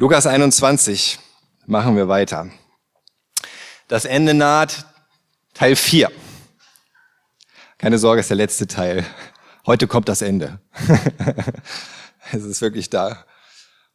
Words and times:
Lukas 0.00 0.28
21 0.28 1.18
machen 1.66 1.96
wir 1.96 2.06
weiter. 2.06 2.48
Das 3.88 4.04
Ende 4.04 4.32
naht, 4.32 4.86
Teil 5.54 5.74
4. 5.74 6.12
Keine 7.78 7.98
Sorge, 7.98 8.20
ist 8.20 8.30
der 8.30 8.36
letzte 8.36 8.68
Teil. 8.68 9.04
Heute 9.66 9.88
kommt 9.88 10.08
das 10.08 10.22
Ende. 10.22 10.60
es 12.32 12.44
ist 12.44 12.60
wirklich 12.60 12.90
da. 12.90 13.24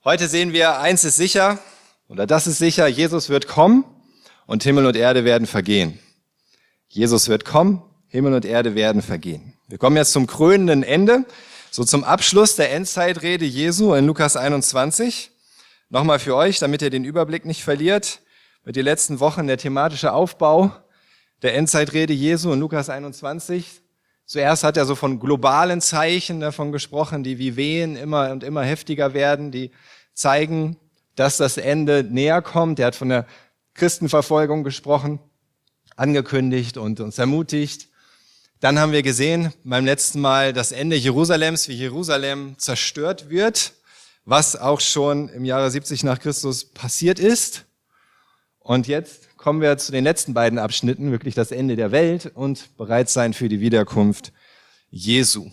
Heute 0.04 0.28
sehen 0.28 0.52
wir, 0.52 0.82
eins 0.82 1.06
ist 1.06 1.16
sicher, 1.16 1.60
oder 2.10 2.28
das 2.28 2.48
ist 2.48 2.58
sicher, 2.58 2.86
Jesus 2.88 3.30
wird 3.30 3.48
kommen 3.48 3.86
und 4.46 4.62
Himmel 4.64 4.86
und 4.86 4.98
Erde 4.98 5.24
werden 5.24 5.48
vergehen. 5.48 6.00
Jesus 6.90 7.30
wird 7.30 7.46
kommen, 7.46 7.82
Himmel 8.10 8.34
und 8.34 8.44
Erde 8.44 8.76
werden 8.76 9.02
vergehen. 9.02 9.54
Wir 9.70 9.78
kommen 9.78 9.96
jetzt 9.96 10.12
zum 10.12 10.28
krönenden 10.28 10.84
Ende, 10.84 11.24
so 11.72 11.86
zum 11.86 12.04
Abschluss 12.04 12.58
der 12.58 12.74
Endzeitrede 12.74 13.46
Jesu 13.46 13.94
in 13.94 14.06
Lukas 14.06 14.36
21. 14.36 15.30
Nochmal 15.94 16.18
für 16.18 16.36
euch, 16.36 16.58
damit 16.58 16.82
ihr 16.82 16.90
den 16.90 17.06
Überblick 17.06 17.46
nicht 17.46 17.64
verliert, 17.64 18.22
mit 18.66 18.76
den 18.76 18.84
letzten 18.84 19.20
Wochen 19.20 19.46
der 19.46 19.60
thematische 19.60 20.12
Aufbau 20.12 20.72
der 21.44 21.54
Endzeitrede 21.54 22.14
Jesu 22.14 22.52
in 22.52 22.60
Lukas 22.60 22.90
21. 22.90 23.84
Zuerst 24.26 24.64
hat 24.64 24.76
er 24.76 24.88
so 24.88 24.96
von 24.96 25.20
globalen 25.20 25.82
Zeichen 25.82 26.40
davon 26.40 26.72
gesprochen, 26.72 27.24
die 27.24 27.38
wie 27.38 27.58
Wehen 27.58 27.96
immer 27.96 28.32
und 28.32 28.44
immer 28.44 28.64
heftiger 28.64 29.14
werden, 29.14 29.52
die 29.52 29.70
zeigen, 30.16 30.78
dass 31.14 31.38
das 31.38 31.58
Ende 31.58 32.04
näher 32.04 32.42
kommt. 32.42 32.80
Er 32.80 32.88
hat 32.88 32.96
von 32.96 33.10
der 33.10 33.28
Christenverfolgung 33.76 34.64
gesprochen, 34.64 35.20
angekündigt 35.96 36.76
und 36.76 37.02
uns 37.02 37.20
ermutigt. 37.20 37.88
Dann 38.62 38.80
haben 38.80 38.94
wir 38.94 39.04
gesehen 39.04 39.54
beim 39.64 39.86
letzten 39.86 40.22
Mal 40.22 40.54
das 40.54 40.72
Ende 40.72 40.96
Jerusalems, 40.96 41.68
wie 41.68 41.76
Jerusalem 41.76 42.56
zerstört 42.58 43.30
wird 43.30 43.74
was 44.26 44.56
auch 44.56 44.80
schon 44.80 45.30
im 45.30 45.46
Jahre 45.46 45.70
70 45.70 46.04
nach 46.04 46.20
Christus 46.20 46.66
passiert 46.66 47.20
ist. 47.20 47.66
Und 48.60 48.88
jetzt 48.88 49.38
kommen 49.38 49.62
wir 49.62 49.78
zu 49.78 49.92
den 49.92 50.04
letzten 50.04 50.34
beiden 50.34 50.58
Abschnitten, 50.58 51.12
wirklich 51.12 51.36
das 51.36 51.52
Ende 51.52 51.76
der 51.76 51.92
Welt 51.92 52.32
und 52.34 52.78
bereit 52.78 53.10
sein 53.10 53.34
für 53.34 53.50
die 53.50 53.60
Wiederkunft 53.60 54.32
Jesu. 54.90 55.50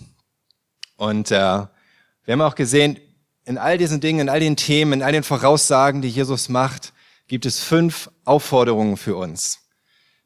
Und 0.96 1.30
äh, 1.30 1.34
wir 1.34 2.32
haben 2.32 2.42
auch 2.42 2.54
gesehen, 2.54 3.00
in 3.44 3.58
all 3.58 3.78
diesen 3.78 4.00
Dingen, 4.00 4.20
in 4.20 4.28
all 4.28 4.38
den 4.38 4.54
Themen, 4.54 4.92
in 4.92 5.02
all 5.02 5.12
den 5.12 5.24
Voraussagen, 5.24 6.02
die 6.02 6.08
Jesus 6.08 6.48
macht, 6.48 6.92
gibt 7.26 7.46
es 7.46 7.60
fünf 7.60 8.10
Aufforderungen 8.24 8.96
für 8.96 9.16
uns. 9.16 9.60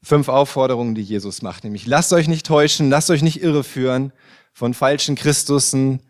Fünf 0.03 0.29
Aufforderungen, 0.29 0.95
die 0.95 1.03
Jesus 1.03 1.41
macht, 1.41 1.65
nämlich 1.65 1.87
lasst 1.87 2.13
euch 2.13 2.29
nicht 2.29 2.45
täuschen, 2.45 2.91
lasst 2.91 3.09
euch 3.09 3.23
nicht 3.23 3.43
irreführen 3.43 4.13
von 4.53 4.75
falschen 4.75 5.15
Christussen, 5.15 6.03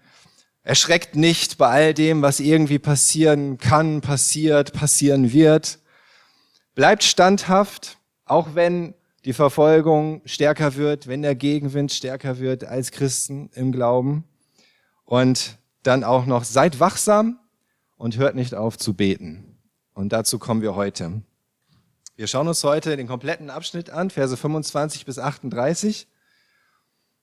Erschreckt 0.67 1.15
nicht 1.15 1.59
bei 1.59 1.69
all 1.69 1.95
dem, 1.95 2.23
was 2.23 2.41
irgendwie 2.41 2.79
passieren 2.79 3.59
kann, 3.59 4.01
passiert, 4.01 4.73
passieren 4.73 5.31
wird. 5.31 5.79
Bleibt 6.75 7.05
standhaft, 7.05 7.99
auch 8.25 8.55
wenn 8.55 8.95
die 9.27 9.35
Verfolgung 9.35 10.23
stärker 10.25 10.77
wird, 10.77 11.07
wenn 11.07 11.21
der 11.21 11.35
Gegenwind 11.35 11.93
stärker 11.93 12.39
wird 12.39 12.65
als 12.65 12.93
Christen 12.93 13.51
im 13.53 13.73
Glauben. 13.73 14.25
Und 15.05 15.59
dann 15.83 16.03
auch 16.03 16.25
noch, 16.25 16.45
seid 16.45 16.81
wachsam 16.81 17.39
und 17.97 18.17
hört 18.17 18.35
nicht 18.35 18.55
auf 18.55 18.79
zu 18.79 18.95
beten. 18.95 19.59
Und 19.93 20.15
dazu 20.15 20.39
kommen 20.39 20.63
wir 20.63 20.75
heute. 20.75 21.21
Wir 22.17 22.27
schauen 22.27 22.49
uns 22.49 22.65
heute 22.65 22.97
den 22.97 23.07
kompletten 23.07 23.51
Abschnitt 23.51 23.91
an, 23.91 24.09
Verse 24.09 24.35
25 24.35 25.05
bis 25.05 25.19
38, 25.19 26.09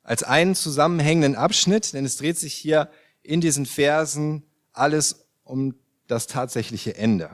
als 0.03 0.21
einen 0.21 0.53
zusammenhängenden 0.53 1.35
Abschnitt, 1.35 1.93
denn 1.93 2.05
es 2.05 2.17
dreht 2.17 2.37
sich 2.37 2.53
hier 2.53 2.87
in 3.23 3.41
diesen 3.41 3.65
Versen 3.65 4.43
alles 4.73 5.27
um 5.43 5.75
das 6.07 6.27
tatsächliche 6.27 6.95
Ende. 6.95 7.29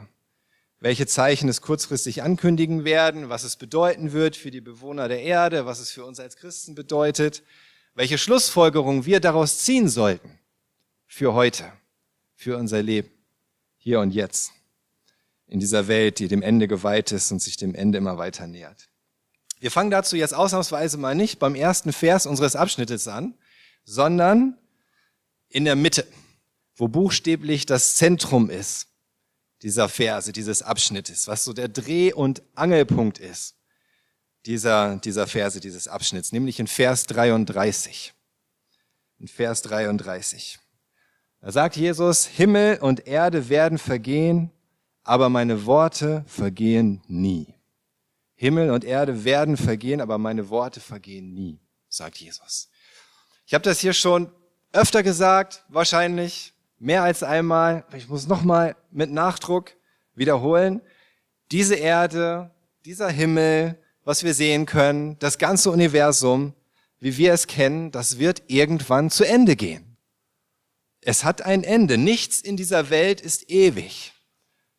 Welche 0.80 1.08
Zeichen 1.08 1.50
es 1.50 1.62
kurzfristig 1.62 2.22
ankündigen 2.22 2.86
werden, 2.86 3.30
was 3.30 3.44
es 3.44 3.56
bedeuten 3.56 4.12
wird 4.12 4.36
für 4.36 4.52
die 4.52 4.62
Bewohner 4.62 5.08
der 5.08 5.24
Erde, 5.24 5.66
was 5.66 5.80
es 5.80 5.92
für 5.92 6.06
uns 6.06 6.20
als 6.20 6.36
Christen 6.36 6.76
bedeutet, 6.76 7.42
welche 7.96 8.20
Schlussfolgerungen 8.20 9.06
wir 9.06 9.20
daraus 9.20 9.60
ziehen 9.60 9.90
sollten 9.90 10.38
für 11.08 11.34
heute, 11.34 11.72
für 12.36 12.58
unser 12.58 12.84
Leben, 12.84 13.10
hier 13.78 14.00
und 14.00 14.12
jetzt, 14.12 14.52
in 15.48 15.60
dieser 15.60 15.88
Welt, 15.88 16.20
die 16.20 16.28
dem 16.28 16.44
Ende 16.44 16.68
geweiht 16.68 17.12
ist 17.12 17.32
und 17.32 17.42
sich 17.42 17.58
dem 17.58 17.74
Ende 17.74 17.98
immer 17.98 18.20
weiter 18.20 18.46
nähert. 18.46 18.90
Wir 19.60 19.72
fangen 19.72 19.90
dazu 19.90 20.16
jetzt 20.16 20.36
ausnahmsweise 20.36 20.98
mal 20.98 21.16
nicht 21.16 21.40
beim 21.40 21.56
ersten 21.56 21.92
Vers 21.92 22.28
unseres 22.28 22.56
Abschnittes 22.56 23.08
an, 23.08 23.34
sondern 23.84 24.58
in 25.50 25.66
der 25.66 25.76
Mitte, 25.76 26.08
wo 26.76 26.88
buchstäblich 26.88 27.66
das 27.66 27.96
Zentrum 27.96 28.50
ist 28.50 28.88
dieser 29.62 29.90
Verse, 29.90 30.32
dieses 30.32 30.62
Abschnittes, 30.62 31.28
was 31.28 31.44
so 31.44 31.54
der 31.54 31.68
Dreh- 31.68 32.14
und 32.14 32.44
Angelpunkt 32.56 33.18
ist 33.18 33.58
dieser, 34.48 34.96
dieser 34.98 35.28
Verse, 35.28 35.60
dieses 35.60 35.88
Abschnitts, 35.88 36.32
nämlich 36.32 36.60
in 36.60 36.68
Vers 36.68 37.06
33. 37.08 38.14
In 39.20 39.28
Vers 39.28 39.62
33. 39.64 40.60
Da 41.42 41.52
sagt 41.52 41.76
Jesus, 41.76 42.26
Himmel 42.26 42.80
und 42.80 43.08
Erde 43.08 43.50
werden 43.50 43.78
vergehen, 43.78 44.52
aber 45.04 45.30
meine 45.30 45.66
Worte 45.66 46.24
vergehen 46.28 47.02
nie. 47.08 47.54
Himmel 48.36 48.72
und 48.72 48.84
Erde 48.86 49.24
werden 49.24 49.58
vergehen, 49.58 50.00
aber 50.00 50.18
meine 50.18 50.50
Worte 50.50 50.80
vergehen 50.80 51.34
nie, 51.34 51.60
sagt 51.90 52.18
Jesus. 52.18 52.70
Ich 53.46 53.54
habe 53.54 53.64
das 53.64 53.80
hier 53.80 53.94
schon 53.94 54.32
öfter 54.78 55.04
gesagt, 55.04 55.66
wahrscheinlich 55.70 56.54
mehr 56.80 57.04
als 57.04 57.24
einmal. 57.24 57.84
Ich 57.96 58.08
muss 58.08 58.28
nochmal 58.28 58.76
mit 58.92 59.12
Nachdruck 59.12 59.72
wiederholen. 60.16 60.82
Diese 61.52 61.76
Erde, 61.76 62.52
dieser 62.86 63.10
Himmel, 63.10 63.78
was 64.06 64.24
wir 64.24 64.34
sehen 64.34 64.66
können, 64.66 65.18
das 65.20 65.38
ganze 65.38 65.72
Universum, 65.72 66.54
wie 67.00 67.18
wir 67.18 67.34
es 67.34 67.48
kennen, 67.48 67.92
das 67.92 68.20
wird 68.20 68.44
irgendwann 68.48 69.10
zu 69.10 69.24
Ende 69.24 69.56
gehen. 69.56 69.98
Es 71.02 71.24
hat 71.24 71.42
ein 71.42 71.64
Ende. 71.64 71.98
Nichts 71.98 72.42
in 72.42 72.58
dieser 72.58 72.90
Welt 72.90 73.22
ist 73.22 73.50
ewig. 73.50 74.14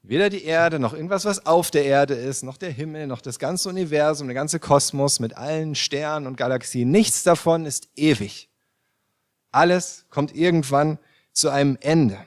Weder 0.03 0.30
die 0.30 0.44
Erde, 0.44 0.78
noch 0.78 0.94
irgendwas, 0.94 1.25
was 1.25 1.44
auf 1.44 1.70
der 1.70 1.84
Erde 1.84 2.15
ist, 2.15 2.42
noch 2.42 2.56
der 2.56 2.70
Himmel, 2.70 3.06
noch 3.06 3.20
das 3.20 3.38
ganze 3.38 3.69
Universum, 3.69 4.28
der 4.28 4.34
ganze 4.34 4.60
Kosmos 4.60 5.20
mit 5.20 5.36
allen 5.36 5.75
Sternen 5.75 6.26
und 6.26 6.36
Galaxien. 6.36 6.91
Nichts 6.91 7.25
davon 7.25 7.66
ist 7.66 7.88
ewig. 7.97 8.48
Alles 9.50 10.06
kommt 10.10 10.34
irgendwann 10.34 10.98
zu 11.32 11.48
einem 11.48 11.78
Ende. 11.81 12.19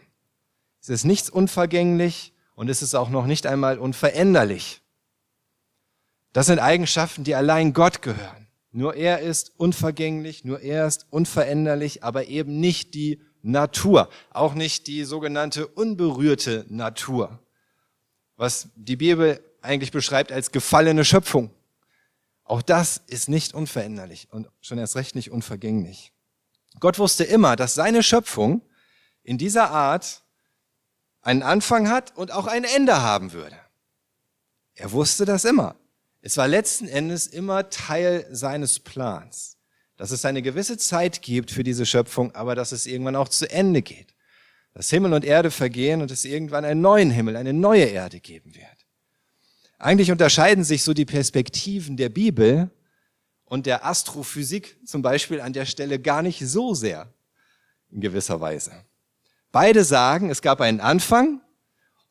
Es 0.81 0.89
ist 0.89 1.03
nichts 1.03 1.29
unvergänglich 1.29 2.33
und 2.55 2.69
es 2.69 2.81
ist 2.81 2.95
auch 2.95 3.09
noch 3.09 3.25
nicht 3.25 3.45
einmal 3.45 3.77
unveränderlich. 3.77 4.81
Das 6.33 6.47
sind 6.47 6.59
Eigenschaften, 6.59 7.23
die 7.23 7.35
allein 7.35 7.73
Gott 7.73 8.01
gehören. 8.01 8.47
Nur 8.71 8.95
er 8.95 9.19
ist 9.19 9.51
unvergänglich, 9.57 10.45
nur 10.45 10.61
er 10.61 10.87
ist 10.87 11.05
unveränderlich, 11.09 12.03
aber 12.03 12.27
eben 12.27 12.59
nicht 12.59 12.93
die 12.93 13.21
Natur, 13.41 14.09
auch 14.29 14.53
nicht 14.53 14.87
die 14.87 15.03
sogenannte 15.03 15.67
unberührte 15.67 16.65
Natur, 16.69 17.39
was 18.37 18.69
die 18.75 18.95
Bibel 18.95 19.43
eigentlich 19.61 19.91
beschreibt 19.91 20.31
als 20.31 20.51
gefallene 20.51 21.03
Schöpfung. 21.03 21.51
Auch 22.43 22.61
das 22.61 23.01
ist 23.07 23.29
nicht 23.29 23.53
unveränderlich 23.53 24.29
und 24.31 24.49
schon 24.61 24.77
erst 24.77 24.95
recht 24.95 25.15
nicht 25.15 25.31
unvergänglich. 25.31 26.13
Gott 26.79 26.99
wusste 26.99 27.23
immer, 27.23 27.55
dass 27.55 27.73
seine 27.73 28.03
Schöpfung 28.03 28.61
in 29.23 29.37
dieser 29.37 29.71
Art 29.71 30.23
einen 31.21 31.43
Anfang 31.43 31.89
hat 31.89 32.15
und 32.17 32.31
auch 32.31 32.47
ein 32.47 32.63
Ende 32.63 33.01
haben 33.01 33.33
würde. 33.33 33.57
Er 34.73 34.91
wusste 34.91 35.25
das 35.25 35.45
immer. 35.45 35.75
Es 36.21 36.37
war 36.37 36.47
letzten 36.47 36.87
Endes 36.87 37.27
immer 37.27 37.69
Teil 37.69 38.27
seines 38.31 38.79
Plans, 38.79 39.57
dass 39.97 40.11
es 40.11 40.25
eine 40.25 40.41
gewisse 40.41 40.77
Zeit 40.77 41.21
gibt 41.21 41.51
für 41.51 41.63
diese 41.63 41.85
Schöpfung, 41.85 42.33
aber 42.35 42.55
dass 42.55 42.71
es 42.71 42.85
irgendwann 42.85 43.15
auch 43.15 43.29
zu 43.29 43.49
Ende 43.49 43.81
geht. 43.81 44.13
Dass 44.73 44.89
Himmel 44.89 45.13
und 45.13 45.25
Erde 45.25 45.51
vergehen 45.51 46.01
und 46.01 46.11
es 46.11 46.23
irgendwann 46.23 46.63
einen 46.63 46.81
neuen 46.81 47.11
Himmel, 47.11 47.35
eine 47.35 47.53
neue 47.53 47.85
Erde 47.85 48.19
geben 48.19 48.55
wird. 48.55 48.65
Eigentlich 49.77 50.11
unterscheiden 50.11 50.63
sich 50.63 50.83
so 50.83 50.93
die 50.93 51.05
Perspektiven 51.05 51.97
der 51.97 52.09
Bibel 52.09 52.69
und 53.51 53.65
der 53.65 53.85
Astrophysik 53.85 54.77
zum 54.85 55.01
Beispiel 55.01 55.41
an 55.41 55.51
der 55.51 55.65
Stelle 55.65 55.99
gar 55.99 56.21
nicht 56.21 56.39
so 56.39 56.73
sehr 56.73 57.13
in 57.89 57.99
gewisser 57.99 58.39
Weise. 58.39 58.71
Beide 59.51 59.83
sagen, 59.83 60.29
es 60.29 60.41
gab 60.41 60.61
einen 60.61 60.79
Anfang 60.79 61.41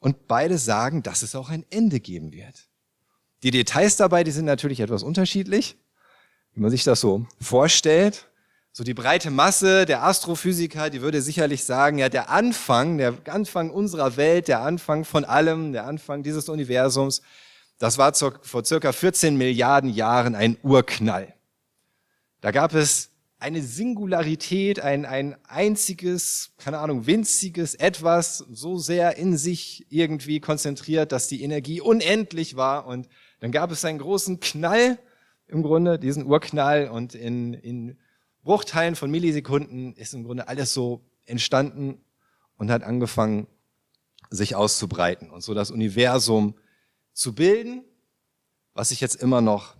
und 0.00 0.28
beide 0.28 0.58
sagen, 0.58 1.02
dass 1.02 1.22
es 1.22 1.34
auch 1.34 1.48
ein 1.48 1.64
Ende 1.70 1.98
geben 1.98 2.30
wird. 2.30 2.68
Die 3.42 3.50
Details 3.50 3.96
dabei, 3.96 4.22
die 4.22 4.32
sind 4.32 4.44
natürlich 4.44 4.80
etwas 4.80 5.02
unterschiedlich, 5.02 5.78
wie 6.52 6.60
man 6.60 6.70
sich 6.70 6.84
das 6.84 7.00
so 7.00 7.24
vorstellt. 7.40 8.26
So 8.72 8.84
die 8.84 8.92
breite 8.92 9.30
Masse 9.30 9.86
der 9.86 10.02
Astrophysiker, 10.02 10.90
die 10.90 11.00
würde 11.00 11.22
sicherlich 11.22 11.64
sagen, 11.64 11.96
ja, 11.96 12.10
der 12.10 12.28
Anfang, 12.28 12.98
der 12.98 13.14
Anfang 13.24 13.70
unserer 13.70 14.18
Welt, 14.18 14.46
der 14.46 14.60
Anfang 14.60 15.06
von 15.06 15.24
allem, 15.24 15.72
der 15.72 15.86
Anfang 15.86 16.22
dieses 16.22 16.50
Universums, 16.50 17.22
das 17.80 17.96
war 17.96 18.12
vor 18.14 18.64
circa 18.64 18.92
14 18.92 19.36
Milliarden 19.36 19.88
Jahren 19.88 20.34
ein 20.34 20.58
Urknall. 20.62 21.34
Da 22.42 22.50
gab 22.50 22.74
es 22.74 23.10
eine 23.38 23.62
Singularität, 23.62 24.80
ein, 24.80 25.06
ein 25.06 25.34
einziges, 25.44 26.52
keine 26.58 26.78
Ahnung, 26.78 27.06
winziges 27.06 27.74
etwas 27.74 28.44
so 28.50 28.76
sehr 28.76 29.16
in 29.16 29.38
sich 29.38 29.86
irgendwie 29.88 30.40
konzentriert, 30.40 31.10
dass 31.10 31.26
die 31.26 31.42
Energie 31.42 31.80
unendlich 31.80 32.54
war. 32.54 32.86
Und 32.86 33.08
dann 33.40 33.50
gab 33.50 33.70
es 33.70 33.82
einen 33.86 33.98
großen 33.98 34.40
Knall, 34.40 34.98
im 35.46 35.62
Grunde, 35.62 35.98
diesen 35.98 36.26
Urknall. 36.26 36.90
Und 36.90 37.14
in, 37.14 37.54
in 37.54 37.98
Bruchteilen 38.42 38.94
von 38.94 39.10
Millisekunden 39.10 39.94
ist 39.94 40.12
im 40.12 40.24
Grunde 40.24 40.48
alles 40.48 40.74
so 40.74 41.00
entstanden 41.24 42.04
und 42.58 42.70
hat 42.70 42.82
angefangen, 42.82 43.46
sich 44.28 44.54
auszubreiten 44.54 45.30
und 45.30 45.42
so 45.42 45.54
das 45.54 45.70
Universum 45.70 46.54
zu 47.12 47.34
bilden, 47.34 47.84
was 48.74 48.90
sich 48.90 49.00
jetzt 49.00 49.16
immer 49.16 49.40
noch 49.40 49.76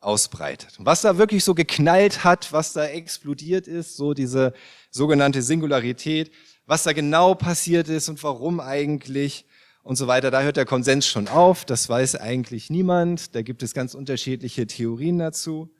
ausbreitet. 0.00 0.78
Und 0.78 0.86
was 0.86 1.02
da 1.02 1.18
wirklich 1.18 1.44
so 1.44 1.54
geknallt 1.54 2.24
hat, 2.24 2.52
was 2.52 2.72
da 2.72 2.86
explodiert 2.86 3.68
ist, 3.68 3.96
so 3.96 4.14
diese 4.14 4.54
sogenannte 4.90 5.42
Singularität, 5.42 6.32
was 6.66 6.84
da 6.84 6.92
genau 6.92 7.34
passiert 7.34 7.88
ist 7.88 8.08
und 8.08 8.22
warum 8.22 8.60
eigentlich 8.60 9.44
und 9.82 9.96
so 9.96 10.06
weiter, 10.06 10.30
da 10.30 10.42
hört 10.42 10.56
der 10.56 10.66
Konsens 10.66 11.06
schon 11.06 11.28
auf, 11.28 11.64
das 11.64 11.88
weiß 11.88 12.16
eigentlich 12.16 12.70
niemand, 12.70 13.34
da 13.34 13.42
gibt 13.42 13.62
es 13.62 13.74
ganz 13.74 13.94
unterschiedliche 13.94 14.66
Theorien 14.66 15.18
dazu. 15.18 15.74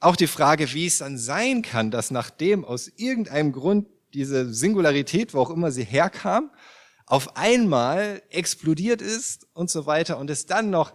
Auch 0.00 0.16
die 0.16 0.26
Frage, 0.26 0.72
wie 0.74 0.86
es 0.86 0.98
dann 0.98 1.18
sein 1.18 1.62
kann, 1.62 1.90
dass 1.90 2.10
nachdem 2.10 2.64
aus 2.64 2.88
irgendeinem 2.96 3.52
Grund 3.52 3.88
diese 4.14 4.52
Singularität, 4.52 5.32
wo 5.32 5.40
auch 5.40 5.50
immer 5.50 5.70
sie 5.70 5.84
herkam, 5.84 6.50
auf 7.06 7.36
einmal 7.36 8.22
explodiert 8.30 9.02
ist 9.02 9.46
und 9.54 9.70
so 9.70 9.86
weiter 9.86 10.18
und 10.18 10.30
es 10.30 10.46
dann 10.46 10.70
noch 10.70 10.92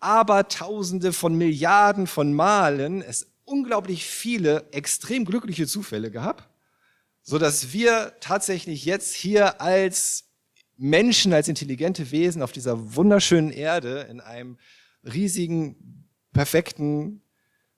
Abertausende 0.00 1.12
von 1.12 1.36
Milliarden 1.36 2.08
von 2.08 2.32
Malen 2.32 3.02
es 3.02 3.32
unglaublich 3.44 4.06
viele 4.06 4.68
extrem 4.72 5.24
glückliche 5.24 5.66
Zufälle 5.66 6.10
gab, 6.10 6.50
so 7.22 7.38
dass 7.38 7.72
wir 7.72 8.14
tatsächlich 8.20 8.84
jetzt 8.84 9.14
hier 9.14 9.60
als 9.60 10.24
Menschen, 10.76 11.32
als 11.32 11.48
intelligente 11.48 12.10
Wesen 12.10 12.42
auf 12.42 12.50
dieser 12.50 12.96
wunderschönen 12.96 13.52
Erde 13.52 14.06
in 14.10 14.20
einem 14.20 14.58
riesigen, 15.04 16.08
perfekten 16.32 17.22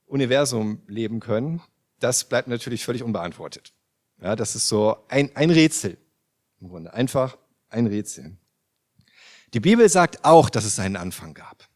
Universum 0.07 0.83
leben 0.87 1.21
können, 1.21 1.61
das 2.01 2.25
bleibt 2.25 2.49
natürlich 2.49 2.85
völlig 2.85 3.03
unbeantwortet. 3.03 3.75
Ja, 4.23 4.37
das 4.37 4.55
ist 4.55 4.69
so 4.69 4.97
ein, 5.09 5.35
ein 5.35 5.51
Rätsel 5.51 5.99
im 6.61 6.69
Grunde, 6.69 6.95
einfach 6.95 7.37
ein 7.75 7.87
Rätsel. 7.87 8.37
Die 9.53 9.61
Bibel 9.61 9.89
sagt 9.89 10.25
auch, 10.25 10.51
dass 10.51 10.65
es 10.65 10.79
einen 10.79 10.97
Anfang 10.97 11.35
gab. 11.35 11.69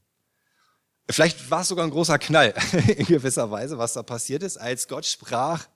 Vielleicht 1.11 1.51
war 1.51 1.63
es 1.63 1.69
sogar 1.69 1.87
ein 1.87 1.91
großer 1.91 2.19
Knall 2.19 2.55
in 2.97 3.07
gewisser 3.07 3.51
Weise, 3.51 3.79
was 3.79 3.95
da 3.95 4.03
passiert 4.03 4.43
ist, 4.43 4.57
als 4.57 4.89
Gott 4.89 5.07
sprach, 5.07 5.69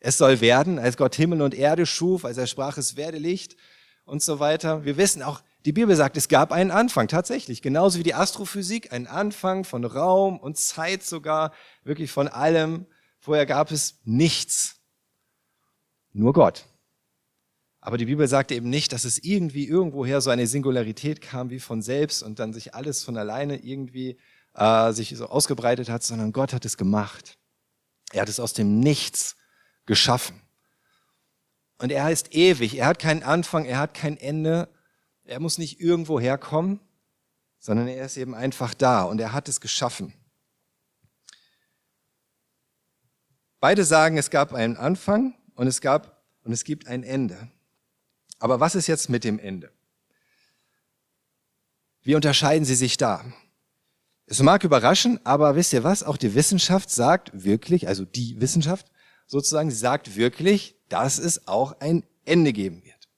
es 0.00 0.18
soll 0.18 0.40
werden, 0.40 0.78
als 0.78 0.96
Gott 0.96 1.14
Himmel 1.14 1.42
und 1.42 1.54
Erde 1.54 1.86
schuf, 1.86 2.24
als 2.24 2.36
er 2.36 2.46
sprach, 2.46 2.76
es 2.76 2.96
werde 2.96 3.18
Licht 3.18 3.56
und 4.04 4.22
so 4.22 4.38
weiter. 4.38 4.84
Wir 4.84 4.96
wissen 4.96 5.22
auch, 5.22 5.40
die 5.64 5.72
Bibel 5.72 5.96
sagt, 5.96 6.16
es 6.16 6.28
gab 6.28 6.52
einen 6.52 6.70
Anfang, 6.70 7.08
tatsächlich. 7.08 7.62
Genauso 7.62 7.98
wie 7.98 8.02
die 8.02 8.14
Astrophysik, 8.14 8.92
einen 8.92 9.06
Anfang 9.06 9.64
von 9.64 9.84
Raum 9.84 10.38
und 10.38 10.58
Zeit 10.58 11.02
sogar, 11.02 11.52
wirklich 11.84 12.10
von 12.10 12.28
allem. 12.28 12.86
Vorher 13.18 13.46
gab 13.46 13.70
es 13.70 14.00
nichts. 14.04 14.76
Nur 16.12 16.34
Gott. 16.34 16.66
Aber 17.86 17.98
die 17.98 18.06
Bibel 18.06 18.26
sagt 18.26 18.50
eben 18.50 18.70
nicht, 18.70 18.94
dass 18.94 19.04
es 19.04 19.18
irgendwie 19.18 19.68
irgendwoher 19.68 20.22
so 20.22 20.30
eine 20.30 20.46
Singularität 20.46 21.20
kam 21.20 21.50
wie 21.50 21.60
von 21.60 21.82
selbst 21.82 22.22
und 22.22 22.38
dann 22.38 22.54
sich 22.54 22.74
alles 22.74 23.04
von 23.04 23.18
alleine 23.18 23.58
irgendwie 23.58 24.16
äh, 24.54 24.92
sich 24.92 25.14
so 25.14 25.26
ausgebreitet 25.26 25.90
hat, 25.90 26.02
sondern 26.02 26.32
Gott 26.32 26.54
hat 26.54 26.64
es 26.64 26.78
gemacht. 26.78 27.36
Er 28.10 28.22
hat 28.22 28.30
es 28.30 28.40
aus 28.40 28.54
dem 28.54 28.80
Nichts 28.80 29.36
geschaffen. 29.84 30.40
Und 31.76 31.92
er 31.92 32.10
ist 32.10 32.34
ewig. 32.34 32.78
Er 32.78 32.86
hat 32.86 32.98
keinen 32.98 33.22
Anfang, 33.22 33.66
er 33.66 33.80
hat 33.80 33.92
kein 33.92 34.16
Ende. 34.16 34.70
Er 35.24 35.38
muss 35.38 35.58
nicht 35.58 35.78
irgendwo 35.78 36.18
herkommen, 36.18 36.80
sondern 37.58 37.86
er 37.86 38.06
ist 38.06 38.16
eben 38.16 38.34
einfach 38.34 38.72
da 38.72 39.02
und 39.02 39.20
er 39.20 39.34
hat 39.34 39.46
es 39.46 39.60
geschaffen. 39.60 40.14
Beide 43.60 43.84
sagen, 43.84 44.16
es 44.16 44.30
gab 44.30 44.54
einen 44.54 44.78
Anfang 44.78 45.34
und 45.54 45.66
es 45.66 45.82
gab 45.82 46.24
und 46.44 46.52
es 46.52 46.64
gibt 46.64 46.86
ein 46.86 47.02
Ende. 47.02 47.50
Aber 48.44 48.60
was 48.60 48.74
ist 48.74 48.88
jetzt 48.88 49.08
mit 49.08 49.24
dem 49.24 49.38
Ende? 49.38 49.72
Wie 52.02 52.14
unterscheiden 52.14 52.66
sie 52.66 52.74
sich 52.74 52.98
da? 52.98 53.24
Es 54.26 54.42
mag 54.42 54.64
überraschen, 54.64 55.18
aber 55.24 55.56
wisst 55.56 55.72
ihr 55.72 55.82
was? 55.82 56.02
Auch 56.02 56.18
die 56.18 56.34
Wissenschaft 56.34 56.90
sagt 56.90 57.30
wirklich, 57.32 57.88
also 57.88 58.04
die 58.04 58.38
Wissenschaft 58.42 58.88
sozusagen, 59.26 59.70
sagt 59.70 60.16
wirklich, 60.16 60.76
dass 60.90 61.18
es 61.18 61.48
auch 61.48 61.80
ein 61.80 62.04
Ende 62.26 62.52
geben 62.52 62.84
wird. 62.84 63.08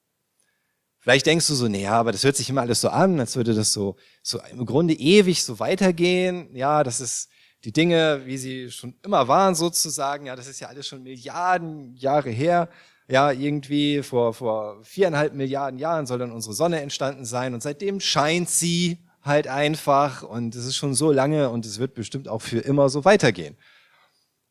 Vielleicht 1.01 1.25
denkst 1.25 1.47
du 1.47 1.55
so, 1.55 1.67
naja, 1.67 1.91
aber 1.91 2.13
das 2.13 2.23
hört 2.23 2.37
sich 2.37 2.49
immer 2.49 2.61
alles 2.61 2.79
so 2.79 2.87
an, 2.87 3.19
als 3.19 3.35
würde 3.35 3.53
das 3.53 3.73
so, 3.73 3.97
so 4.23 4.39
im 4.51 4.65
Grunde 4.65 4.93
ewig 4.93 5.43
so 5.43 5.59
weitergehen. 5.59 6.55
Ja, 6.55 6.85
das 6.85 7.01
ist 7.01 7.27
die 7.65 7.73
Dinge, 7.73 8.21
wie 8.25 8.37
sie 8.37 8.71
schon 8.71 8.95
immer 9.03 9.27
waren 9.27 9.55
sozusagen. 9.55 10.27
Ja, 10.27 10.37
das 10.37 10.47
ist 10.47 10.61
ja 10.61 10.69
alles 10.69 10.87
schon 10.87 11.03
Milliarden 11.03 11.97
Jahre 11.97 12.29
her 12.29 12.69
ja, 13.07 13.31
irgendwie 13.31 14.03
vor, 14.03 14.33
vor 14.33 14.83
viereinhalb 14.83 15.33
Milliarden 15.33 15.79
Jahren 15.79 16.05
soll 16.05 16.19
dann 16.19 16.31
unsere 16.31 16.53
Sonne 16.53 16.81
entstanden 16.81 17.25
sein 17.25 17.53
und 17.53 17.63
seitdem 17.63 17.99
scheint 17.99 18.49
sie 18.49 18.99
halt 19.21 19.47
einfach 19.47 20.23
und 20.23 20.55
es 20.55 20.65
ist 20.65 20.75
schon 20.75 20.93
so 20.93 21.11
lange 21.11 21.49
und 21.49 21.65
es 21.65 21.79
wird 21.79 21.93
bestimmt 21.93 22.27
auch 22.27 22.41
für 22.41 22.59
immer 22.59 22.89
so 22.89 23.05
weitergehen. 23.05 23.57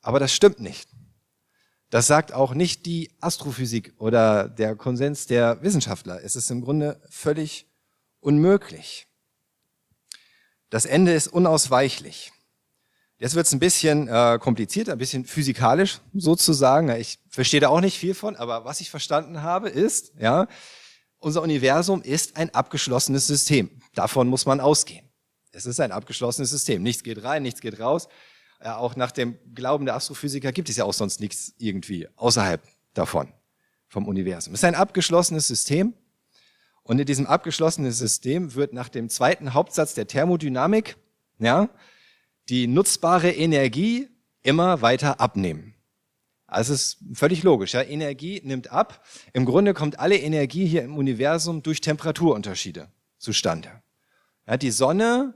Aber 0.01 0.21
das 0.21 0.33
stimmt 0.33 0.61
nicht. 0.61 0.89
Das 1.91 2.07
sagt 2.07 2.33
auch 2.33 2.55
nicht 2.55 2.87
die 2.87 3.11
Astrophysik 3.21 3.95
oder 3.99 4.49
der 4.49 4.75
Konsens 4.75 5.27
der 5.27 5.63
Wissenschaftler. 5.63 6.23
Es 6.25 6.35
ist 6.35 6.51
im 6.51 6.63
Grunde 6.63 7.01
völlig 7.11 7.67
unmöglich. 8.21 9.07
Das 10.69 10.85
Ende 10.85 11.13
ist 11.13 11.29
unausweichlich. 11.29 12.33
Jetzt 13.19 13.35
wird 13.35 13.47
es 13.47 13.53
ein 13.53 13.59
bisschen 13.59 14.09
äh, 14.09 14.39
komplizierter, 14.41 14.93
ein 14.93 14.99
bisschen 14.99 15.25
physikalisch 15.25 16.01
sozusagen. 16.13 16.91
Ich 16.91 17.19
verstehe 17.31 17.61
da 17.61 17.69
auch 17.69 17.81
nicht 17.81 17.99
viel 17.99 18.15
von, 18.15 18.37
aber 18.37 18.67
was 18.67 18.81
ich 18.81 18.91
verstanden 18.91 19.43
habe 19.43 19.71
ist, 19.71 20.13
ja, 20.19 20.47
unser 21.19 21.41
Universum 21.41 22.03
ist 22.03 22.37
ein 22.37 22.55
abgeschlossenes 22.55 23.27
System. 23.27 23.71
Davon 23.95 24.29
muss 24.29 24.45
man 24.45 24.61
ausgehen. 24.61 25.09
Es 25.51 25.65
ist 25.65 25.81
ein 25.81 25.93
abgeschlossenes 25.93 26.51
System. 26.51 26.83
Nichts 26.83 27.03
geht 27.03 27.25
rein, 27.25 27.43
nichts 27.43 27.63
geht 27.63 27.81
raus. 27.81 28.09
Ja, 28.63 28.77
auch 28.77 28.97
nach 28.97 29.13
dem 29.13 29.39
Glauben 29.55 29.87
der 29.87 29.95
Astrophysiker 29.95 30.53
gibt 30.53 30.69
es 30.69 30.77
ja 30.77 30.85
auch 30.85 30.93
sonst 30.93 31.21
nichts 31.21 31.55
irgendwie 31.57 32.09
außerhalb 32.17 32.63
davon, 32.93 33.33
vom 33.89 34.07
Universum. 34.07 34.53
Es 34.53 34.61
ist 34.61 34.65
ein 34.65 34.75
abgeschlossenes 34.75 35.47
System. 35.47 35.95
Und 36.83 36.99
in 36.99 37.07
diesem 37.07 37.27
abgeschlossenen 37.27 37.91
System 37.91 38.55
wird 38.55 38.73
nach 38.73 38.89
dem 38.91 39.09
zweiten 39.09 39.55
Hauptsatz 39.55 39.95
der 39.95 40.07
Thermodynamik, 40.07 40.97
ja, 41.39 41.69
die 42.49 42.67
nutzbare 42.67 43.31
Energie 43.31 44.09
immer 44.43 44.83
weiter 44.83 45.21
abnehmen. 45.21 45.75
Also 46.47 46.75
es 46.75 46.85
ist 46.85 46.99
völlig 47.19 47.43
logisch. 47.43 47.75
Ja? 47.75 47.83
Energie 47.83 48.41
nimmt 48.45 48.71
ab. 48.71 49.05
Im 49.33 49.45
Grunde 49.45 49.75
kommt 49.75 49.99
alle 49.99 50.17
Energie 50.17 50.67
hier 50.67 50.83
im 50.83 50.97
Universum 50.97 51.63
durch 51.63 51.81
Temperaturunterschiede 51.81 52.89
zustande. 53.19 53.83
Ja, 54.47 54.57
die 54.57 54.71
Sonne, 54.71 55.35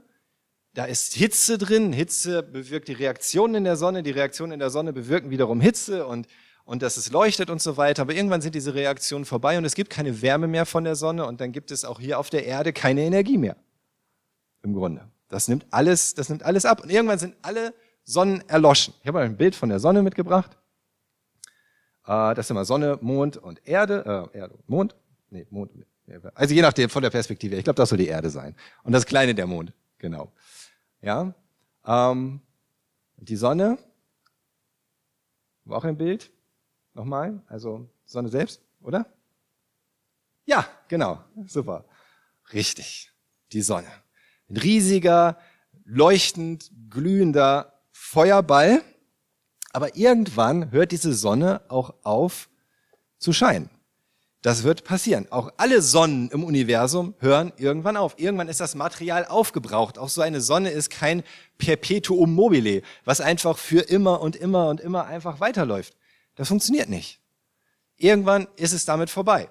da 0.73 0.85
ist 0.85 1.13
Hitze 1.13 1.57
drin. 1.57 1.91
Hitze 1.91 2.43
bewirkt 2.43 2.87
die 2.87 2.93
Reaktionen 2.93 3.55
in 3.55 3.63
der 3.65 3.75
Sonne. 3.75 4.03
Die 4.03 4.11
Reaktionen 4.11 4.53
in 4.53 4.59
der 4.59 4.69
Sonne 4.69 4.93
bewirken 4.93 5.29
wiederum 5.29 5.59
Hitze 5.59 6.07
und, 6.07 6.27
und 6.63 6.81
dass 6.81 6.95
es 6.95 7.11
leuchtet 7.11 7.49
und 7.49 7.61
so 7.61 7.75
weiter. 7.75 8.03
Aber 8.03 8.13
irgendwann 8.13 8.41
sind 8.41 8.55
diese 8.55 8.73
Reaktionen 8.73 9.25
vorbei 9.25 9.57
und 9.57 9.65
es 9.65 9.75
gibt 9.75 9.89
keine 9.89 10.21
Wärme 10.21 10.47
mehr 10.47 10.65
von 10.65 10.85
der 10.85 10.95
Sonne 10.95 11.25
und 11.25 11.41
dann 11.41 11.51
gibt 11.51 11.71
es 11.71 11.83
auch 11.83 11.99
hier 11.99 12.19
auf 12.19 12.29
der 12.29 12.45
Erde 12.45 12.71
keine 12.71 13.01
Energie 13.01 13.37
mehr. 13.37 13.57
Im 14.63 14.73
Grunde. 14.73 15.10
Das 15.31 15.47
nimmt 15.47 15.65
alles, 15.71 16.13
das 16.13 16.27
nimmt 16.27 16.43
alles 16.43 16.65
ab. 16.65 16.81
Und 16.83 16.89
irgendwann 16.89 17.17
sind 17.17 17.35
alle 17.41 17.73
Sonnen 18.03 18.47
erloschen. 18.49 18.93
Ich 19.01 19.07
habe 19.07 19.19
mal 19.19 19.25
ein 19.25 19.37
Bild 19.37 19.55
von 19.55 19.69
der 19.69 19.79
Sonne 19.79 20.03
mitgebracht. 20.03 20.57
Äh, 22.05 22.35
das 22.35 22.47
sind 22.47 22.55
mal 22.55 22.65
Sonne, 22.65 22.99
Mond 23.01 23.37
und 23.37 23.65
Erde. 23.65 24.29
Äh, 24.33 24.37
Erde, 24.37 24.59
Mond? 24.67 24.95
Nee, 25.29 25.47
Mond. 25.49 25.71
Also 26.35 26.53
je 26.53 26.61
nachdem 26.61 26.89
von 26.89 27.01
der 27.01 27.09
Perspektive. 27.09 27.55
Ich 27.55 27.63
glaube, 27.63 27.77
das 27.77 27.87
soll 27.87 27.97
die 27.97 28.07
Erde 28.07 28.29
sein. 28.29 28.55
Und 28.83 28.91
das 28.91 29.05
Kleine 29.05 29.33
der 29.33 29.47
Mond. 29.47 29.71
Genau. 29.99 30.33
Ja. 31.01 31.33
Ähm, 31.85 32.41
die 33.15 33.37
Sonne. 33.37 33.77
War 35.63 35.77
auch 35.77 35.85
ein 35.85 35.97
Bild. 35.97 36.29
Nochmal. 36.93 37.41
Also 37.47 37.89
Sonne 38.03 38.27
selbst, 38.27 38.61
oder? 38.81 39.05
Ja, 40.43 40.67
genau. 40.89 41.23
Super. 41.45 41.85
Richtig. 42.51 43.13
Die 43.53 43.61
Sonne. 43.61 43.87
Ein 44.51 44.57
riesiger, 44.57 45.37
leuchtend, 45.85 46.71
glühender 46.89 47.73
Feuerball. 47.91 48.81
Aber 49.71 49.95
irgendwann 49.95 50.71
hört 50.71 50.91
diese 50.91 51.13
Sonne 51.13 51.61
auch 51.69 51.93
auf 52.03 52.49
zu 53.17 53.31
scheinen. 53.31 53.69
Das 54.41 54.63
wird 54.63 54.83
passieren. 54.83 55.27
Auch 55.29 55.53
alle 55.57 55.81
Sonnen 55.81 56.29
im 56.31 56.43
Universum 56.43 57.13
hören 57.19 57.53
irgendwann 57.57 57.95
auf. 57.95 58.15
Irgendwann 58.17 58.49
ist 58.49 58.59
das 58.59 58.75
Material 58.75 59.25
aufgebraucht. 59.25 59.97
Auch 59.97 60.09
so 60.09 60.21
eine 60.21 60.41
Sonne 60.41 60.71
ist 60.71 60.89
kein 60.89 61.23
Perpetuum 61.57 62.33
mobile, 62.33 62.81
was 63.05 63.21
einfach 63.21 63.57
für 63.57 63.81
immer 63.81 64.19
und 64.19 64.35
immer 64.35 64.67
und 64.67 64.81
immer 64.81 65.05
einfach 65.05 65.39
weiterläuft. 65.39 65.95
Das 66.35 66.49
funktioniert 66.49 66.89
nicht. 66.89 67.21
Irgendwann 67.97 68.47
ist 68.57 68.73
es 68.73 68.83
damit 68.83 69.11
vorbei. 69.11 69.47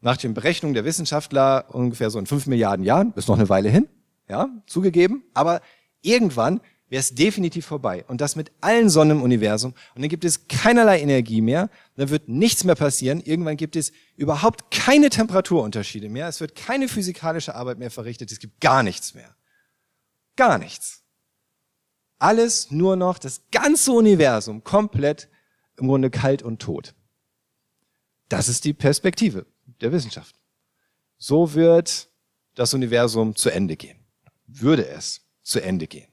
Nach 0.00 0.16
den 0.16 0.32
Berechnungen 0.32 0.74
der 0.74 0.84
Wissenschaftler 0.84 1.66
ungefähr 1.74 2.08
so 2.10 2.20
in 2.20 2.26
fünf 2.26 2.46
Milliarden 2.46 2.84
Jahren, 2.84 3.12
ist 3.16 3.28
noch 3.28 3.36
eine 3.36 3.48
Weile 3.48 3.68
hin, 3.68 3.88
ja, 4.28 4.48
zugegeben, 4.66 5.24
aber 5.34 5.60
irgendwann 6.02 6.60
wäre 6.88 7.00
es 7.00 7.14
definitiv 7.14 7.66
vorbei. 7.66 8.04
Und 8.08 8.20
das 8.20 8.36
mit 8.36 8.50
allen 8.60 8.88
Sonnen 8.88 9.18
im 9.18 9.22
Universum. 9.22 9.74
Und 9.94 10.02
dann 10.02 10.08
gibt 10.08 10.24
es 10.24 10.48
keinerlei 10.48 11.00
Energie 11.00 11.40
mehr. 11.40 11.70
Dann 11.96 12.08
wird 12.08 12.28
nichts 12.28 12.64
mehr 12.64 12.74
passieren. 12.74 13.20
Irgendwann 13.20 13.56
gibt 13.56 13.76
es 13.76 13.92
überhaupt 14.16 14.70
keine 14.70 15.10
Temperaturunterschiede 15.10 16.08
mehr. 16.08 16.28
Es 16.28 16.40
wird 16.40 16.54
keine 16.54 16.88
physikalische 16.88 17.54
Arbeit 17.54 17.78
mehr 17.78 17.90
verrichtet. 17.90 18.32
Es 18.32 18.38
gibt 18.38 18.60
gar 18.60 18.82
nichts 18.82 19.14
mehr. 19.14 19.34
Gar 20.36 20.58
nichts. 20.58 21.02
Alles 22.18 22.70
nur 22.70 22.96
noch, 22.96 23.18
das 23.18 23.42
ganze 23.52 23.92
Universum 23.92 24.64
komplett 24.64 25.28
im 25.76 25.86
Grunde 25.86 26.10
kalt 26.10 26.42
und 26.42 26.60
tot. 26.60 26.94
Das 28.28 28.48
ist 28.48 28.64
die 28.64 28.72
Perspektive 28.72 29.46
der 29.80 29.92
Wissenschaft. 29.92 30.34
So 31.16 31.54
wird 31.54 32.08
das 32.54 32.74
Universum 32.74 33.36
zu 33.36 33.50
Ende 33.50 33.76
gehen. 33.76 33.97
Würde 34.48 34.86
es 34.88 35.20
zu 35.42 35.60
Ende 35.60 35.86
gehen. 35.86 36.08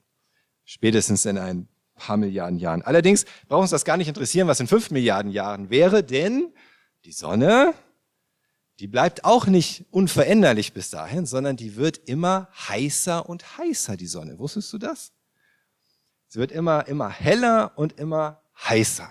Spätestens 0.64 1.24
in 1.24 1.38
ein 1.38 1.68
paar 1.96 2.16
Milliarden 2.16 2.58
Jahren. 2.58 2.82
Allerdings 2.82 3.24
braucht 3.48 3.62
uns 3.62 3.70
das 3.70 3.84
gar 3.84 3.96
nicht 3.96 4.08
interessieren, 4.08 4.46
was 4.46 4.60
in 4.60 4.66
fünf 4.66 4.90
Milliarden 4.90 5.32
Jahren 5.32 5.70
wäre, 5.70 6.04
denn 6.04 6.52
die 7.04 7.12
Sonne, 7.12 7.74
die 8.78 8.86
bleibt 8.86 9.24
auch 9.24 9.46
nicht 9.46 9.86
unveränderlich 9.90 10.72
bis 10.72 10.90
dahin, 10.90 11.26
sondern 11.26 11.56
die 11.56 11.76
wird 11.76 11.98
immer 12.08 12.48
heißer 12.68 13.28
und 13.28 13.58
heißer, 13.58 13.96
die 13.96 14.06
Sonne. 14.06 14.38
Wusstest 14.38 14.72
du 14.72 14.78
das? 14.78 15.12
Sie 16.28 16.38
wird 16.38 16.52
immer, 16.52 16.86
immer 16.86 17.08
heller 17.08 17.72
und 17.76 17.98
immer 17.98 18.42
heißer. 18.68 19.08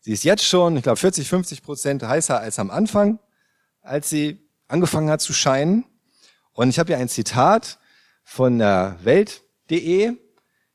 Sie 0.00 0.12
ist 0.12 0.24
jetzt 0.24 0.44
schon, 0.44 0.76
ich 0.76 0.82
glaube, 0.82 0.96
40, 0.96 1.28
50 1.28 1.62
Prozent 1.62 2.02
heißer 2.02 2.40
als 2.40 2.58
am 2.58 2.70
Anfang, 2.70 3.20
als 3.82 4.10
sie 4.10 4.40
angefangen 4.66 5.10
hat 5.10 5.20
zu 5.20 5.32
scheinen. 5.32 5.84
Und 6.52 6.70
ich 6.70 6.78
habe 6.80 6.88
hier 6.88 6.98
ein 6.98 7.08
Zitat 7.08 7.78
von 8.22 8.58
der 8.58 8.98
Welt.de. 9.02 10.12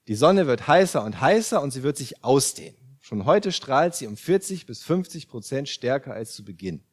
Die 0.07 0.15
Sonne 0.15 0.47
wird 0.47 0.67
heißer 0.67 1.03
und 1.03 1.19
heißer 1.19 1.61
und 1.61 1.71
sie 1.71 1.83
wird 1.83 1.97
sich 1.97 2.23
ausdehnen. 2.23 2.77
Schon 3.01 3.25
heute 3.25 3.51
strahlt 3.51 3.95
sie 3.95 4.07
um 4.07 4.17
40 4.17 4.65
bis 4.65 4.83
50 4.83 5.27
Prozent 5.27 5.69
stärker 5.69 6.13
als 6.13 6.33
zu 6.33 6.43
Beginn. 6.43 6.83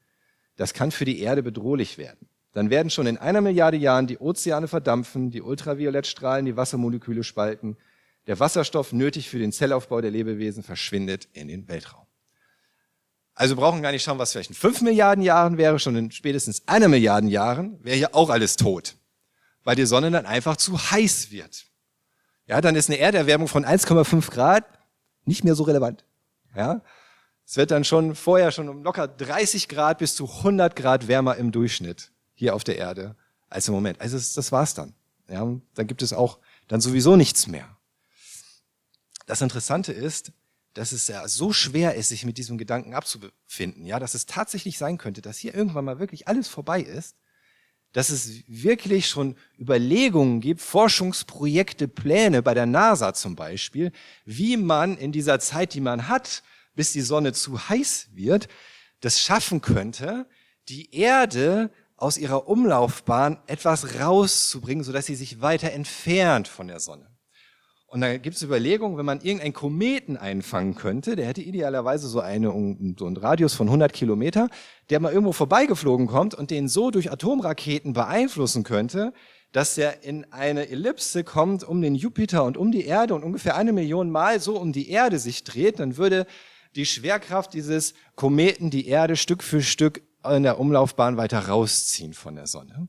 Das 0.57 0.73
kann 0.75 0.91
für 0.91 1.05
die 1.05 1.21
Erde 1.21 1.43
bedrohlich 1.43 1.99
werden. 1.99 2.29
Dann 2.53 2.71
werden 2.71 2.89
schon 2.89 3.07
in 3.07 3.19
einer 3.19 3.41
Milliarde 3.41 3.77
Jahren 3.77 4.07
die 4.07 4.19
Ozeane 4.19 4.69
verdampfen, 4.69 5.31
die 5.31 5.43
Ultraviolettstrahlen 5.43 6.47
die 6.47 6.57
Wassermoleküle 6.57 7.25
spalten, 7.25 7.77
der 8.29 8.39
Wasserstoff 8.39 8.93
nötig 8.93 9.29
für 9.29 9.39
den 9.39 9.53
Zellaufbau 9.53 10.01
der 10.01 10.13
Lebewesen 10.13 10.63
verschwindet 10.63 11.29
in 11.33 11.49
den 11.49 11.69
Weltraum. 11.69 12.07
Also 13.35 13.57
brauchen 13.57 13.83
gar 13.83 13.91
nicht 13.91 14.05
schauen, 14.05 14.19
was 14.19 14.33
vielleicht 14.33 14.51
in 14.51 14.57
fünf 14.57 14.81
Milliarden 14.81 15.23
Jahren 15.23 15.59
wäre, 15.59 15.81
schon 15.81 15.97
in 15.97 16.11
spätestens 16.13 16.63
einer 16.67 16.87
Milliarden 16.87 17.29
Jahren 17.29 17.83
wäre 17.83 17.97
hier 17.97 18.15
auch 18.15 18.31
alles 18.31 18.55
tot, 18.57 18.97
weil 19.65 19.77
die 19.77 19.87
Sonne 19.87 20.11
dann 20.11 20.27
einfach 20.27 20.57
zu 20.57 20.79
heiß 20.79 21.31
wird. 21.31 21.67
Ja, 22.47 22.61
dann 22.61 22.77
ist 22.77 22.91
eine 22.91 22.99
Erderwärmung 22.99 23.49
von 23.49 23.65
1,5 23.65 24.31
Grad 24.31 24.65
nicht 25.25 25.45
mehr 25.45 25.55
so 25.55 25.65
relevant. 25.65 26.05
Ja, 26.55 26.83
es 27.47 27.57
wird 27.57 27.71
dann 27.71 27.85
schon 27.85 28.15
vorher 28.15 28.53
schon 28.53 28.69
um 28.69 28.83
locker 28.83 29.09
30 29.09 29.69
Grad 29.69 29.99
bis 29.99 30.15
zu 30.15 30.27
100 30.27 30.77
Grad 30.77 31.09
wärmer 31.09 31.37
im 31.37 31.53
Durchschnitt 31.53 32.13
hier 32.35 32.55
auf 32.55 32.65
der 32.65 32.77
Erde 32.79 33.17
als 33.49 33.69
im 33.69 33.75
Moment. 33.75 34.01
Also 34.01 34.17
das, 34.17 34.35
das 34.35 34.53
war's 34.53 34.75
dann. 34.75 34.95
Ja, 35.29 35.47
dann 35.75 35.87
gibt 35.87 36.03
es 36.03 36.13
auch 36.13 36.39
dann 36.69 36.81
sowieso 36.81 37.17
nichts 37.17 37.47
mehr. 37.47 37.77
Das 39.27 39.41
Interessante 39.41 39.93
ist, 39.93 40.33
dass 40.75 40.93
es 40.93 41.07
ja 41.09 41.27
so 41.29 41.53
schwer 41.53 41.95
ist, 41.95 42.09
sich 42.09 42.25
mit 42.25 42.37
diesem 42.37 42.59
Gedanken 42.59 42.95
abzufinden, 42.95 43.87
ja, 43.87 43.99
dass 43.99 44.15
es 44.15 44.27
tatsächlich 44.27 44.77
sein 44.77 44.99
könnte, 44.99 45.23
dass 45.23 45.39
hier 45.39 45.55
irgendwann 45.55 45.85
mal 45.85 45.99
wirklich 45.99 46.29
alles 46.29 46.49
vorbei 46.49 46.81
ist, 46.81 47.17
dass 47.95 48.11
es 48.11 48.43
wirklich 48.49 49.09
schon 49.09 49.37
Überlegungen 49.59 50.41
gibt, 50.41 50.61
Forschungsprojekte, 50.61 51.89
Pläne 51.89 52.43
bei 52.43 52.53
der 52.53 52.67
NASA 52.67 53.15
zum 53.15 53.37
Beispiel, 53.37 53.93
wie 54.27 54.57
man 54.57 54.99
in 54.99 55.13
dieser 55.13 55.39
Zeit, 55.39 55.75
die 55.75 55.81
man 55.81 56.09
hat, 56.09 56.43
bis 56.75 56.93
die 56.93 57.01
Sonne 57.01 57.33
zu 57.33 57.69
heiß 57.69 58.09
wird, 58.13 58.49
das 59.01 59.21
schaffen 59.21 59.61
könnte, 59.61 60.27
die 60.69 60.93
Erde 60.93 61.71
aus 61.97 62.19
ihrer 62.19 62.49
Umlaufbahn 62.49 63.39
etwas 63.47 64.01
rauszubringen, 64.01 64.83
sodass 64.83 65.07
sie 65.07 65.15
sich 65.15 65.41
weiter 65.41 65.71
entfernt 65.71 66.49
von 66.49 66.67
der 66.67 66.81
Sonne. 66.81 67.14
Und 67.95 68.01
da 68.01 68.17
gibt 68.17 68.35
es 68.35 68.43
Überlegungen, 68.43 68.99
wenn 68.99 69.07
man 69.07 69.21
irgendeinen 69.21 69.53
Kometen 69.53 70.17
einfangen 70.17 70.75
könnte, 70.75 71.15
der 71.15 71.29
hätte 71.29 71.43
idealerweise 71.43 72.09
so, 72.09 72.19
eine, 72.19 72.49
so 72.99 73.07
einen 73.07 73.17
Radius 73.17 73.55
von 73.55 73.69
100 73.69 73.93
Kilometer, 73.93 74.49
der 74.91 74.99
mal 74.99 75.13
irgendwo 75.13 75.31
vorbeigeflogen 75.31 76.09
kommt 76.09 76.35
und 76.35 76.51
den 76.51 76.67
so 76.67 76.91
durch 76.91 77.13
Atomraketen 77.13 77.93
beeinflussen 77.93 78.65
könnte, 78.65 79.13
dass 79.53 79.79
er 79.79 80.03
in 80.03 80.27
eine 80.33 80.69
Ellipse 80.71 81.23
kommt 81.23 81.63
um 81.63 81.81
den 81.83 81.95
Jupiter 81.95 82.43
und 82.43 82.57
um 82.57 82.73
die 82.73 82.85
Erde 82.85 83.15
und 83.15 83.23
ungefähr 83.23 83.55
eine 83.55 83.73
Million 83.73 84.11
Mal 84.11 84.41
so 84.41 84.59
um 84.59 84.73
die 84.73 84.91
Erde 84.91 85.21
sich 85.21 85.45
dreht, 85.45 85.79
dann 85.79 85.97
würde 85.97 86.27
die 86.75 86.87
Schwerkraft 86.87 87.55
dieses 87.55 87.95
Kometen 88.17 88.71
die 88.71 88.89
Erde 88.89 89.15
Stück 89.15 89.45
für 89.45 89.63
Stück 89.63 90.03
in 90.29 90.43
der 90.43 90.59
Umlaufbahn 90.59 91.17
weiter 91.17 91.47
rausziehen 91.47 92.13
von 92.13 92.35
der 92.35 92.49
Sonne 92.49 92.89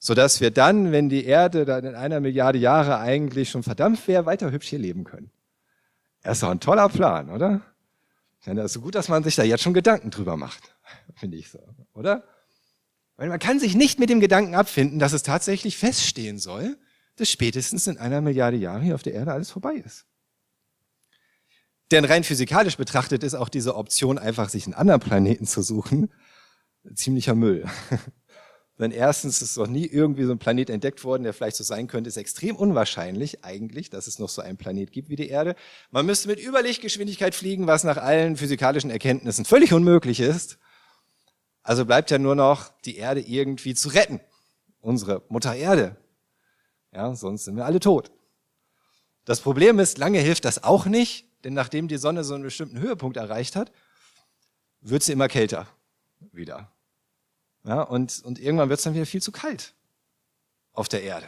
sodass 0.00 0.40
wir 0.40 0.50
dann, 0.50 0.92
wenn 0.92 1.10
die 1.10 1.26
Erde 1.26 1.66
dann 1.66 1.84
in 1.84 1.94
einer 1.94 2.20
Milliarde 2.20 2.58
Jahre 2.58 2.98
eigentlich 2.98 3.50
schon 3.50 3.62
verdampft 3.62 4.08
wäre, 4.08 4.24
weiter 4.24 4.50
hübsch 4.50 4.68
hier 4.68 4.78
leben 4.78 5.04
können. 5.04 5.30
Das 6.22 6.38
ist 6.38 6.42
doch 6.42 6.50
ein 6.50 6.58
toller 6.58 6.88
Plan, 6.88 7.30
oder? 7.30 7.60
Das 8.44 8.64
ist 8.64 8.72
so 8.72 8.80
gut, 8.80 8.94
dass 8.94 9.10
man 9.10 9.22
sich 9.22 9.36
da 9.36 9.42
jetzt 9.42 9.62
schon 9.62 9.74
Gedanken 9.74 10.10
drüber 10.10 10.38
macht, 10.38 10.74
finde 11.14 11.36
ich 11.36 11.50
so, 11.50 11.60
oder? 11.92 12.24
Weil 13.16 13.28
man 13.28 13.38
kann 13.38 13.60
sich 13.60 13.76
nicht 13.76 14.00
mit 14.00 14.08
dem 14.08 14.20
Gedanken 14.20 14.54
abfinden, 14.54 14.98
dass 14.98 15.12
es 15.12 15.22
tatsächlich 15.22 15.76
feststehen 15.76 16.38
soll, 16.38 16.78
dass 17.16 17.28
spätestens 17.28 17.86
in 17.86 17.98
einer 17.98 18.22
Milliarde 18.22 18.56
Jahre 18.56 18.80
hier 18.80 18.94
auf 18.94 19.02
der 19.02 19.12
Erde 19.12 19.32
alles 19.32 19.50
vorbei 19.50 19.74
ist. 19.74 20.06
Denn 21.90 22.06
rein 22.06 22.24
physikalisch 22.24 22.78
betrachtet 22.78 23.22
ist 23.22 23.34
auch 23.34 23.50
diese 23.50 23.76
Option, 23.76 24.16
einfach 24.16 24.48
sich 24.48 24.64
einen 24.64 24.74
anderen 24.74 25.00
Planeten 25.00 25.46
zu 25.46 25.60
suchen, 25.60 26.10
ziemlicher 26.94 27.34
Müll. 27.34 27.66
Denn 28.80 28.92
erstens 28.92 29.42
ist 29.42 29.58
noch 29.58 29.66
nie 29.66 29.84
irgendwie 29.84 30.24
so 30.24 30.32
ein 30.32 30.38
Planet 30.38 30.70
entdeckt 30.70 31.04
worden, 31.04 31.24
der 31.24 31.34
vielleicht 31.34 31.56
so 31.56 31.64
sein 31.64 31.86
könnte, 31.86 32.08
ist 32.08 32.16
extrem 32.16 32.56
unwahrscheinlich 32.56 33.44
eigentlich, 33.44 33.90
dass 33.90 34.06
es 34.06 34.18
noch 34.18 34.30
so 34.30 34.40
einen 34.40 34.56
Planet 34.56 34.90
gibt 34.90 35.10
wie 35.10 35.16
die 35.16 35.28
Erde. 35.28 35.54
Man 35.90 36.06
müsste 36.06 36.28
mit 36.28 36.42
Überlichtgeschwindigkeit 36.42 37.34
fliegen, 37.34 37.66
was 37.66 37.84
nach 37.84 37.98
allen 37.98 38.38
physikalischen 38.38 38.88
Erkenntnissen 38.88 39.44
völlig 39.44 39.74
unmöglich 39.74 40.18
ist. 40.20 40.56
Also 41.62 41.84
bleibt 41.84 42.10
ja 42.10 42.16
nur 42.16 42.34
noch 42.34 42.70
die 42.86 42.96
Erde 42.96 43.20
irgendwie 43.20 43.74
zu 43.74 43.90
retten. 43.90 44.18
Unsere 44.80 45.24
Mutter 45.28 45.54
Erde. 45.54 45.96
Ja, 46.94 47.14
sonst 47.14 47.44
sind 47.44 47.56
wir 47.56 47.66
alle 47.66 47.80
tot. 47.80 48.10
Das 49.26 49.42
Problem 49.42 49.78
ist, 49.78 49.98
lange 49.98 50.20
hilft 50.20 50.46
das 50.46 50.64
auch 50.64 50.86
nicht, 50.86 51.26
denn 51.44 51.52
nachdem 51.52 51.86
die 51.86 51.98
Sonne 51.98 52.24
so 52.24 52.32
einen 52.32 52.44
bestimmten 52.44 52.78
Höhepunkt 52.78 53.18
erreicht 53.18 53.56
hat, 53.56 53.72
wird 54.80 55.02
sie 55.02 55.12
immer 55.12 55.28
kälter 55.28 55.66
wieder. 56.32 56.72
Ja, 57.64 57.82
und, 57.82 58.22
und 58.24 58.38
irgendwann 58.38 58.68
wird 58.68 58.78
es 58.78 58.84
dann 58.84 58.94
wieder 58.94 59.06
viel 59.06 59.22
zu 59.22 59.32
kalt 59.32 59.74
auf 60.72 60.88
der 60.88 61.02
Erde. 61.02 61.26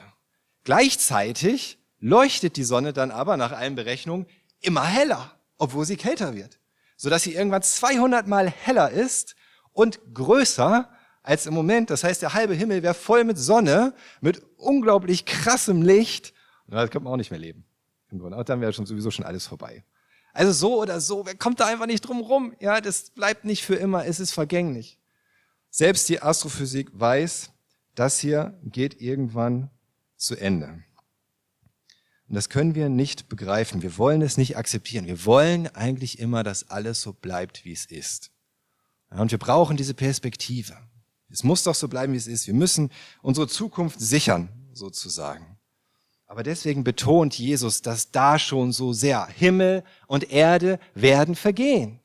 Gleichzeitig 0.64 1.78
leuchtet 1.98 2.56
die 2.56 2.64
Sonne 2.64 2.92
dann 2.92 3.10
aber 3.10 3.36
nach 3.36 3.52
allen 3.52 3.74
Berechnungen 3.74 4.26
immer 4.60 4.84
heller, 4.84 5.32
obwohl 5.58 5.84
sie 5.84 5.96
kälter 5.96 6.34
wird, 6.34 6.58
sodass 6.96 7.22
sie 7.22 7.34
irgendwann 7.34 7.62
200 7.62 8.26
mal 8.26 8.48
heller 8.48 8.90
ist 8.90 9.34
und 9.72 10.00
größer 10.14 10.88
als 11.22 11.46
im 11.46 11.54
Moment. 11.54 11.90
Das 11.90 12.04
heißt, 12.04 12.22
der 12.22 12.34
halbe 12.34 12.54
Himmel 12.54 12.82
wäre 12.82 12.94
voll 12.94 13.24
mit 13.24 13.38
Sonne, 13.38 13.94
mit 14.20 14.42
unglaublich 14.56 15.24
krassem 15.24 15.82
Licht. 15.82 16.32
Und 16.66 16.74
das 16.74 16.90
könnte 16.90 17.04
man 17.04 17.12
auch 17.12 17.18
nicht 17.18 17.30
mehr 17.30 17.40
leben. 17.40 17.64
Im 18.10 18.18
Grunde. 18.18 18.42
dann 18.44 18.60
wäre 18.60 18.72
schon 18.72 18.86
sowieso 18.86 19.10
schon 19.10 19.24
alles 19.24 19.46
vorbei. 19.46 19.84
Also 20.34 20.52
so 20.52 20.80
oder 20.80 21.00
so, 21.00 21.26
wer 21.26 21.34
kommt 21.34 21.60
da 21.60 21.66
einfach 21.66 21.86
nicht 21.86 22.02
drum 22.02 22.20
rum? 22.20 22.54
Ja, 22.60 22.80
das 22.80 23.10
bleibt 23.10 23.44
nicht 23.44 23.64
für 23.64 23.74
immer, 23.74 24.06
es 24.06 24.20
ist 24.20 24.32
vergänglich. 24.32 24.98
Selbst 25.74 26.10
die 26.10 26.20
Astrophysik 26.20 26.90
weiß, 26.92 27.50
das 27.94 28.18
hier 28.18 28.58
geht 28.62 29.00
irgendwann 29.00 29.70
zu 30.18 30.36
Ende. 30.36 30.84
Und 32.28 32.34
das 32.34 32.50
können 32.50 32.74
wir 32.74 32.90
nicht 32.90 33.30
begreifen. 33.30 33.80
Wir 33.80 33.96
wollen 33.96 34.20
es 34.20 34.36
nicht 34.36 34.58
akzeptieren. 34.58 35.06
Wir 35.06 35.24
wollen 35.24 35.66
eigentlich 35.68 36.18
immer, 36.18 36.42
dass 36.42 36.68
alles 36.68 37.00
so 37.00 37.14
bleibt, 37.14 37.64
wie 37.64 37.72
es 37.72 37.86
ist. 37.86 38.30
und 39.08 39.30
wir 39.30 39.38
brauchen 39.38 39.78
diese 39.78 39.94
Perspektive. 39.94 40.76
Es 41.30 41.42
muss 41.42 41.62
doch 41.62 41.74
so 41.74 41.88
bleiben, 41.88 42.12
wie 42.12 42.18
es 42.18 42.26
ist. 42.26 42.46
Wir 42.46 42.54
müssen 42.54 42.90
unsere 43.22 43.48
Zukunft 43.48 43.98
sichern, 43.98 44.50
sozusagen. 44.74 45.58
Aber 46.26 46.42
deswegen 46.42 46.84
betont 46.84 47.38
Jesus, 47.38 47.80
dass 47.80 48.10
da 48.10 48.38
schon 48.38 48.72
so 48.72 48.92
sehr 48.92 49.26
Himmel 49.26 49.84
und 50.06 50.30
Erde 50.30 50.78
werden 50.94 51.34
vergehen. 51.34 51.98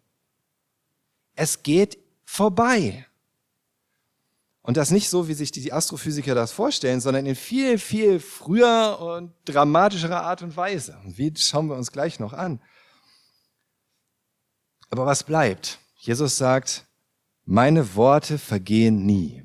Es 1.36 1.63
geht 1.63 1.97
vorbei. 2.24 3.05
Und 4.67 4.75
das 4.75 4.91
nicht 4.91 5.07
so, 5.07 5.29
wie 5.29 5.33
sich 5.33 5.53
die 5.53 5.71
Astrophysiker 5.71 6.36
das 6.36 6.51
vorstellen, 6.51 7.00
sondern 7.00 7.25
in 7.25 7.38
viel, 7.38 7.79
viel 7.79 8.19
früher 8.19 9.00
und 9.00 9.31
dramatischerer 9.45 10.24
Art 10.24 10.41
und 10.41 10.57
Weise. 10.57 10.97
Und 11.05 11.17
wie 11.17 11.33
schauen 11.38 11.69
wir 11.69 11.77
uns 11.77 11.93
gleich 11.93 12.19
noch 12.19 12.33
an. 12.33 12.59
Aber 14.89 15.05
was 15.05 15.24
bleibt? 15.24 15.79
Jesus 15.95 16.36
sagt, 16.36 16.86
meine 17.45 17.95
Worte 17.95 18.38
vergehen 18.38 19.05
nie. 19.05 19.41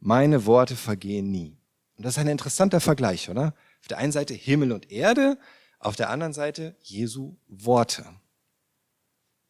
Meine 0.00 0.44
Worte 0.44 0.76
vergehen 0.76 1.30
nie. 1.30 1.56
Und 1.96 2.04
das 2.04 2.18
ist 2.18 2.18
ein 2.18 2.28
interessanter 2.28 2.80
Vergleich, 2.80 3.30
oder? 3.30 3.54
Auf 3.80 3.88
der 3.88 3.96
einen 3.96 4.12
Seite 4.12 4.34
Himmel 4.34 4.72
und 4.72 4.92
Erde, 4.92 5.38
auf 5.78 5.96
der 5.96 6.10
anderen 6.10 6.34
Seite 6.34 6.76
Jesu 6.82 7.38
Worte. 7.46 8.04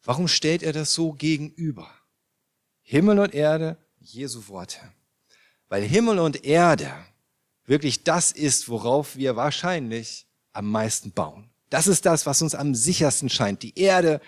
Warum 0.04 0.28
stellt 0.28 0.62
er 0.62 0.72
das 0.72 0.94
so 0.94 1.12
gegenüber? 1.12 1.90
Himmel 2.82 3.18
und 3.18 3.34
Erde, 3.34 3.78
Jesu 4.04 4.48
Worte. 4.48 4.78
Weil 5.68 5.82
Himmel 5.82 6.18
und 6.18 6.44
Erde 6.44 6.92
wirklich 7.64 8.04
das 8.04 8.32
ist, 8.32 8.68
worauf 8.68 9.16
wir 9.16 9.36
wahrscheinlich 9.36 10.26
am 10.52 10.70
meisten 10.70 11.12
bauen. 11.12 11.50
Das 11.70 11.86
ist 11.86 12.04
das, 12.04 12.26
was 12.26 12.42
uns 12.42 12.54
am 12.54 12.74
sichersten 12.74 13.30
scheint. 13.30 13.62
Die 13.62 13.78
Erde, 13.78 14.20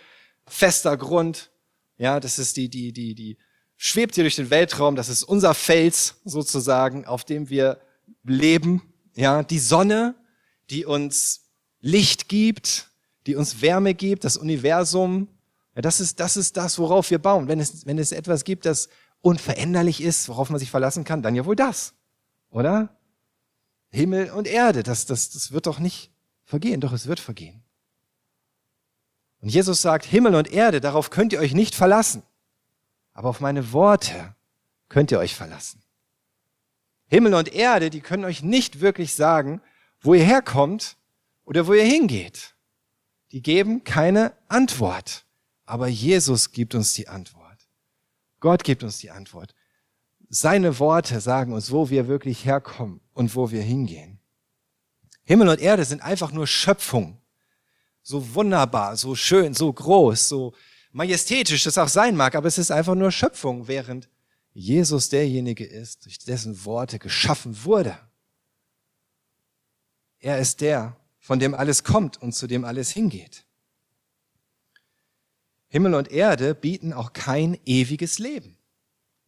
fester 0.47 0.97
Grund, 0.97 1.51
ja, 1.99 2.19
das 2.21 2.39
ist 2.39 2.57
die, 2.57 2.69
die, 2.69 2.93
die, 2.93 3.15
die 3.15 3.37
schwebt 3.77 4.15
hier 4.15 4.25
durch 4.25 4.37
den 4.37 4.51
Weltraum, 4.51 4.97
das 4.97 5.09
ist 5.09 5.23
unser 5.23 5.55
Fels 5.55 6.17
sozusagen, 6.25 7.05
auf 7.05 7.25
dem 7.25 7.51
wir 7.51 7.79
leben, 8.25 8.83
ja, 9.15 9.43
die 9.43 9.59
Sonne, 9.59 10.15
die 10.71 10.87
uns 10.87 11.43
Licht 11.81 12.29
gibt, 12.29 12.91
die 13.27 13.37
uns 13.37 13.61
Wärme 13.61 13.95
gibt, 13.95 14.25
das 14.25 14.37
Universum, 14.37 15.29
ja, 15.75 15.83
das 15.83 16.01
ist, 16.01 16.19
das 16.19 16.39
ist 16.39 16.57
das, 16.57 16.79
worauf 16.79 17.11
wir 17.11 17.19
bauen. 17.19 17.49
Wenn 17.49 17.61
es, 17.61 17.85
wenn 17.85 17.99
es 17.99 18.11
etwas 18.11 18.45
gibt, 18.45 18.65
das 18.65 18.89
unveränderlich 19.27 20.01
ist, 20.01 20.29
worauf 20.29 20.51
man 20.51 20.61
sich 20.61 20.71
verlassen 20.71 21.03
kann, 21.03 21.21
dann 21.21 21.35
ja 21.35 21.45
wohl 21.45 21.57
das, 21.57 21.95
oder? 22.51 22.97
Himmel 23.91 24.31
und 24.31 24.47
Erde, 24.47 24.85
das, 24.85 25.05
das, 25.05 25.31
das 25.31 25.51
wird 25.51 25.67
doch 25.67 25.81
nicht 25.81 26.13
vergehen, 26.45 26.81
doch 26.81 26.93
es 26.93 27.09
wird 27.09 27.19
vergehen. 27.19 27.65
Und 29.41 29.49
Jesus 29.49 29.83
sagt, 29.83 30.05
Himmel 30.05 30.37
und 30.37 30.53
Erde, 30.53 30.81
darauf 30.81 31.11
könnt 31.11 31.33
ihr 31.33 31.41
euch 31.41 31.55
nicht 31.55 31.75
verlassen, 31.75 32.23
aber 33.15 33.29
auf 33.29 33.41
meine 33.41 33.73
Worte 33.73 34.37
könnt 34.89 35.11
ihr 35.11 35.19
euch 35.19 35.35
verlassen. 35.35 35.83
Himmel 37.09 37.35
und 37.35 37.53
Erde, 37.53 37.91
die 37.91 38.01
können 38.01 38.25
euch 38.25 38.45
nicht 38.45 38.81
wirklich 38.81 39.15
sagen, 39.15 39.61
wo 40.01 40.15
ihr 40.15 40.25
herkommt 40.25 40.97
oder 41.45 41.67
wo 41.67 41.73
ihr 41.73 41.85
hingeht. 41.85 42.55
Die 43.33 43.43
geben 43.43 43.83
keine 43.83 44.33
Antwort. 44.47 45.25
Aber 45.65 45.89
Jesus 45.89 46.53
gibt 46.53 46.77
uns 46.77 46.95
die 46.95 47.09
Antwort. 47.09 47.46
Gott 48.41 48.65
gibt 48.65 48.83
uns 48.83 48.99
die 48.99 49.11
Antwort. 49.11 49.55
Seine 50.29 50.79
Worte 50.79 51.21
sagen 51.21 51.53
uns, 51.53 51.71
wo 51.71 51.91
wir 51.91 52.09
wirklich 52.09 52.45
herkommen 52.45 53.01
und 53.15 53.35
wo 53.35 53.51
wir 53.51 53.63
hingehen. 53.63 54.19
Himmel 55.25 55.49
und 55.49 55.61
Erde 55.61 55.85
sind 55.85 56.03
einfach 56.03 56.33
nur 56.33 56.47
Schöpfung. 56.47 57.21
So 58.03 58.35
wunderbar, 58.35 58.97
so 58.97 59.15
schön, 59.15 59.55
so 59.55 59.73
groß, 59.73 60.29
so 60.29 60.55
majestätisch 60.93 61.65
das 61.65 61.79
auch 61.79 61.89
sein 61.89 62.17
mag, 62.17 62.35
aber 62.35 62.47
es 62.47 62.59
ist 62.59 62.71
einfach 62.71 62.95
nur 62.95 63.11
Schöpfung, 63.11 63.67
während 63.69 64.09
Jesus 64.53 65.09
derjenige 65.09 65.65
ist, 65.65 66.07
durch 66.07 66.19
dessen 66.19 66.65
Worte 66.65 66.99
geschaffen 66.99 67.65
wurde. 67.65 67.99
Er 70.19 70.39
ist 70.39 70.61
der, 70.61 70.97
von 71.19 71.39
dem 71.39 71.55
alles 71.55 71.85
kommt 71.85 72.23
und 72.23 72.33
zu 72.33 72.47
dem 72.47 72.65
alles 72.65 72.91
hingeht. 72.91 73.46
Himmel 75.69 75.95
und 75.95 76.11
Erde 76.11 76.55
bieten 76.55 76.93
auch 76.93 77.13
kein 77.13 77.59
ewiges 77.65 78.19
Leben. 78.19 78.57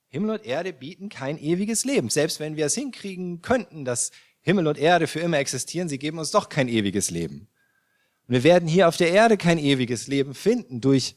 Himmel 0.08 0.38
und 0.38 0.46
Erde 0.46 0.72
bieten 0.72 1.08
kein 1.08 1.38
ewiges 1.38 1.84
Leben. 1.84 2.08
Selbst 2.08 2.40
wenn 2.40 2.56
wir 2.56 2.66
es 2.66 2.74
hinkriegen 2.74 3.42
könnten, 3.42 3.84
dass 3.84 4.10
Himmel 4.40 4.66
und 4.66 4.78
Erde 4.78 5.06
für 5.06 5.20
immer 5.20 5.38
existieren, 5.38 5.88
sie 5.88 5.98
geben 5.98 6.18
uns 6.18 6.30
doch 6.30 6.48
kein 6.48 6.68
ewiges 6.68 7.10
Leben. 7.10 7.48
Und 8.26 8.34
wir 8.34 8.44
werden 8.44 8.68
hier 8.68 8.88
auf 8.88 8.96
der 8.96 9.10
Erde 9.10 9.36
kein 9.36 9.58
ewiges 9.58 10.06
Leben 10.06 10.34
finden 10.34 10.80
durch 10.80 11.16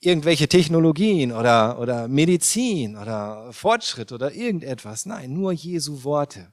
irgendwelche 0.00 0.48
Technologien 0.48 1.32
oder, 1.32 1.78
oder 1.78 2.08
Medizin 2.08 2.96
oder 2.96 3.52
Fortschritt 3.52 4.12
oder 4.12 4.32
irgendetwas. 4.32 5.06
Nein, 5.06 5.32
nur 5.32 5.52
Jesu 5.52 6.04
Worte 6.04 6.52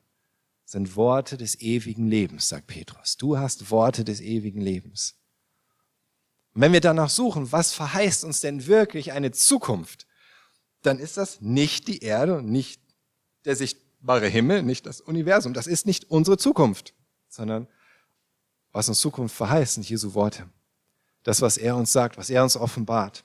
sind 0.65 0.95
Worte 0.95 1.37
des 1.37 1.59
ewigen 1.61 2.07
Lebens, 2.07 2.49
sagt 2.49 2.67
Petrus. 2.67 3.17
Du 3.17 3.37
hast 3.37 3.69
Worte 3.69 4.03
des 4.03 4.21
ewigen 4.21 4.61
Lebens. 4.61 5.15
Und 6.53 6.61
wenn 6.61 6.73
wir 6.73 6.81
danach 6.81 7.09
suchen, 7.09 7.51
was 7.51 7.73
verheißt 7.73 8.23
uns 8.23 8.41
denn 8.41 8.67
wirklich 8.67 9.11
eine 9.11 9.31
Zukunft, 9.31 10.05
dann 10.83 10.99
ist 10.99 11.17
das 11.17 11.41
nicht 11.41 11.87
die 11.87 11.99
Erde 12.03 12.37
und 12.37 12.49
nicht 12.49 12.81
der 13.45 13.55
sichtbare 13.55 14.27
Himmel, 14.27 14.63
nicht 14.63 14.85
das 14.85 15.01
Universum. 15.01 15.53
Das 15.53 15.67
ist 15.67 15.85
nicht 15.85 16.11
unsere 16.11 16.37
Zukunft, 16.37 16.93
sondern 17.27 17.67
was 18.71 18.89
uns 18.89 18.99
Zukunft 18.99 19.35
verheißt, 19.35 19.75
sind 19.75 19.89
Jesu 19.89 20.13
Worte. 20.13 20.49
Das, 21.23 21.41
was 21.41 21.57
er 21.57 21.75
uns 21.75 21.91
sagt, 21.91 22.17
was 22.17 22.29
er 22.29 22.43
uns 22.43 22.57
offenbart, 22.57 23.23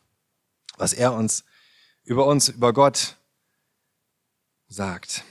was 0.76 0.92
er 0.92 1.12
uns 1.12 1.44
über 2.04 2.26
uns, 2.26 2.48
über 2.48 2.72
Gott 2.72 3.16
sagt. 4.68 5.24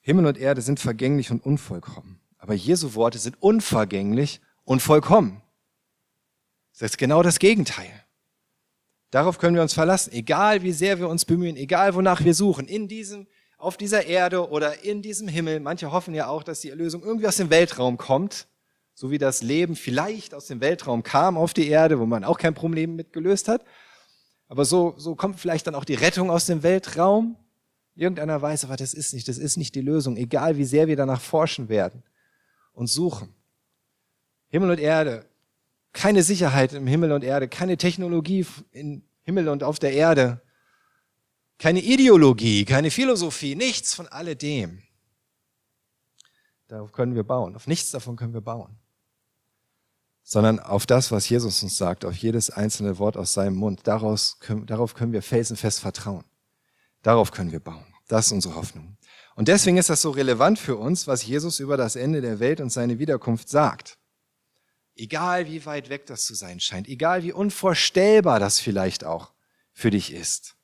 Himmel 0.00 0.26
und 0.26 0.38
Erde 0.38 0.60
sind 0.60 0.80
vergänglich 0.80 1.30
und 1.30 1.44
unvollkommen, 1.44 2.20
aber 2.38 2.54
Jesu 2.54 2.94
Worte 2.94 3.18
sind 3.18 3.40
unvergänglich 3.40 4.40
und 4.64 4.80
vollkommen. 4.80 5.39
Das 6.80 6.92
ist 6.92 6.96
genau 6.96 7.22
das 7.22 7.38
Gegenteil. 7.38 7.90
Darauf 9.10 9.36
können 9.38 9.54
wir 9.54 9.60
uns 9.60 9.74
verlassen, 9.74 10.14
egal 10.14 10.62
wie 10.62 10.72
sehr 10.72 10.98
wir 10.98 11.10
uns 11.10 11.26
bemühen, 11.26 11.56
egal 11.56 11.94
wonach 11.94 12.24
wir 12.24 12.32
suchen, 12.32 12.66
in 12.66 12.88
diesem, 12.88 13.26
auf 13.58 13.76
dieser 13.76 14.06
Erde 14.06 14.48
oder 14.48 14.82
in 14.82 15.02
diesem 15.02 15.28
Himmel. 15.28 15.60
Manche 15.60 15.92
hoffen 15.92 16.14
ja 16.14 16.28
auch, 16.28 16.42
dass 16.42 16.60
die 16.60 16.70
Erlösung 16.70 17.02
irgendwie 17.02 17.26
aus 17.26 17.36
dem 17.36 17.50
Weltraum 17.50 17.98
kommt, 17.98 18.48
so 18.94 19.10
wie 19.10 19.18
das 19.18 19.42
Leben 19.42 19.76
vielleicht 19.76 20.32
aus 20.32 20.46
dem 20.46 20.62
Weltraum 20.62 21.02
kam 21.02 21.36
auf 21.36 21.52
die 21.52 21.68
Erde, 21.68 22.00
wo 22.00 22.06
man 22.06 22.24
auch 22.24 22.38
kein 22.38 22.54
Problem 22.54 22.96
mit 22.96 23.12
gelöst 23.12 23.48
hat. 23.48 23.62
Aber 24.48 24.64
so, 24.64 24.94
so 24.96 25.14
kommt 25.14 25.38
vielleicht 25.38 25.66
dann 25.66 25.74
auch 25.74 25.84
die 25.84 25.94
Rettung 25.94 26.30
aus 26.30 26.46
dem 26.46 26.62
Weltraum. 26.62 27.36
Irgendeiner 27.94 28.40
weiß, 28.40 28.64
aber 28.64 28.76
das 28.76 28.94
ist 28.94 29.12
nicht, 29.12 29.28
das 29.28 29.36
ist 29.36 29.58
nicht 29.58 29.74
die 29.74 29.82
Lösung, 29.82 30.16
egal 30.16 30.56
wie 30.56 30.64
sehr 30.64 30.88
wir 30.88 30.96
danach 30.96 31.20
forschen 31.20 31.68
werden 31.68 32.04
und 32.72 32.86
suchen. 32.86 33.34
Himmel 34.48 34.70
und 34.70 34.80
Erde 34.80 35.29
keine 35.92 36.22
Sicherheit 36.22 36.72
im 36.72 36.86
Himmel 36.86 37.12
und 37.12 37.24
Erde, 37.24 37.48
keine 37.48 37.76
Technologie 37.76 38.46
im 38.72 39.02
Himmel 39.22 39.48
und 39.48 39.62
auf 39.62 39.78
der 39.78 39.92
Erde, 39.92 40.40
keine 41.58 41.80
Ideologie, 41.80 42.64
keine 42.64 42.90
Philosophie, 42.90 43.54
nichts 43.54 43.94
von 43.94 44.08
alledem. 44.08 44.82
Darauf 46.68 46.92
können 46.92 47.14
wir 47.14 47.24
bauen. 47.24 47.56
Auf 47.56 47.66
nichts 47.66 47.90
davon 47.90 48.16
können 48.16 48.32
wir 48.32 48.40
bauen. 48.40 48.78
Sondern 50.22 50.60
auf 50.60 50.86
das, 50.86 51.10
was 51.10 51.28
Jesus 51.28 51.62
uns 51.62 51.76
sagt, 51.76 52.04
auf 52.04 52.14
jedes 52.14 52.50
einzelne 52.50 52.98
Wort 52.98 53.16
aus 53.16 53.34
seinem 53.34 53.56
Mund. 53.56 53.80
Daraus, 53.84 54.38
darauf 54.66 54.94
können 54.94 55.12
wir 55.12 55.22
felsenfest 55.22 55.80
vertrauen. 55.80 56.24
Darauf 57.02 57.32
können 57.32 57.50
wir 57.50 57.60
bauen. 57.60 57.86
Das 58.06 58.26
ist 58.26 58.32
unsere 58.32 58.54
Hoffnung. 58.54 58.96
Und 59.34 59.48
deswegen 59.48 59.76
ist 59.76 59.90
das 59.90 60.02
so 60.02 60.10
relevant 60.10 60.58
für 60.58 60.76
uns, 60.76 61.06
was 61.06 61.26
Jesus 61.26 61.60
über 61.60 61.76
das 61.76 61.96
Ende 61.96 62.20
der 62.20 62.40
Welt 62.40 62.60
und 62.60 62.70
seine 62.70 62.98
Wiederkunft 62.98 63.48
sagt. 63.48 63.98
Egal 65.00 65.46
wie 65.46 65.64
weit 65.64 65.88
weg 65.88 66.04
das 66.04 66.26
zu 66.26 66.34
sein 66.34 66.60
scheint, 66.60 66.86
egal 66.86 67.22
wie 67.22 67.32
unvorstellbar 67.32 68.38
das 68.38 68.60
vielleicht 68.60 69.02
auch 69.02 69.32
für 69.72 69.90
dich 69.90 70.12
ist. 70.12 70.56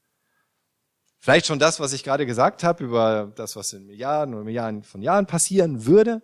Vielleicht 1.18 1.46
schon 1.46 1.58
das, 1.58 1.80
was 1.80 1.94
ich 1.94 2.04
gerade 2.04 2.26
gesagt 2.26 2.62
habe 2.62 2.84
über 2.84 3.32
das, 3.34 3.56
was 3.56 3.72
in 3.72 3.86
Milliarden 3.86 4.34
oder 4.34 4.44
Milliarden 4.44 4.82
von 4.82 5.00
Jahren 5.00 5.26
passieren 5.26 5.86
würde. 5.86 6.22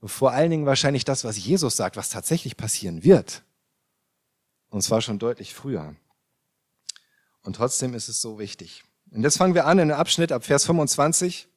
Und 0.00 0.10
vor 0.10 0.32
allen 0.32 0.50
Dingen 0.50 0.66
wahrscheinlich 0.66 1.06
das, 1.06 1.24
was 1.24 1.42
Jesus 1.42 1.74
sagt, 1.74 1.96
was 1.96 2.10
tatsächlich 2.10 2.58
passieren 2.58 3.02
wird. 3.02 3.42
Und 4.68 4.82
zwar 4.82 5.00
schon 5.00 5.18
deutlich 5.18 5.54
früher. 5.54 5.96
Und 7.42 7.56
trotzdem 7.56 7.94
ist 7.94 8.10
es 8.10 8.20
so 8.20 8.38
wichtig. 8.38 8.84
Und 9.10 9.22
jetzt 9.22 9.38
fangen 9.38 9.54
wir 9.54 9.64
an 9.64 9.78
in 9.78 9.90
einem 9.90 9.98
Abschnitt 9.98 10.32
ab 10.32 10.44
Vers 10.44 10.66
25. 10.66 11.48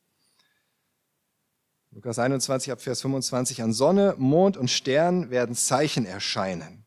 Lukas 1.95 2.19
21 2.19 2.73
ab 2.73 2.81
Vers 2.81 2.99
25, 3.03 3.63
an 3.63 3.71
Sonne, 3.71 4.15
Mond 4.17 4.58
und 4.58 4.69
Stern 4.69 5.29
werden 5.29 5.55
Zeichen 5.55 6.05
erscheinen. 6.05 6.86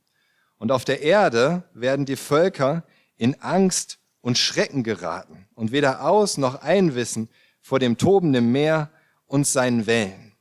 Und 0.58 0.70
auf 0.70 0.84
der 0.84 1.00
Erde 1.00 1.62
werden 1.72 2.04
die 2.04 2.16
Völker 2.16 2.84
in 3.16 3.40
Angst 3.40 4.00
und 4.20 4.36
Schrecken 4.36 4.82
geraten 4.82 5.48
und 5.54 5.72
weder 5.72 6.04
aus 6.04 6.36
noch 6.36 6.56
einwissen 6.56 7.30
vor 7.62 7.78
dem 7.78 7.96
tobenden 7.96 8.52
Meer 8.52 8.90
und 9.24 9.46
seinen 9.46 9.86
Wellen. 9.86 10.34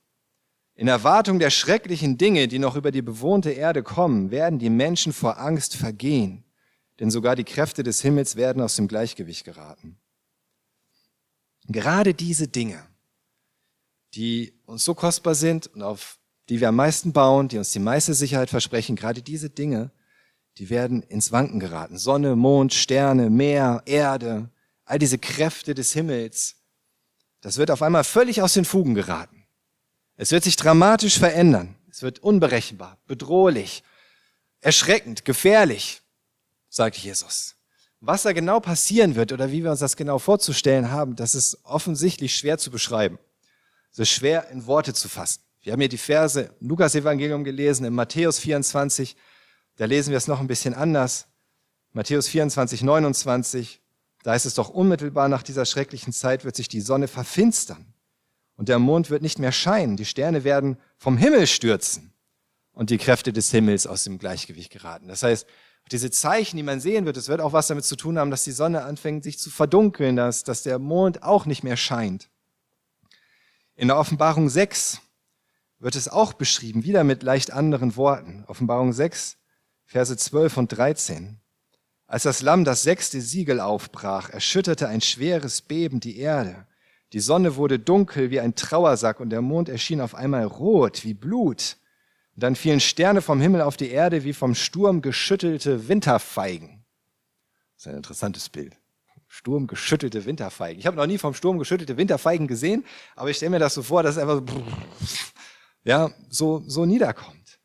In 0.75 0.89
Erwartung 0.89 1.39
der 1.39 1.49
schrecklichen 1.49 2.17
Dinge, 2.17 2.49
die 2.49 2.59
noch 2.59 2.75
über 2.75 2.91
die 2.91 3.01
bewohnte 3.01 3.51
Erde 3.51 3.83
kommen, 3.83 4.31
werden 4.31 4.59
die 4.59 4.69
Menschen 4.69 5.13
vor 5.13 5.39
Angst 5.39 5.77
vergehen, 5.77 6.43
denn 6.99 7.09
sogar 7.09 7.37
die 7.37 7.45
Kräfte 7.45 7.83
des 7.83 8.01
Himmels 8.01 8.35
werden 8.35 8.61
aus 8.61 8.75
dem 8.75 8.89
Gleichgewicht 8.89 9.45
geraten. 9.45 9.97
Gerade 11.69 12.13
diese 12.13 12.49
Dinge, 12.49 12.83
die 14.17 14.59
uns 14.65 14.83
so 14.83 14.95
kostbar 14.95 15.35
sind 15.35 15.67
und 15.67 15.83
auf 15.83 16.17
die 16.49 16.59
wir 16.59 16.69
am 16.69 16.75
meisten 16.75 17.13
bauen, 17.13 17.49
die 17.49 17.57
uns 17.57 17.71
die 17.71 17.79
meiste 17.79 18.13
Sicherheit 18.13 18.49
versprechen, 18.49 18.95
gerade 18.95 19.21
diese 19.21 19.49
Dinge, 19.49 19.91
die 20.57 20.69
werden 20.69 21.03
ins 21.03 21.31
Wanken 21.31 21.59
geraten. 21.59 21.97
Sonne, 21.97 22.35
Mond, 22.35 22.73
Sterne, 22.73 23.29
Meer, 23.29 23.83
Erde, 23.85 24.49
all 24.85 24.97
diese 24.97 25.19
Kräfte 25.19 25.75
des 25.75 25.93
Himmels, 25.93 26.55
das 27.41 27.57
wird 27.57 27.69
auf 27.69 27.83
einmal 27.83 28.03
völlig 28.03 28.41
aus 28.41 28.53
den 28.53 28.65
Fugen 28.65 28.95
geraten. 28.95 29.45
Es 30.15 30.31
wird 30.31 30.43
sich 30.43 30.55
dramatisch 30.55 31.19
verändern. 31.19 31.75
Es 31.91 32.01
wird 32.01 32.19
unberechenbar, 32.19 32.97
bedrohlich, 33.05 33.83
erschreckend, 34.61 35.25
gefährlich, 35.25 36.01
sagt 36.69 36.97
Jesus. 36.97 37.55
Was 37.99 38.23
da 38.23 38.33
genau 38.33 38.59
passieren 38.59 39.15
wird 39.15 39.31
oder 39.31 39.51
wie 39.51 39.63
wir 39.63 39.71
uns 39.71 39.79
das 39.79 39.95
genau 39.95 40.17
vorzustellen 40.17 40.91
haben, 40.91 41.15
das 41.15 41.35
ist 41.35 41.59
offensichtlich 41.63 42.35
schwer 42.35 42.57
zu 42.57 42.71
beschreiben. 42.71 43.19
Ist 43.95 44.09
schwer 44.09 44.49
in 44.49 44.65
Worte 44.67 44.93
zu 44.93 45.09
fassen. 45.09 45.41
Wir 45.61 45.73
haben 45.73 45.79
hier 45.79 45.89
die 45.89 45.97
Verse 45.97 46.53
Lukas 46.59 46.95
Evangelium 46.95 47.43
gelesen, 47.43 47.85
in 47.85 47.93
Matthäus 47.93 48.39
24, 48.39 49.15
da 49.75 49.85
lesen 49.85 50.11
wir 50.11 50.17
es 50.17 50.27
noch 50.27 50.39
ein 50.39 50.47
bisschen 50.47 50.73
anders. 50.73 51.27
Matthäus 51.93 52.27
24, 52.27 52.83
29, 52.83 53.81
da 54.23 54.35
ist 54.35 54.45
es 54.45 54.53
doch 54.53 54.69
unmittelbar 54.69 55.29
nach 55.29 55.43
dieser 55.43 55.65
schrecklichen 55.65 56.13
Zeit 56.13 56.45
wird 56.45 56.55
sich 56.55 56.67
die 56.67 56.81
Sonne 56.81 57.07
verfinstern 57.07 57.93
und 58.55 58.69
der 58.69 58.79
Mond 58.79 59.09
wird 59.09 59.21
nicht 59.21 59.39
mehr 59.39 59.51
scheinen. 59.51 59.97
Die 59.97 60.05
Sterne 60.05 60.43
werden 60.43 60.77
vom 60.97 61.17
Himmel 61.17 61.47
stürzen 61.47 62.13
und 62.73 62.89
die 62.89 62.97
Kräfte 62.97 63.33
des 63.33 63.51
Himmels 63.51 63.87
aus 63.87 64.03
dem 64.03 64.19
Gleichgewicht 64.19 64.71
geraten. 64.71 65.07
Das 65.07 65.23
heißt, 65.23 65.47
diese 65.91 66.11
Zeichen, 66.11 66.57
die 66.57 66.63
man 66.63 66.79
sehen 66.79 67.05
wird, 67.05 67.17
es 67.17 67.29
wird 67.29 67.39
auch 67.39 67.53
was 67.53 67.67
damit 67.67 67.85
zu 67.85 67.95
tun 67.95 68.19
haben, 68.19 68.29
dass 68.29 68.43
die 68.43 68.51
Sonne 68.51 68.83
anfängt, 68.83 69.23
sich 69.23 69.39
zu 69.39 69.49
verdunkeln, 69.49 70.15
dass, 70.15 70.43
dass 70.43 70.63
der 70.63 70.79
Mond 70.79 71.23
auch 71.23 71.45
nicht 71.45 71.63
mehr 71.63 71.77
scheint. 71.77 72.29
In 73.79 73.89
der 73.89 73.99
Offenbarung 73.99 74.49
6 74.49 75.01
wird 75.77 75.95
es 75.95 76.09
auch 76.09 76.33
beschrieben, 76.33 76.83
wieder 76.83 77.03
mit 77.03 77.21
leicht 77.21 77.51
anderen 77.51 77.95
Worten. 77.95 78.43
Offenbarung 78.47 78.91
6, 78.91 79.37
Verse 79.85 80.17
12 80.17 80.57
und 80.57 80.69
13. 80.69 81.39
Als 82.07 82.23
das 82.23 82.41
Lamm 82.41 82.65
das 82.65 82.81
sechste 82.81 83.21
Siegel 83.21 83.59
aufbrach, 83.59 84.31
erschütterte 84.31 84.87
ein 84.87 85.01
schweres 85.01 85.61
Beben 85.61 85.99
die 85.99 86.17
Erde. 86.17 86.65
Die 87.13 87.19
Sonne 87.19 87.55
wurde 87.55 87.77
dunkel 87.77 88.31
wie 88.31 88.39
ein 88.39 88.55
Trauersack 88.55 89.19
und 89.19 89.29
der 89.29 89.41
Mond 89.41 89.69
erschien 89.69 90.01
auf 90.01 90.15
einmal 90.15 90.45
rot 90.45 91.03
wie 91.03 91.13
Blut. 91.13 91.77
Und 92.33 92.41
dann 92.41 92.55
fielen 92.55 92.79
Sterne 92.79 93.21
vom 93.21 93.39
Himmel 93.39 93.61
auf 93.61 93.77
die 93.77 93.91
Erde 93.91 94.23
wie 94.23 94.33
vom 94.33 94.55
Sturm 94.55 95.03
geschüttelte 95.03 95.87
Winterfeigen. 95.87 96.83
Das 97.75 97.85
ist 97.85 97.87
ein 97.89 97.97
interessantes 97.97 98.49
Bild. 98.49 98.75
Sturm 99.27 99.67
geschüttelte 99.67 100.25
Winterfeigen. 100.25 100.79
Ich 100.79 100.87
habe 100.87 100.97
noch 100.97 101.05
nie 101.05 101.17
vom 101.17 101.33
Sturm 101.33 101.59
geschüttelte 101.59 101.97
Winterfeigen 101.97 102.47
gesehen, 102.47 102.85
aber 103.15 103.29
ich 103.29 103.37
stelle 103.37 103.51
mir 103.51 103.59
das 103.59 103.73
so 103.73 103.83
vor, 103.83 104.03
dass 104.03 104.15
es 104.15 104.21
einfach 104.21 104.41
so, 104.47 104.63
ja, 105.83 106.11
so, 106.29 106.63
so 106.65 106.85
niederkommt. 106.85 107.59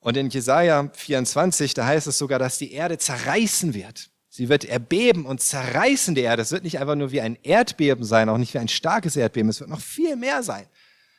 Und 0.00 0.16
in 0.16 0.28
Jesaja 0.28 0.88
24, 0.92 1.74
da 1.74 1.86
heißt 1.86 2.06
es 2.06 2.18
sogar, 2.18 2.38
dass 2.38 2.58
die 2.58 2.72
Erde 2.72 2.98
zerreißen 2.98 3.74
wird. 3.74 4.10
Sie 4.28 4.48
wird 4.48 4.64
erbeben 4.64 5.26
und 5.26 5.40
zerreißen 5.40 6.14
die 6.14 6.20
Erde. 6.20 6.42
Es 6.42 6.52
wird 6.52 6.62
nicht 6.62 6.78
einfach 6.78 6.94
nur 6.94 7.10
wie 7.10 7.20
ein 7.20 7.38
Erdbeben 7.42 8.04
sein, 8.04 8.28
auch 8.28 8.38
nicht 8.38 8.54
wie 8.54 8.58
ein 8.58 8.68
starkes 8.68 9.16
Erdbeben. 9.16 9.48
Es 9.48 9.58
wird 9.60 9.70
noch 9.70 9.80
viel 9.80 10.14
mehr 10.14 10.42
sein. 10.42 10.66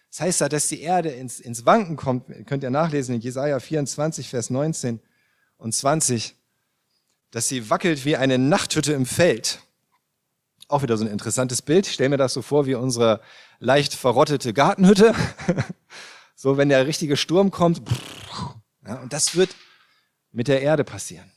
Das 0.10 0.22
heißt 0.22 0.40
ja, 0.40 0.48
dass 0.50 0.70
die 0.70 0.82
Erde 0.82 1.10
ins, 1.10 1.40
ins 1.40 1.66
Wanken 1.66 1.98
kommt. 1.98 2.28
Könnt 2.46 2.64
ihr 2.64 2.70
nachlesen 2.70 3.16
in 3.16 3.22
Jesaja 3.22 3.60
24, 3.60 4.30
Vers 4.30 4.50
19 4.50 5.02
und 5.58 5.76
20, 5.76 6.37
dass 7.32 7.48
sie 7.48 7.70
wackelt 7.70 8.06
wie 8.06 8.16
eine 8.16 8.38
Nachthütte 8.38 8.94
im 8.94 9.06
Feld. 9.06 9.62
Auch 10.68 10.82
wieder 10.82 10.98
so 10.98 11.06
ein 11.06 11.12
interessantes 11.12 11.62
Bild. 11.62 11.88
Ich 11.88 11.94
stelle 11.94 12.10
mir 12.10 12.18
das 12.18 12.34
so 12.34 12.42
vor 12.42 12.66
wie 12.66 12.76
unsere 12.76 13.22
leicht 13.60 13.94
verrottete 13.94 14.54
Gartenhütte. 14.54 15.13
so, 16.36 16.58
wenn 16.58 16.70
der 16.70 16.88
richtige 16.88 17.18
Sturm 17.18 17.52
kommt. 17.52 17.82
Ja, 18.86 18.96
und 18.96 19.13
das 19.13 19.36
wird 19.36 19.56
mit 20.32 20.48
der 20.48 20.62
Erde 20.62 20.84
passieren. 20.84 21.32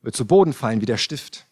Wird 0.00 0.16
zu 0.16 0.26
Boden 0.26 0.52
fallen 0.52 0.80
wie 0.80 0.86
der 0.86 0.96
Stift. 0.96 1.46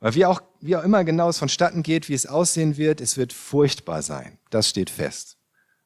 Weil 0.00 0.14
wie 0.14 0.26
auch, 0.26 0.42
wie 0.60 0.76
auch 0.76 0.82
immer 0.82 1.04
genau 1.04 1.28
es 1.28 1.38
vonstatten 1.38 1.82
geht, 1.82 2.08
wie 2.08 2.14
es 2.14 2.26
aussehen 2.26 2.76
wird, 2.76 3.00
es 3.00 3.16
wird 3.16 3.32
furchtbar 3.32 4.02
sein. 4.02 4.38
Das 4.50 4.68
steht 4.68 4.90
fest. 4.90 5.38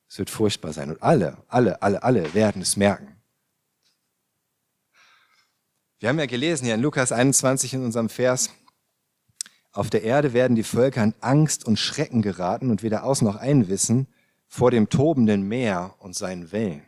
Es 0.09 0.19
wird 0.19 0.31
furchtbar 0.31 0.73
sein. 0.73 0.91
Und 0.91 1.03
alle, 1.03 1.37
alle, 1.49 1.83
alle, 1.83 2.03
alle 2.03 2.35
werden 2.35 2.63
es 2.63 2.77
merken. 2.77 3.20
Wir 6.01 6.09
haben 6.09 6.19
ja 6.19 6.25
gelesen 6.25 6.65
hier 6.65 6.77
in 6.77 6.81
Lukas 6.81 7.13
21 7.13 7.75
in 7.75 7.85
unserem 7.85 8.09
Vers, 8.09 8.49
auf 9.71 9.91
der 9.91 10.03
Erde 10.03 10.33
werden 10.33 10.55
die 10.55 10.63
Völker 10.63 11.05
in 11.05 11.13
Angst 11.21 11.67
und 11.67 11.79
Schrecken 11.79 12.23
geraten 12.23 12.71
und 12.71 12.83
weder 12.83 13.05
aus 13.05 13.21
noch 13.21 13.37
ein 13.37 13.69
wissen 13.69 14.09
vor 14.49 14.71
dem 14.71 14.89
tobenden 14.89 15.43
Meer 15.43 15.95
und 15.99 16.17
seinen 16.17 16.53
Wellen. 16.53 16.83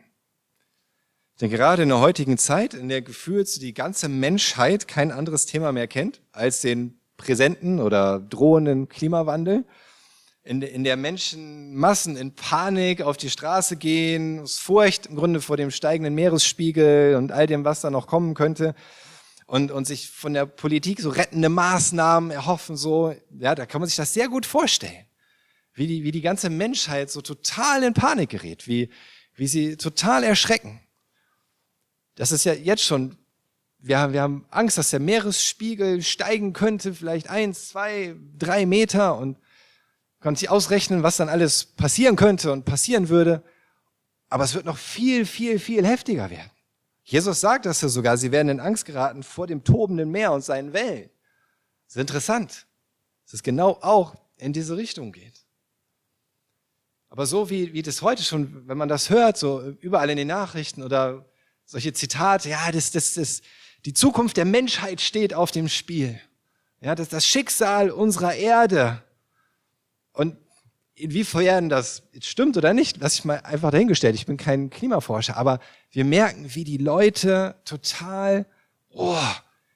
Denn 1.39 1.51
gerade 1.51 1.83
in 1.83 1.89
der 1.89 1.99
heutigen 1.99 2.39
Zeit, 2.39 2.73
in 2.73 2.89
der 2.89 3.03
gefühlt 3.03 3.61
die 3.61 3.75
ganze 3.75 4.09
Menschheit 4.09 4.87
kein 4.87 5.11
anderes 5.11 5.45
Thema 5.45 5.71
mehr 5.71 5.87
kennt 5.87 6.23
als 6.31 6.61
den 6.61 6.99
präsenten 7.15 7.79
oder 7.79 8.19
drohenden 8.19 8.89
Klimawandel, 8.89 9.63
in, 10.43 10.61
in 10.61 10.83
der 10.83 10.97
Menschenmassen 10.97 12.17
in 12.17 12.35
Panik 12.35 13.01
auf 13.01 13.15
die 13.15 13.29
Straße 13.29 13.77
gehen, 13.77 14.41
aus 14.41 14.59
Furcht 14.59 15.05
im 15.05 15.15
Grunde 15.15 15.39
vor 15.39 15.55
dem 15.55 15.71
steigenden 15.71 16.15
Meeresspiegel 16.15 17.15
und 17.15 17.31
all 17.31 17.47
dem, 17.47 17.63
was 17.63 17.81
da 17.81 17.89
noch 17.89 18.07
kommen 18.07 18.33
könnte, 18.33 18.75
und, 19.45 19.71
und 19.71 19.85
sich 19.85 20.09
von 20.09 20.33
der 20.33 20.45
Politik 20.45 20.99
so 20.99 21.09
rettende 21.09 21.49
Maßnahmen 21.49 22.31
erhoffen, 22.31 22.75
so, 22.75 23.15
ja, 23.37 23.55
da 23.55 23.65
kann 23.65 23.81
man 23.81 23.87
sich 23.87 23.97
das 23.97 24.13
sehr 24.13 24.27
gut 24.27 24.45
vorstellen. 24.45 25.05
Wie 25.73 25.87
die, 25.87 26.03
wie 26.03 26.11
die 26.11 26.21
ganze 26.21 26.49
Menschheit 26.49 27.09
so 27.09 27.21
total 27.21 27.83
in 27.83 27.93
Panik 27.93 28.29
gerät, 28.29 28.67
wie, 28.67 28.89
wie 29.35 29.47
sie 29.47 29.77
total 29.77 30.23
erschrecken. 30.23 30.81
Das 32.15 32.31
ist 32.31 32.43
ja 32.43 32.53
jetzt 32.53 32.83
schon 32.83 33.17
wir 33.85 33.99
haben, 33.99 34.13
wir 34.13 34.21
haben 34.21 34.45
Angst, 34.49 34.77
dass 34.77 34.91
der 34.91 35.01
Meeresspiegel 35.01 36.01
steigen 36.03 36.53
könnte, 36.53 36.93
vielleicht 36.93 37.29
eins, 37.29 37.67
zwei, 37.67 38.15
drei 38.37 38.65
Meter 38.65 39.17
und 39.17 39.37
kann 40.23 40.37
sich 40.37 40.49
ausrechnen, 40.49 41.03
was 41.03 41.17
dann 41.17 41.27
alles 41.27 41.65
passieren 41.65 42.15
könnte 42.15 42.53
und 42.53 42.63
passieren 42.63 43.09
würde. 43.09 43.43
Aber 44.29 44.45
es 44.45 44.55
wird 44.55 44.65
noch 44.65 44.77
viel, 44.77 45.25
viel, 45.25 45.59
viel 45.59 45.85
heftiger 45.85 46.29
werden. 46.29 46.49
Jesus 47.03 47.41
sagt 47.41 47.65
das 47.65 47.81
ja 47.81 47.89
sogar, 47.89 48.15
sie 48.15 48.31
werden 48.31 48.47
in 48.47 48.59
Angst 48.61 48.85
geraten 48.85 49.23
vor 49.23 49.47
dem 49.47 49.65
tobenden 49.65 50.09
Meer 50.09 50.31
und 50.31 50.41
seinen 50.41 50.71
Wellen. 50.71 51.09
Das 51.85 51.97
ist 51.97 52.01
interessant, 52.01 52.65
dass 53.25 53.33
es 53.33 53.43
genau 53.43 53.77
auch 53.81 54.15
in 54.37 54.53
diese 54.53 54.77
Richtung 54.77 55.11
geht. 55.11 55.45
Aber 57.09 57.25
so 57.25 57.49
wie, 57.49 57.73
wie 57.73 57.81
das 57.81 58.01
heute 58.01 58.23
schon, 58.23 58.65
wenn 58.65 58.77
man 58.77 58.87
das 58.87 59.09
hört, 59.09 59.37
so 59.37 59.61
überall 59.81 60.09
in 60.09 60.17
den 60.17 60.29
Nachrichten 60.29 60.83
oder 60.83 61.25
solche 61.65 61.91
Zitate, 61.91 62.47
ja, 62.47 62.71
das, 62.71 62.91
das, 62.91 63.15
das, 63.15 63.41
die 63.83 63.93
Zukunft 63.93 64.37
der 64.37 64.45
Menschheit 64.45 65.01
steht 65.01 65.33
auf 65.33 65.51
dem 65.51 65.67
Spiel. 65.67 66.17
Ja, 66.79 66.95
das 66.95 67.09
das 67.09 67.27
Schicksal 67.27 67.91
unserer 67.91 68.35
Erde. 68.35 69.03
Und 70.13 70.37
inwiefern 70.95 71.69
das 71.69 72.03
stimmt 72.21 72.55
oder 72.55 72.73
nicht, 72.73 72.97
lasse 72.97 73.19
ich 73.19 73.25
mal 73.25 73.41
einfach 73.41 73.71
dahingestellt. 73.71 74.15
Ich 74.15 74.25
bin 74.25 74.37
kein 74.37 74.69
Klimaforscher, 74.69 75.37
aber 75.37 75.59
wir 75.91 76.05
merken, 76.05 76.55
wie 76.55 76.63
die 76.63 76.77
Leute 76.77 77.55
total, 77.65 78.45
oh, 78.89 79.17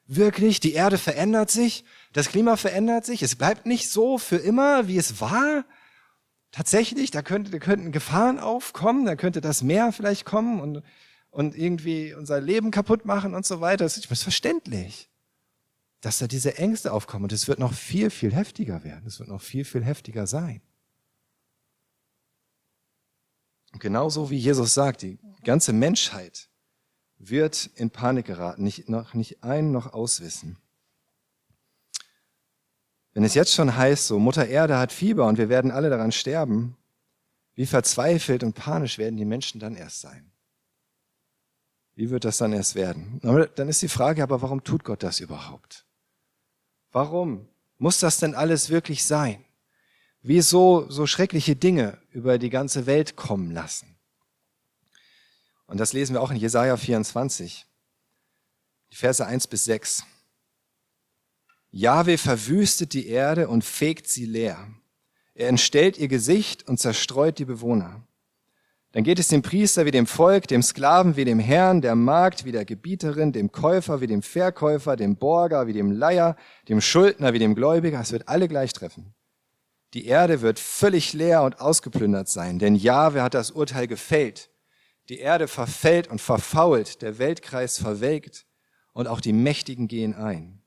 wirklich, 0.06 0.60
die 0.60 0.74
Erde 0.74 0.98
verändert 0.98 1.52
sich, 1.52 1.84
das 2.14 2.30
Klima 2.30 2.56
verändert 2.56 3.06
sich, 3.06 3.24
es 3.24 3.36
bleibt 3.36 3.66
nicht 3.66 3.90
so 3.90 4.18
für 4.18 4.38
immer, 4.38 4.88
wie 4.88 4.98
es 4.98 5.20
war. 5.20 5.66
Tatsächlich, 6.52 7.12
da, 7.12 7.22
könnte, 7.22 7.52
da 7.52 7.60
könnten 7.60 7.92
Gefahren 7.92 8.40
aufkommen, 8.40 9.06
da 9.06 9.16
könnte 9.16 9.42
das 9.42 9.64
Meer 9.64 9.92
vielleicht 9.92 10.24
kommen 10.24 10.62
und 10.62 10.84
und 11.38 11.56
irgendwie 11.56 12.16
unser 12.16 12.42
Leben 12.42 12.72
kaputt 12.72 13.06
machen 13.06 13.36
und 13.36 13.46
so 13.46 13.62
weiter. 13.62 13.84
Das 13.84 13.96
ist 13.96 14.08
verständlich, 14.08 15.08
dass 16.02 16.20
da 16.20 16.28
diese 16.28 16.58
Ängste 16.58 16.94
aufkommen. 16.94 17.26
Und 17.26 17.32
es 17.34 17.48
wird 17.48 17.60
noch 17.60 17.74
viel, 17.74 18.10
viel 18.10 18.34
heftiger 18.34 18.84
werden. 18.84 19.08
Es 19.08 19.20
wird 19.20 19.30
noch 19.30 19.42
viel, 19.42 19.66
viel 19.66 19.84
heftiger 19.84 20.28
sein. 20.28 20.62
Und 23.74 23.80
genauso 23.80 24.30
wie 24.30 24.38
Jesus 24.38 24.74
sagt, 24.74 25.02
die 25.02 25.20
ganze 25.44 25.74
Menschheit 25.74 26.50
wird 27.18 27.70
in 27.76 27.90
Panik 27.90 28.28
geraten, 28.28 28.64
nicht, 28.64 28.90
noch 28.90 29.14
nicht 29.14 29.44
ein 29.44 29.72
noch 29.72 29.94
auswissen. 29.94 30.58
Wenn 33.14 33.24
es 33.24 33.34
jetzt 33.34 33.54
schon 33.54 33.76
heißt, 33.76 34.08
so 34.08 34.20
Mutter 34.20 34.48
Erde 34.48 34.78
hat 34.78 34.92
Fieber 34.92 35.26
und 35.26 35.40
wir 35.40 35.50
werden 35.50 35.72
alle 35.72 35.90
daran 35.90 36.12
sterben, 36.12 36.78
wie 37.56 37.66
verzweifelt 37.66 38.44
und 38.44 38.54
panisch 38.54 39.00
werden 39.00 39.18
die 39.18 39.26
Menschen 39.26 39.60
dann 39.60 39.76
erst 39.76 40.02
sein? 40.02 40.32
Wie 41.96 42.12
wird 42.12 42.26
das 42.26 42.38
dann 42.38 42.54
erst 42.54 42.76
werden? 42.76 43.20
Dann 43.56 43.70
ist 43.70 43.82
die 43.82 43.88
Frage, 43.88 44.22
aber 44.22 44.44
warum 44.44 44.64
tut 44.64 44.84
Gott 44.84 45.02
das 45.02 45.20
überhaupt? 45.20 45.87
Warum 46.98 47.48
muss 47.78 48.00
das 48.00 48.18
denn 48.18 48.34
alles 48.34 48.72
wirklich 48.72 49.06
sein? 49.06 49.46
Wie 50.24 50.42
so, 50.42 50.90
so 50.90 51.06
schreckliche 51.06 51.56
Dinge 51.56 52.02
über 52.10 52.40
die 52.40 52.50
ganze 52.50 52.88
Welt 52.88 53.16
kommen 53.16 53.52
lassen? 53.52 54.00
Und 55.68 55.80
das 55.80 55.94
lesen 55.94 56.16
wir 56.16 56.24
auch 56.24 56.32
in 56.32 56.38
Jesaja 56.38 56.76
24, 56.76 57.68
die 58.92 58.96
Verse 58.96 59.24
1 59.24 59.46
bis 59.46 59.66
6. 59.66 60.06
Jahwe 61.70 62.18
verwüstet 62.18 62.94
die 62.94 63.06
Erde 63.10 63.48
und 63.48 63.64
fegt 63.64 64.08
sie 64.08 64.26
leer. 64.26 64.68
Er 65.36 65.50
entstellt 65.50 66.00
ihr 66.00 66.08
Gesicht 66.08 66.68
und 66.68 66.80
zerstreut 66.80 67.38
die 67.38 67.46
Bewohner. 67.46 68.07
Dann 68.94 69.04
geht 69.04 69.20
es 69.20 69.28
dem 69.28 69.42
Priester 69.42 69.86
wie 69.86 69.92
dem 69.92 70.08
Volk, 70.08 70.48
dem 70.48 70.64
Sklaven 70.64 71.18
wie 71.18 71.26
dem 71.26 71.40
Herrn, 71.40 71.82
der 71.82 71.96
Magd 71.96 72.46
wie 72.46 72.52
der 72.52 72.66
Gebieterin, 72.66 73.34
dem 73.34 73.52
Käufer 73.52 74.02
wie 74.02 74.08
dem 74.08 74.22
Verkäufer, 74.22 74.96
dem 74.96 75.18
Borger 75.18 75.68
wie 75.68 75.74
dem 75.74 75.92
Leier, 75.92 76.36
dem 76.70 76.80
Schuldner 76.80 77.34
wie 77.34 77.40
dem 77.40 77.54
Gläubiger. 77.54 78.00
Es 78.00 78.12
wird 78.12 78.30
alle 78.30 78.48
gleich 78.48 78.74
treffen. 78.74 79.14
Die 79.94 80.06
Erde 80.06 80.42
wird 80.42 80.60
völlig 80.60 81.14
leer 81.14 81.44
und 81.44 81.60
ausgeplündert 81.60 82.30
sein, 82.30 82.60
denn 82.60 82.76
Jahwe 82.76 83.22
hat 83.22 83.34
das 83.34 83.52
Urteil 83.52 83.88
gefällt. 83.88 84.50
Die 85.10 85.20
Erde 85.20 85.48
verfällt 85.48 86.08
und 86.08 86.20
verfault, 86.20 87.02
der 87.02 87.20
Weltkreis 87.20 87.78
verwelkt 87.80 88.46
und 88.94 89.08
auch 89.08 89.22
die 89.22 89.34
Mächtigen 89.34 89.88
gehen 89.88 90.14
ein. 90.14 90.62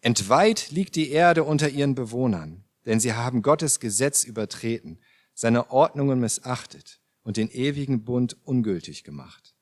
Entweiht 0.00 0.70
liegt 0.70 0.96
die 0.96 1.10
Erde 1.10 1.44
unter 1.44 1.68
ihren 1.68 1.94
Bewohnern, 1.94 2.64
denn 2.86 3.00
sie 3.00 3.12
haben 3.12 3.42
Gottes 3.42 3.80
Gesetz 3.80 4.24
übertreten, 4.24 5.00
seine 5.40 5.70
Ordnungen 5.70 6.20
missachtet 6.20 7.00
und 7.22 7.38
den 7.38 7.50
ewigen 7.50 8.04
Bund 8.04 8.36
ungültig 8.44 9.04
gemacht. 9.04 9.54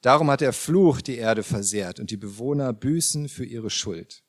Darum 0.00 0.28
hat 0.32 0.40
der 0.40 0.52
Fluch 0.52 1.00
die 1.00 1.16
Erde 1.16 1.44
versehrt 1.44 2.00
und 2.00 2.10
die 2.10 2.16
Bewohner 2.16 2.72
büßen 2.72 3.28
für 3.28 3.44
ihre 3.44 3.70
Schuld. 3.70 4.24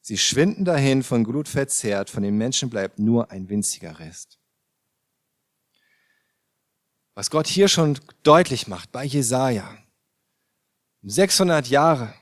Sie 0.00 0.16
schwinden 0.16 0.64
dahin, 0.64 1.02
von 1.02 1.24
Glut 1.24 1.46
verzehrt, 1.46 2.08
von 2.08 2.22
den 2.22 2.38
Menschen 2.38 2.70
bleibt 2.70 2.98
nur 2.98 3.30
ein 3.30 3.50
winziger 3.50 3.98
Rest. 3.98 4.38
Was 7.14 7.28
Gott 7.28 7.46
hier 7.46 7.68
schon 7.68 7.98
deutlich 8.22 8.66
macht 8.66 8.92
bei 8.92 9.04
Jesaja, 9.04 9.76
600 11.02 11.68
Jahre 11.68 12.14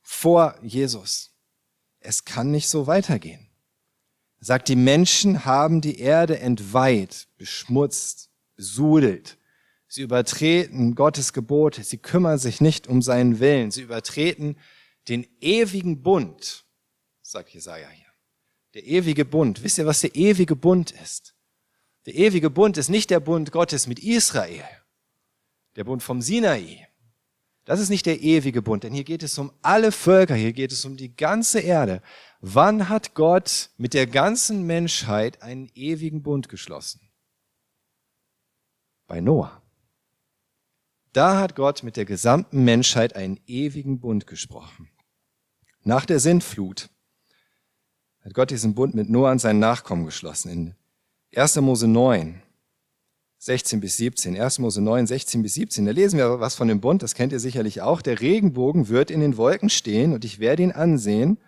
vor 0.00 0.56
Jesus, 0.62 1.36
es 1.98 2.24
kann 2.24 2.50
nicht 2.50 2.70
so 2.70 2.86
weitergehen. 2.86 3.49
Sagt, 4.40 4.68
die 4.68 4.76
Menschen 4.76 5.44
haben 5.44 5.80
die 5.80 5.98
Erde 5.98 6.40
entweiht, 6.40 7.28
beschmutzt, 7.36 8.30
besudelt. 8.56 9.36
Sie 9.86 10.02
übertreten 10.02 10.94
Gottes 10.94 11.32
Gebote, 11.32 11.84
sie 11.84 11.98
kümmern 11.98 12.38
sich 12.38 12.60
nicht 12.60 12.86
um 12.86 13.02
seinen 13.02 13.38
Willen, 13.40 13.70
sie 13.70 13.82
übertreten 13.82 14.56
den 15.08 15.26
ewigen 15.40 16.02
Bund, 16.02 16.64
sagt 17.22 17.50
Jesaja 17.50 17.88
hier. 17.88 18.06
Der 18.74 18.84
ewige 18.86 19.24
Bund. 19.24 19.64
Wisst 19.64 19.78
ihr, 19.78 19.86
was 19.86 20.00
der 20.00 20.14
ewige 20.14 20.54
Bund 20.54 20.92
ist? 20.92 21.34
Der 22.06 22.14
ewige 22.14 22.50
Bund 22.50 22.76
ist 22.76 22.88
nicht 22.88 23.10
der 23.10 23.20
Bund 23.20 23.52
Gottes 23.52 23.86
mit 23.86 23.98
Israel, 23.98 24.64
der 25.76 25.84
Bund 25.84 26.02
vom 26.02 26.22
Sinai. 26.22 26.86
Das 27.64 27.78
ist 27.78 27.90
nicht 27.90 28.06
der 28.06 28.20
ewige 28.20 28.62
Bund, 28.62 28.84
denn 28.84 28.94
hier 28.94 29.04
geht 29.04 29.22
es 29.22 29.36
um 29.38 29.52
alle 29.60 29.92
Völker, 29.92 30.34
hier 30.34 30.52
geht 30.52 30.72
es 30.72 30.84
um 30.84 30.96
die 30.96 31.14
ganze 31.14 31.60
Erde. 31.60 32.00
Wann 32.40 32.88
hat 32.88 33.14
Gott 33.14 33.70
mit 33.76 33.92
der 33.92 34.06
ganzen 34.06 34.66
Menschheit 34.66 35.42
einen 35.42 35.70
ewigen 35.74 36.22
Bund 36.22 36.48
geschlossen? 36.48 37.00
Bei 39.06 39.20
Noah. 39.20 39.60
Da 41.12 41.38
hat 41.38 41.54
Gott 41.54 41.82
mit 41.82 41.96
der 41.96 42.06
gesamten 42.06 42.64
Menschheit 42.64 43.14
einen 43.14 43.38
ewigen 43.46 44.00
Bund 44.00 44.26
gesprochen. 44.26 44.88
Nach 45.82 46.06
der 46.06 46.18
Sintflut 46.18 46.88
hat 48.22 48.32
Gott 48.32 48.50
diesen 48.50 48.74
Bund 48.74 48.94
mit 48.94 49.10
Noah 49.10 49.32
und 49.32 49.40
seinen 49.40 49.58
Nachkommen 49.58 50.06
geschlossen. 50.06 50.50
In 50.50 50.74
1. 51.36 51.56
Mose 51.56 51.88
9, 51.88 52.40
16 53.38 53.80
bis 53.80 53.98
17. 53.98 54.40
1. 54.40 54.60
Mose 54.60 54.80
9, 54.80 55.06
16 55.06 55.42
bis 55.42 55.54
17. 55.54 55.84
Da 55.84 55.90
lesen 55.90 56.16
wir 56.16 56.40
was 56.40 56.54
von 56.54 56.68
dem 56.68 56.80
Bund, 56.80 57.02
das 57.02 57.14
kennt 57.14 57.32
ihr 57.32 57.40
sicherlich 57.40 57.82
auch. 57.82 58.00
Der 58.00 58.20
Regenbogen 58.20 58.88
wird 58.88 59.10
in 59.10 59.20
den 59.20 59.36
Wolken 59.36 59.68
stehen 59.68 60.14
und 60.14 60.24
ich 60.24 60.38
werde 60.38 60.62
ihn 60.62 60.72
ansehen 60.72 61.38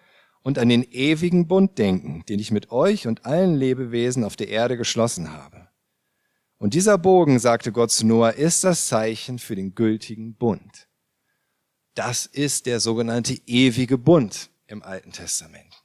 und 0.42 0.58
an 0.58 0.68
den 0.68 0.82
ewigen 0.82 1.46
Bund 1.46 1.78
denken, 1.78 2.24
den 2.28 2.38
ich 2.38 2.50
mit 2.50 2.70
euch 2.70 3.06
und 3.06 3.24
allen 3.24 3.54
Lebewesen 3.54 4.24
auf 4.24 4.36
der 4.36 4.48
Erde 4.48 4.76
geschlossen 4.76 5.32
habe. 5.32 5.68
Und 6.58 6.74
dieser 6.74 6.98
Bogen, 6.98 7.38
sagte 7.38 7.72
Gott 7.72 7.90
zu 7.90 8.06
Noah, 8.06 8.30
ist 8.30 8.62
das 8.62 8.86
Zeichen 8.86 9.38
für 9.38 9.56
den 9.56 9.74
gültigen 9.74 10.34
Bund. 10.34 10.88
Das 11.94 12.26
ist 12.26 12.66
der 12.66 12.80
sogenannte 12.80 13.34
ewige 13.46 13.98
Bund 13.98 14.50
im 14.66 14.82
Alten 14.82 15.12
Testament. 15.12 15.82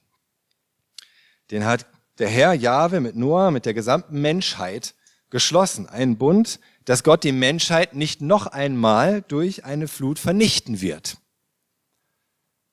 Den 1.51 1.65
hat 1.65 1.87
der 2.19 2.29
Herr 2.29 2.53
Jahwe 2.53 2.99
mit 2.99 3.15
Noah, 3.15 3.51
mit 3.51 3.65
der 3.65 3.73
gesamten 3.73 4.21
Menschheit 4.21 4.95
geschlossen. 5.29 5.87
Ein 5.87 6.17
Bund, 6.17 6.59
dass 6.85 7.03
Gott 7.03 7.23
die 7.23 7.31
Menschheit 7.31 7.95
nicht 7.95 8.21
noch 8.21 8.47
einmal 8.47 9.21
durch 9.23 9.65
eine 9.65 9.87
Flut 9.87 10.19
vernichten 10.19 10.81
wird. 10.81 11.17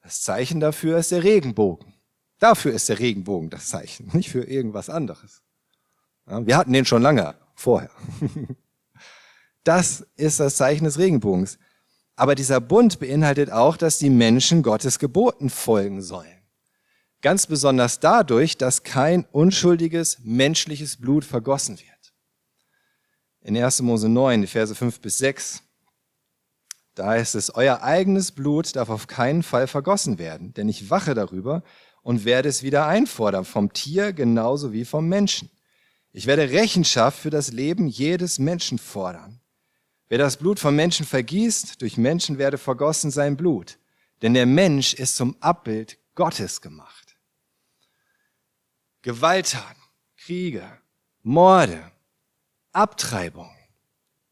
Das 0.04 0.20
Zeichen 0.20 0.60
dafür 0.60 0.98
ist 0.98 1.12
der 1.12 1.24
Regenbogen. 1.24 1.94
Dafür 2.38 2.72
ist 2.72 2.90
der 2.90 2.98
Regenbogen 2.98 3.48
das 3.48 3.68
Zeichen, 3.70 4.10
nicht 4.12 4.28
für 4.28 4.44
irgendwas 4.44 4.90
anderes. 4.90 5.42
wir 6.26 6.56
hatten 6.56 6.74
den 6.74 6.84
schon 6.84 7.02
lange 7.02 7.34
vorher. 7.56 7.90
Das 9.66 10.06
ist 10.16 10.40
das 10.40 10.56
Zeichen 10.56 10.84
des 10.84 10.98
Regenbogens. 10.98 11.58
Aber 12.16 12.34
dieser 12.34 12.60
Bund 12.60 13.00
beinhaltet 13.00 13.50
auch, 13.50 13.78
dass 13.78 13.98
die 13.98 14.10
Menschen 14.10 14.62
Gottes 14.62 14.98
Geboten 14.98 15.48
folgen 15.48 16.02
sollen. 16.02 16.42
Ganz 17.22 17.46
besonders 17.46 17.98
dadurch, 17.98 18.58
dass 18.58 18.82
kein 18.82 19.24
unschuldiges 19.32 20.18
menschliches 20.22 20.98
Blut 20.98 21.24
vergossen 21.24 21.78
wird. 21.78 22.14
In 23.40 23.56
1. 23.56 23.80
Mose 23.80 24.10
9, 24.10 24.42
die 24.42 24.46
Verse 24.46 24.74
5 24.74 25.00
bis 25.00 25.16
6, 25.16 25.62
da 26.94 27.08
heißt 27.08 27.34
es, 27.34 27.54
euer 27.54 27.82
eigenes 27.82 28.32
Blut 28.32 28.76
darf 28.76 28.88
auf 28.88 29.06
keinen 29.06 29.42
Fall 29.42 29.66
vergossen 29.66 30.18
werden, 30.18 30.54
denn 30.54 30.68
ich 30.68 30.90
wache 30.90 31.14
darüber 31.14 31.62
und 32.02 32.24
werde 32.24 32.48
es 32.48 32.62
wieder 32.62 32.86
einfordern, 32.86 33.44
vom 33.44 33.72
Tier 33.72 34.12
genauso 34.12 34.72
wie 34.72 34.84
vom 34.84 35.08
Menschen. 35.08 35.50
Ich 36.12 36.26
werde 36.26 36.50
Rechenschaft 36.50 37.18
für 37.18 37.30
das 37.30 37.50
Leben 37.50 37.88
jedes 37.88 38.38
Menschen 38.38 38.78
fordern. 38.78 39.40
Wer 40.08 40.18
das 40.18 40.36
Blut 40.36 40.60
vom 40.60 40.76
Menschen 40.76 41.04
vergießt, 41.06 41.82
durch 41.82 41.96
Menschen 41.96 42.38
werde 42.38 42.58
vergossen 42.58 43.10
sein 43.10 43.36
Blut. 43.36 43.78
Denn 44.22 44.34
der 44.34 44.46
Mensch 44.46 44.94
ist 44.94 45.16
zum 45.16 45.36
Abbild 45.40 45.98
Gottes 46.14 46.60
gemacht. 46.60 47.16
Gewalttaten, 49.02 49.82
Kriege, 50.16 50.78
Morde, 51.22 51.90
Abtreibung 52.72 53.50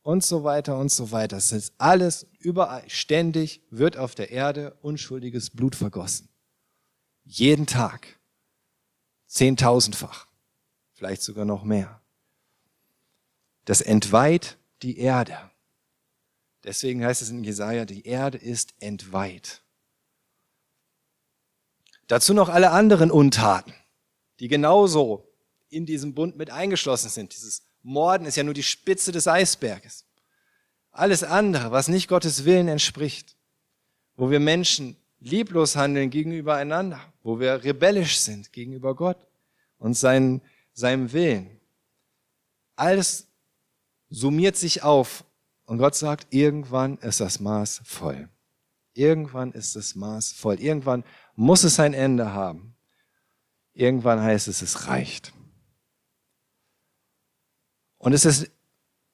und 0.02 0.24
so 0.24 0.44
weiter 0.44 0.78
und 0.78 0.90
so 0.90 1.10
weiter. 1.10 1.36
Das 1.36 1.52
ist 1.52 1.72
alles 1.78 2.26
überall, 2.38 2.88
ständig 2.88 3.62
wird 3.70 3.96
auf 3.96 4.14
der 4.14 4.30
Erde 4.30 4.76
unschuldiges 4.82 5.50
Blut 5.50 5.74
vergossen. 5.74 6.28
Jeden 7.24 7.66
Tag. 7.66 8.18
Zehntausendfach. 9.26 10.26
Vielleicht 10.92 11.22
sogar 11.22 11.44
noch 11.44 11.64
mehr. 11.64 12.02
Das 13.64 13.80
entweiht 13.80 14.58
die 14.82 14.98
Erde. 14.98 15.38
Deswegen 16.64 17.04
heißt 17.04 17.22
es 17.22 17.30
in 17.30 17.44
Jesaja, 17.44 17.84
die 17.84 18.06
Erde 18.06 18.38
ist 18.38 18.74
entweiht. 18.80 19.62
Dazu 22.08 22.34
noch 22.34 22.48
alle 22.48 22.72
anderen 22.72 23.10
Untaten 23.10 23.72
die 24.42 24.48
genauso 24.48 25.32
in 25.68 25.86
diesem 25.86 26.14
Bund 26.14 26.36
mit 26.36 26.50
eingeschlossen 26.50 27.08
sind. 27.08 27.32
Dieses 27.32 27.62
Morden 27.82 28.26
ist 28.26 28.36
ja 28.36 28.44
nur 28.44 28.54
die 28.54 28.62
Spitze 28.62 29.12
des 29.12 29.26
Eisberges. 29.26 30.04
Alles 30.90 31.24
andere, 31.24 31.70
was 31.70 31.88
nicht 31.88 32.08
Gottes 32.08 32.44
Willen 32.44 32.68
entspricht, 32.68 33.36
wo 34.16 34.30
wir 34.30 34.40
Menschen 34.40 34.96
lieblos 35.20 35.76
handeln 35.76 36.10
gegenüber 36.10 36.56
einander, 36.56 37.00
wo 37.22 37.40
wir 37.40 37.64
rebellisch 37.64 38.18
sind 38.18 38.52
gegenüber 38.52 38.94
Gott 38.94 39.26
und 39.78 39.94
seinen, 39.94 40.42
seinem 40.72 41.12
Willen. 41.12 41.60
Alles 42.76 43.28
summiert 44.10 44.56
sich 44.56 44.82
auf 44.82 45.24
und 45.64 45.78
Gott 45.78 45.94
sagt, 45.94 46.26
irgendwann 46.30 46.98
ist 46.98 47.20
das 47.20 47.40
Maß 47.40 47.82
voll. 47.84 48.28
Irgendwann 48.94 49.52
ist 49.52 49.74
das 49.74 49.94
Maß 49.94 50.32
voll. 50.32 50.60
Irgendwann 50.60 51.04
muss 51.34 51.64
es 51.64 51.80
ein 51.80 51.94
Ende 51.94 52.32
haben. 52.32 52.74
Irgendwann 53.72 54.20
heißt 54.20 54.48
es, 54.48 54.60
es 54.60 54.88
reicht. 54.88 55.32
Und 58.02 58.14
es 58.14 58.24
ist 58.24 58.50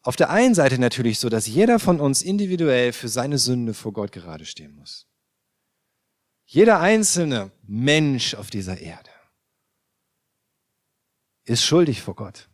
auf 0.01 0.17
der 0.17 0.31
einen 0.31 0.55
Seite 0.55 0.79
natürlich 0.79 1.19
so, 1.19 1.29
dass 1.29 1.47
jeder 1.47 1.79
von 1.79 2.01
uns 2.01 2.23
individuell 2.23 2.95
für 2.95 3.09
seine 3.09 3.37
Sünde 3.37 3.75
vor 3.75 3.93
Gott 3.93 4.13
gerade 4.13 4.47
stehen 4.47 4.75
muss. 4.75 5.07
Jeder 6.47 6.81
einzelne 6.81 7.51
Mensch 7.65 8.35
auf 8.35 8.49
dieser 8.49 8.79
Erde 8.79 9.11
ist 11.45 11.63
schuldig 11.63 12.01
vor 12.01 12.15
Gott. 12.15 12.49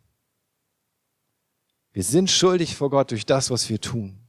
Wir 1.93 2.03
sind 2.03 2.29
schuldig 2.29 2.75
vor 2.75 2.89
Gott 2.89 3.11
durch 3.11 3.25
das, 3.25 3.49
was 3.49 3.69
wir 3.69 3.79
tun. 3.79 4.19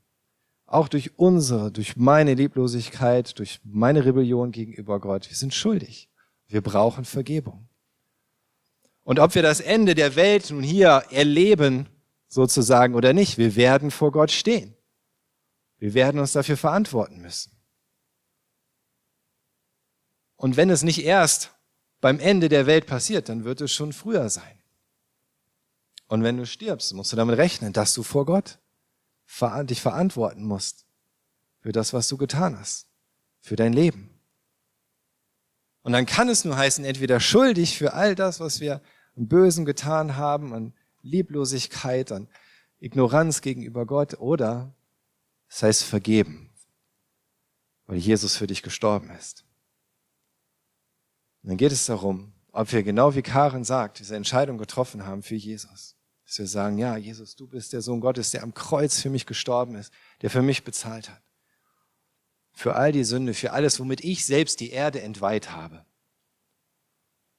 Auch 0.67 0.87
durch 0.87 1.19
unsere, 1.19 1.73
durch 1.73 1.97
meine 1.97 2.35
Lieblosigkeit, 2.35 3.37
durch 3.37 3.59
meine 3.65 4.05
Rebellion 4.05 4.53
gegenüber 4.53 5.01
Gott. 5.01 5.29
Wir 5.29 5.37
sind 5.37 5.55
schuldig. 5.55 6.09
Wir 6.47 6.61
brauchen 6.61 7.05
Vergebung. 7.05 7.69
Und 9.03 9.19
ob 9.19 9.35
wir 9.35 9.43
das 9.43 9.59
Ende 9.59 9.97
der 9.97 10.15
Welt 10.15 10.51
nun 10.51 10.63
hier 10.63 11.03
erleben, 11.11 11.89
sozusagen 12.29 12.95
oder 12.95 13.13
nicht, 13.13 13.39
wir 13.39 13.57
werden 13.57 13.91
vor 13.91 14.13
Gott 14.13 14.31
stehen. 14.31 14.77
Wir 15.79 15.95
werden 15.95 16.21
uns 16.21 16.33
dafür 16.33 16.57
verantworten 16.57 17.21
müssen. 17.21 17.53
Und 20.37 20.57
wenn 20.57 20.71
es 20.71 20.83
nicht 20.83 21.03
erst 21.03 21.53
beim 22.01 22.21
Ende 22.21 22.49
der 22.49 22.67
Welt 22.67 22.87
passiert, 22.87 23.29
dann 23.29 23.45
wird 23.45 23.61
es 23.61 23.73
schon 23.73 23.93
früher 23.93 24.29
sein. 24.29 24.63
Und 26.09 26.23
wenn 26.23 26.37
du 26.37 26.47
stirbst, 26.47 26.93
musst 26.95 27.13
du 27.13 27.17
damit 27.17 27.37
rechnen, 27.37 27.73
dass 27.73 27.95
du 27.95 28.03
vor 28.03 28.27
Gott 28.27 28.59
dich 29.65 29.83
verantworten 29.83 30.45
musst 30.45 30.87
für 31.61 31.73
das, 31.73 31.93
was 31.93 32.07
du 32.07 32.17
getan 32.17 32.59
hast, 32.59 32.89
für 33.41 33.57
dein 33.57 33.73
Leben. 33.73 34.11
Und 35.83 35.93
dann 35.93 36.07
kann 36.07 36.29
es 36.29 36.45
nur 36.45 36.57
heißen, 36.57 36.85
entweder 36.85 37.19
schuldig 37.19 37.77
für 37.77 37.93
all 37.93 38.15
das, 38.15 38.41
was 38.41 38.61
wir 38.61 38.83
im 39.17 39.29
Bösen 39.29 39.65
getan 39.65 40.17
haben, 40.17 40.53
an 40.53 40.75
Lieblosigkeit, 41.07 42.13
an 42.13 42.29
Ignoranz 42.79 43.41
gegenüber 43.41 43.87
Gott, 43.87 44.19
oder 44.19 44.75
es 45.49 45.63
heißt 45.63 45.85
vergeben, 45.85 46.51
weil 47.87 47.99
Jesus 47.99 48.37
für 48.37 48.47
dich 48.47 48.63
gestorben 48.63 49.11
ist. 49.11 49.45
Und 51.43 51.51
dann 51.51 51.57
geht 51.57 51.73
es 51.73 51.87
darum, 51.87 52.33
ob 52.53 52.73
wir 52.73 52.83
genau 52.83 53.15
wie 53.15 53.23
Karen 53.23 53.65
sagt, 53.65 53.99
diese 53.99 54.17
Entscheidung 54.17 54.59
getroffen 54.59 55.07
haben 55.07 55.23
für 55.23 55.37
Jesus. 55.37 55.95
Dass 56.25 56.39
wir 56.39 56.47
sagen, 56.47 56.79
ja, 56.79 56.97
Jesus, 56.97 57.37
du 57.37 57.47
bist 57.47 57.73
der 57.73 57.83
Sohn 57.83 58.01
Gottes, 58.01 58.33
der 58.33 58.43
am 58.43 58.53
Kreuz 58.53 59.01
für 59.01 59.11
mich 59.11 59.27
gestorben 59.27 59.77
ist, 59.77 59.93
der 60.23 60.31
für 60.31 60.43
mich 60.43 60.65
bezahlt 60.65 61.09
hat 61.09 61.23
für 62.57 62.75
all 62.75 62.91
die 62.91 63.05
Sünde, 63.05 63.35
für 63.35 63.53
alles, 63.53 63.79
womit 63.81 64.03
ich 64.03 64.25
selbst 64.25 64.61
die 64.61 64.71
Erde 64.71 65.03
entweiht 65.03 65.51
habe. 65.51 65.85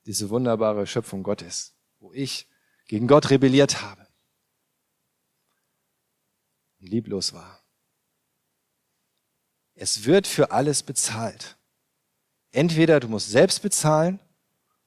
Diese 0.06 0.30
wunderbare 0.30 0.86
Schöpfung 0.86 1.24
Gottes, 1.24 1.74
wo 2.00 2.14
ich 2.14 2.48
gegen 2.88 3.08
Gott 3.08 3.30
rebelliert 3.30 3.82
habe 3.82 4.08
lieblos 6.88 7.34
war. 7.34 7.64
Es 9.76 10.06
wird 10.06 10.26
für 10.26 10.52
alles 10.52 10.84
bezahlt. 10.84 11.58
Entweder 12.52 13.00
du 13.00 13.08
musst 13.08 13.30
selbst 13.30 13.62
bezahlen 13.62 14.20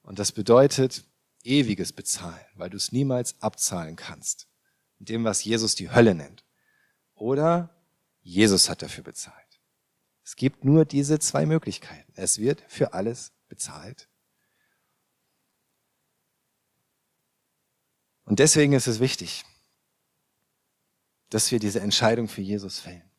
und 0.03 0.19
das 0.19 0.33
bedeutet 0.33 1.05
ewiges 1.45 1.93
Bezahlen, 1.93 2.45
weil 2.55 2.71
du 2.71 2.77
es 2.77 2.93
niemals 2.93 3.41
abzahlen 3.41 3.97
kannst. 3.97 4.49
Mit 4.99 5.09
dem, 5.09 5.25
was 5.25 5.45
Jesus 5.45 5.75
die 5.75 5.91
Hölle 5.91 6.15
nennt. 6.15 6.45
Oder 7.15 7.75
Jesus 8.21 8.69
hat 8.69 8.83
dafür 8.83 9.05
bezahlt. 9.05 9.37
Es 10.25 10.37
gibt 10.37 10.65
nur 10.65 10.85
diese 10.85 11.19
zwei 11.19 11.47
Möglichkeiten. 11.47 12.13
Es 12.17 12.39
wird 12.39 12.63
für 12.69 12.93
alles 12.93 13.33
bezahlt. 13.49 14.10
Und 18.31 18.39
deswegen 18.39 18.75
ist 18.75 18.87
es 18.87 19.01
wichtig, 19.01 19.45
dass 21.31 21.51
wir 21.51 21.59
diese 21.59 21.81
Entscheidung 21.81 22.29
für 22.29 22.43
Jesus 22.43 22.79
fällen. 22.79 23.11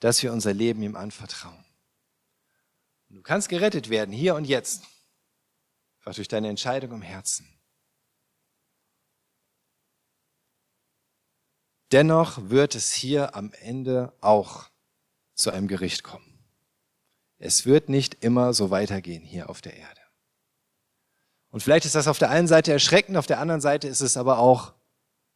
Dass 0.00 0.22
wir 0.22 0.32
unser 0.32 0.54
Leben 0.54 0.82
ihm 0.82 0.96
anvertrauen. 0.96 1.62
Und 3.10 3.16
du 3.16 3.22
kannst 3.22 3.50
gerettet 3.50 3.90
werden, 3.90 4.10
hier 4.14 4.34
und 4.34 4.46
jetzt. 4.46 4.82
Einfach 5.98 6.14
durch 6.14 6.26
deine 6.26 6.48
Entscheidung 6.48 6.92
im 6.92 7.02
Herzen. 7.02 7.46
Dennoch 11.92 12.48
wird 12.48 12.76
es 12.76 12.90
hier 12.90 13.36
am 13.36 13.52
Ende 13.60 14.14
auch 14.22 14.70
zu 15.34 15.50
einem 15.50 15.68
Gericht 15.68 16.02
kommen. 16.02 16.48
Es 17.36 17.66
wird 17.66 17.90
nicht 17.90 18.24
immer 18.24 18.54
so 18.54 18.70
weitergehen 18.70 19.22
hier 19.22 19.50
auf 19.50 19.60
der 19.60 19.76
Erde. 19.76 19.97
Und 21.50 21.62
vielleicht 21.62 21.86
ist 21.86 21.94
das 21.94 22.08
auf 22.08 22.18
der 22.18 22.30
einen 22.30 22.46
Seite 22.46 22.72
erschreckend, 22.72 23.16
auf 23.16 23.26
der 23.26 23.40
anderen 23.40 23.60
Seite 23.60 23.88
ist 23.88 24.00
es 24.00 24.16
aber 24.16 24.38
auch 24.38 24.74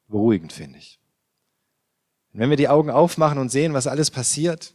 beruhigend, 0.08 0.52
finde 0.52 0.78
ich. 0.78 1.00
Und 2.32 2.40
wenn 2.40 2.50
wir 2.50 2.56
die 2.56 2.68
Augen 2.68 2.90
aufmachen 2.90 3.38
und 3.38 3.50
sehen, 3.50 3.74
was 3.74 3.86
alles 3.86 4.10
passiert, 4.10 4.74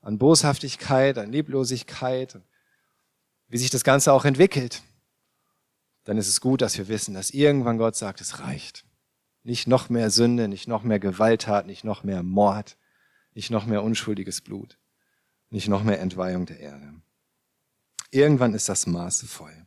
an 0.00 0.18
Boshaftigkeit, 0.18 1.18
an 1.18 1.32
Lieblosigkeit, 1.32 2.40
wie 3.48 3.58
sich 3.58 3.70
das 3.70 3.84
Ganze 3.84 4.12
auch 4.12 4.24
entwickelt, 4.24 4.82
dann 6.04 6.18
ist 6.18 6.28
es 6.28 6.40
gut, 6.40 6.62
dass 6.62 6.78
wir 6.78 6.88
wissen, 6.88 7.14
dass 7.14 7.30
irgendwann 7.30 7.78
Gott 7.78 7.96
sagt, 7.96 8.20
es 8.20 8.40
reicht. 8.40 8.84
Nicht 9.42 9.66
noch 9.66 9.88
mehr 9.88 10.10
Sünde, 10.10 10.48
nicht 10.48 10.68
noch 10.68 10.82
mehr 10.82 11.00
Gewalttat, 11.00 11.66
nicht 11.66 11.84
noch 11.84 12.04
mehr 12.04 12.22
Mord, 12.22 12.76
nicht 13.34 13.50
noch 13.50 13.66
mehr 13.66 13.82
unschuldiges 13.82 14.40
Blut, 14.40 14.78
nicht 15.50 15.68
noch 15.68 15.82
mehr 15.82 16.00
Entweihung 16.00 16.46
der 16.46 16.60
Erde. 16.60 16.94
Irgendwann 18.10 18.54
ist 18.54 18.68
das 18.68 18.86
Maße 18.86 19.26
voll. 19.26 19.65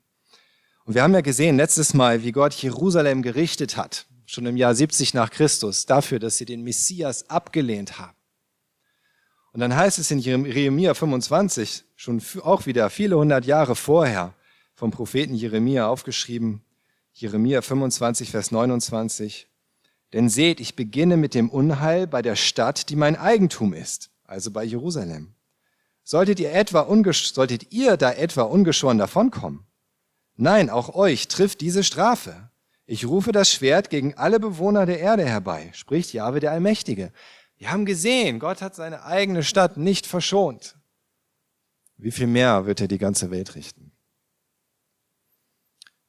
Und 0.90 0.96
wir 0.96 1.04
haben 1.04 1.14
ja 1.14 1.22
gesehen 1.22 1.58
letztes 1.58 1.94
Mal, 1.94 2.24
wie 2.24 2.32
Gott 2.32 2.56
Jerusalem 2.56 3.22
gerichtet 3.22 3.78
hat, 3.78 4.08
schon 4.26 4.48
im 4.48 4.58
Jahr 4.58 4.74
70 4.74 5.14
nach 5.14 5.30
Christus, 5.30 5.86
dafür, 5.86 6.18
dass 6.18 6.38
sie 6.38 6.46
den 6.46 6.64
Messias 6.64 7.30
abgelehnt 7.30 8.00
haben. 8.00 8.18
Und 9.52 9.60
dann 9.60 9.76
heißt 9.76 10.00
es 10.00 10.10
in 10.10 10.18
Jeremia 10.18 10.96
25, 10.96 11.84
schon 11.96 12.24
auch 12.42 12.66
wieder 12.66 12.90
viele 12.90 13.18
hundert 13.20 13.46
Jahre 13.46 13.76
vorher, 13.76 14.34
vom 14.74 14.90
Propheten 14.90 15.36
Jeremia 15.36 15.88
aufgeschrieben, 15.88 16.64
Jeremia 17.14 17.62
25, 17.62 18.32
Vers 18.32 18.50
29, 18.50 19.48
denn 20.14 20.28
seht, 20.28 20.60
ich 20.60 20.76
beginne 20.76 21.18
mit 21.18 21.36
dem 21.36 21.52
Unheil 21.52 22.08
bei 22.08 22.24
der 22.24 22.36
Stadt, 22.36 22.90
die 22.90 22.96
mein 22.96 23.16
Eigentum 23.16 23.74
ist, 23.74 24.10
also 24.24 24.50
bei 24.50 24.64
Jerusalem. 24.64 25.36
Solltet 26.04 26.40
ihr 26.40 26.52
etwa 26.52 26.88
solltet 27.14 27.72
ihr 27.74 27.96
da 27.96 28.12
etwa 28.12 28.42
ungeschoren 28.42 28.98
davonkommen? 28.98 29.69
Nein, 30.42 30.70
auch 30.70 30.96
euch 30.96 31.28
trifft 31.28 31.62
diese 31.62 31.84
Strafe. 31.84 32.50
Ich 32.86 33.06
rufe 33.06 33.32
das 33.32 33.52
Schwert 33.52 33.90
gegen 33.90 34.16
alle 34.16 34.40
Bewohner 34.40 34.86
der 34.86 35.00
Erde 35.00 35.26
herbei, 35.26 35.70
spricht 35.74 36.14
Jahwe 36.14 36.40
der 36.40 36.52
Allmächtige. 36.52 37.12
Wir 37.58 37.72
haben 37.72 37.86
gesehen, 37.86 38.40
Gott 38.40 38.62
hat 38.62 38.74
seine 38.74 39.04
eigene 39.04 39.44
Stadt 39.44 39.78
nicht 39.78 40.08
verschont. 40.08 40.78
Wie 41.98 42.12
viel 42.12 42.28
mehr 42.28 42.66
wird 42.66 42.80
er 42.82 42.88
die 42.88 42.98
ganze 42.98 43.32
Welt 43.32 43.56
richten? 43.56 43.92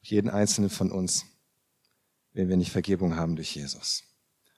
Jeden 0.01 0.29
einzelnen 0.29 0.69
von 0.69 0.91
uns 0.91 1.25
wenn 2.33 2.49
wir 2.49 2.57
nicht 2.57 2.71
Vergebung 2.71 3.15
haben 3.15 3.35
durch 3.35 3.55
Jesus. 3.55 4.03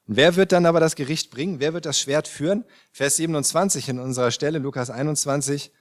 Und 0.05 0.17
wer 0.17 0.35
wird 0.35 0.51
dann 0.51 0.65
aber 0.65 0.79
das 0.79 0.95
Gericht 0.95 1.31
bringen? 1.31 1.59
Wer 1.59 1.73
wird 1.73 1.85
das 1.85 1.99
Schwert 1.99 2.27
führen? 2.27 2.65
Vers 2.91 3.17
27 3.17 3.89
in 3.89 3.99
unserer 3.99 4.31
Stelle, 4.31 4.59
Lukas 4.59 4.89
21. 4.89 5.71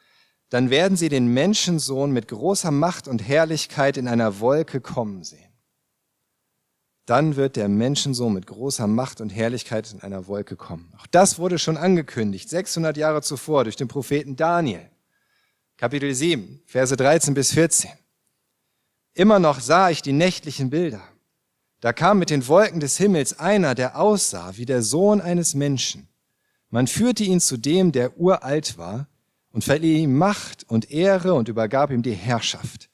Dann 0.52 0.68
werden 0.68 0.98
sie 0.98 1.08
den 1.08 1.28
Menschensohn 1.28 2.10
mit 2.10 2.28
großer 2.28 2.70
Macht 2.70 3.08
und 3.08 3.26
Herrlichkeit 3.26 3.96
in 3.96 4.06
einer 4.06 4.38
Wolke 4.38 4.82
kommen 4.82 5.24
sehen. 5.24 5.50
Dann 7.06 7.36
wird 7.36 7.56
der 7.56 7.68
Menschensohn 7.68 8.34
mit 8.34 8.46
großer 8.46 8.86
Macht 8.86 9.22
und 9.22 9.30
Herrlichkeit 9.30 9.90
in 9.94 10.02
einer 10.02 10.26
Wolke 10.26 10.56
kommen. 10.56 10.92
Auch 10.98 11.06
das 11.06 11.38
wurde 11.38 11.58
schon 11.58 11.78
angekündigt, 11.78 12.50
600 12.50 12.98
Jahre 12.98 13.22
zuvor 13.22 13.64
durch 13.64 13.76
den 13.76 13.88
Propheten 13.88 14.36
Daniel. 14.36 14.90
Kapitel 15.78 16.12
7, 16.14 16.60
Verse 16.66 16.94
13 16.94 17.32
bis 17.32 17.52
14. 17.52 17.90
Immer 19.14 19.38
noch 19.38 19.58
sah 19.58 19.88
ich 19.88 20.02
die 20.02 20.12
nächtlichen 20.12 20.68
Bilder. 20.68 21.00
Da 21.80 21.94
kam 21.94 22.18
mit 22.18 22.28
den 22.28 22.46
Wolken 22.46 22.80
des 22.80 22.98
Himmels 22.98 23.38
einer, 23.38 23.74
der 23.74 23.98
aussah 23.98 24.54
wie 24.58 24.66
der 24.66 24.82
Sohn 24.82 25.22
eines 25.22 25.54
Menschen. 25.54 26.08
Man 26.68 26.88
führte 26.88 27.24
ihn 27.24 27.40
zu 27.40 27.56
dem, 27.56 27.90
der 27.90 28.18
uralt 28.18 28.76
war, 28.76 29.08
und 29.52 29.64
verlieh 29.64 30.02
ihm 30.02 30.16
Macht 30.16 30.64
und 30.68 30.90
Ehre 30.90 31.34
und 31.34 31.48
übergab 31.48 31.90
ihm 31.90 32.02
die 32.02 32.12
Herrschaft. 32.14 32.88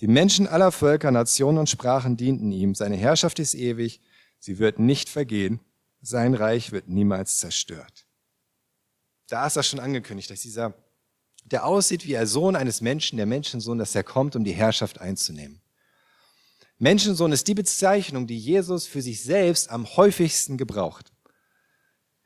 Die 0.00 0.06
Menschen 0.06 0.46
aller 0.46 0.72
Völker, 0.72 1.10
Nationen 1.10 1.58
und 1.58 1.68
Sprachen 1.68 2.16
dienten 2.16 2.52
ihm. 2.52 2.74
Seine 2.74 2.96
Herrschaft 2.96 3.38
ist 3.38 3.54
ewig, 3.54 4.00
sie 4.38 4.58
wird 4.58 4.78
nicht 4.78 5.10
vergehen, 5.10 5.60
sein 6.00 6.34
Reich 6.34 6.72
wird 6.72 6.88
niemals 6.88 7.38
zerstört. 7.38 8.06
Da 9.28 9.46
ist 9.46 9.56
das 9.56 9.68
schon 9.68 9.78
angekündigt, 9.78 10.30
dass 10.30 10.40
dieser, 10.40 10.74
der 11.44 11.66
aussieht 11.66 12.06
wie 12.06 12.12
der 12.12 12.26
Sohn 12.26 12.56
eines 12.56 12.80
Menschen, 12.80 13.18
der 13.18 13.26
Menschensohn, 13.26 13.78
dass 13.78 13.94
er 13.94 14.02
kommt, 14.02 14.34
um 14.34 14.42
die 14.42 14.52
Herrschaft 14.52 15.00
einzunehmen. 15.00 15.60
Menschensohn 16.78 17.30
ist 17.30 17.46
die 17.46 17.54
Bezeichnung, 17.54 18.26
die 18.26 18.38
Jesus 18.38 18.86
für 18.86 19.02
sich 19.02 19.22
selbst 19.22 19.68
am 19.68 19.86
häufigsten 19.96 20.56
gebraucht. 20.56 21.09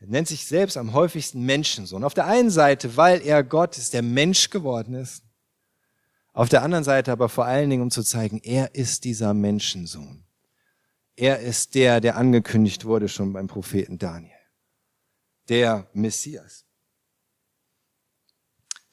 Er 0.05 0.11
nennt 0.11 0.29
sich 0.29 0.47
selbst 0.47 0.77
am 0.77 0.93
häufigsten 0.93 1.43
Menschensohn. 1.45 2.05
Auf 2.05 2.15
der 2.15 2.27
einen 2.27 2.51
Seite, 2.51 2.97
weil 2.97 3.23
er 3.23 3.43
Gott 3.43 3.79
ist, 3.79 3.95
der 3.95 4.03
Mensch 4.03 4.51
geworden 4.51 4.95
ist. 4.95 5.25
Auf 6.33 6.49
der 6.49 6.63
anderen 6.63 6.85
Seite 6.85 7.13
aber 7.13 7.29
vor 7.29 7.45
allen 7.45 7.71
Dingen, 7.71 7.83
um 7.83 7.91
zu 7.91 8.03
zeigen, 8.03 8.41
er 8.43 8.75
ist 8.75 9.05
dieser 9.05 9.35
Menschensohn. 9.35 10.25
Er 11.17 11.41
ist 11.41 11.75
der, 11.75 12.01
der 12.01 12.17
angekündigt 12.17 12.85
wurde 12.85 13.09
schon 13.09 13.33
beim 13.33 13.47
Propheten 13.47 13.99
Daniel. 13.99 14.33
Der 15.49 15.89
Messias 15.93 16.65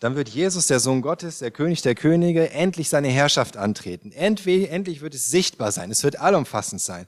dann 0.02 0.16
wird 0.16 0.30
Jesus, 0.30 0.66
der 0.66 0.80
Sohn 0.80 1.04
Gottes, 1.04 1.38
der 1.38 1.52
König 1.52 1.84
der 1.84 1.94
Könige, 1.94 2.50
endlich 2.50 2.90
seine 2.90 3.10
Herrschaft 3.10 3.56
antreten. 3.56 4.12
Endlich 4.12 5.02
wird 5.02 5.14
es 5.14 5.30
sichtbar 5.30 5.72
sein, 5.72 5.92
es 5.92 6.04
wird 6.04 6.20
allumfassend 6.20 6.82
sein. 6.82 7.06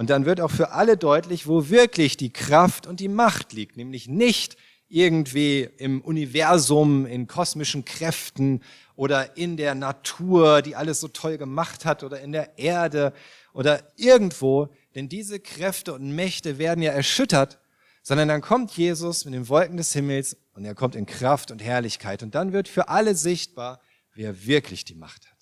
Und 0.00 0.08
dann 0.08 0.24
wird 0.24 0.40
auch 0.40 0.50
für 0.50 0.70
alle 0.70 0.96
deutlich, 0.96 1.46
wo 1.46 1.68
wirklich 1.68 2.16
die 2.16 2.32
Kraft 2.32 2.86
und 2.86 3.00
die 3.00 3.08
Macht 3.08 3.52
liegt, 3.52 3.76
nämlich 3.76 4.08
nicht 4.08 4.56
irgendwie 4.88 5.68
im 5.76 6.00
Universum, 6.00 7.04
in 7.04 7.26
kosmischen 7.26 7.84
Kräften 7.84 8.62
oder 8.96 9.36
in 9.36 9.58
der 9.58 9.74
Natur, 9.74 10.62
die 10.62 10.74
alles 10.74 11.00
so 11.00 11.08
toll 11.08 11.36
gemacht 11.36 11.84
hat 11.84 12.02
oder 12.02 12.18
in 12.18 12.32
der 12.32 12.58
Erde 12.58 13.12
oder 13.52 13.82
irgendwo, 13.96 14.70
denn 14.94 15.10
diese 15.10 15.38
Kräfte 15.38 15.92
und 15.92 16.14
Mächte 16.14 16.56
werden 16.56 16.80
ja 16.80 16.92
erschüttert, 16.92 17.58
sondern 18.02 18.28
dann 18.28 18.40
kommt 18.40 18.70
Jesus 18.70 19.26
mit 19.26 19.34
den 19.34 19.50
Wolken 19.50 19.76
des 19.76 19.92
Himmels 19.92 20.34
und 20.54 20.64
er 20.64 20.74
kommt 20.74 20.96
in 20.96 21.04
Kraft 21.04 21.50
und 21.50 21.62
Herrlichkeit. 21.62 22.22
Und 22.22 22.34
dann 22.34 22.54
wird 22.54 22.68
für 22.68 22.88
alle 22.88 23.14
sichtbar, 23.14 23.82
wer 24.14 24.46
wirklich 24.46 24.86
die 24.86 24.94
Macht 24.94 25.26
hat. 25.26 25.39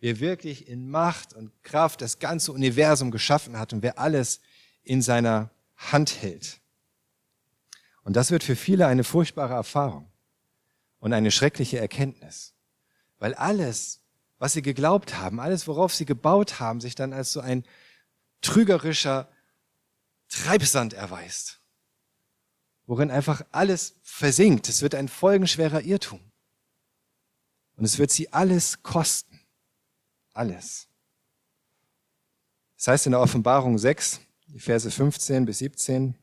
Wer 0.00 0.20
wirklich 0.20 0.68
in 0.68 0.90
Macht 0.90 1.32
und 1.32 1.50
Kraft 1.64 2.00
das 2.00 2.18
ganze 2.18 2.52
Universum 2.52 3.10
geschaffen 3.10 3.58
hat 3.58 3.72
und 3.72 3.82
wer 3.82 3.98
alles 3.98 4.40
in 4.82 5.02
seiner 5.02 5.50
Hand 5.76 6.22
hält. 6.22 6.60
Und 8.02 8.14
das 8.14 8.30
wird 8.30 8.42
für 8.42 8.56
viele 8.56 8.86
eine 8.86 9.04
furchtbare 9.04 9.54
Erfahrung 9.54 10.10
und 10.98 11.12
eine 11.12 11.30
schreckliche 11.30 11.78
Erkenntnis, 11.78 12.54
weil 13.18 13.34
alles, 13.34 14.00
was 14.38 14.52
sie 14.52 14.62
geglaubt 14.62 15.16
haben, 15.18 15.40
alles, 15.40 15.66
worauf 15.66 15.94
sie 15.94 16.06
gebaut 16.06 16.60
haben, 16.60 16.80
sich 16.80 16.94
dann 16.94 17.12
als 17.12 17.32
so 17.32 17.40
ein 17.40 17.64
trügerischer 18.40 19.28
Treibsand 20.28 20.94
erweist, 20.94 21.60
worin 22.86 23.10
einfach 23.10 23.42
alles 23.50 23.96
versinkt. 24.02 24.68
Es 24.68 24.82
wird 24.82 24.94
ein 24.94 25.08
folgenschwerer 25.08 25.82
Irrtum. 25.82 26.20
Und 27.76 27.84
es 27.84 27.98
wird 27.98 28.10
sie 28.10 28.32
alles 28.32 28.82
kosten. 28.82 29.37
Alles. 30.38 30.86
Das 32.76 32.86
heißt 32.86 33.06
in 33.06 33.12
der 33.12 33.20
Offenbarung 33.20 33.76
6, 33.76 34.20
die 34.46 34.60
Verse 34.60 34.88
15 34.88 35.44
bis 35.44 35.58
17, 35.58 36.14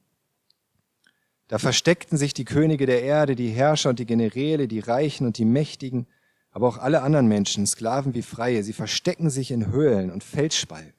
da 1.50 1.60
versteckten 1.60 2.18
sich 2.18 2.34
die 2.34 2.46
Könige 2.46 2.86
der 2.86 3.04
Erde, 3.04 3.36
die 3.36 3.50
Herrscher 3.50 3.90
und 3.90 4.00
die 4.00 4.06
Generäle, 4.06 4.70
die 4.70 4.80
Reichen 4.80 5.28
und 5.28 5.38
die 5.38 5.44
Mächtigen, 5.44 6.08
aber 6.50 6.70
auch 6.70 6.78
alle 6.78 7.02
anderen 7.02 7.28
Menschen, 7.28 7.68
Sklaven 7.68 8.14
wie 8.14 8.22
Freie. 8.22 8.64
Sie 8.64 8.72
verstecken 8.72 9.30
sich 9.30 9.52
in 9.52 9.68
Höhlen 9.68 10.10
und 10.10 10.24
Felsspalten 10.24 10.94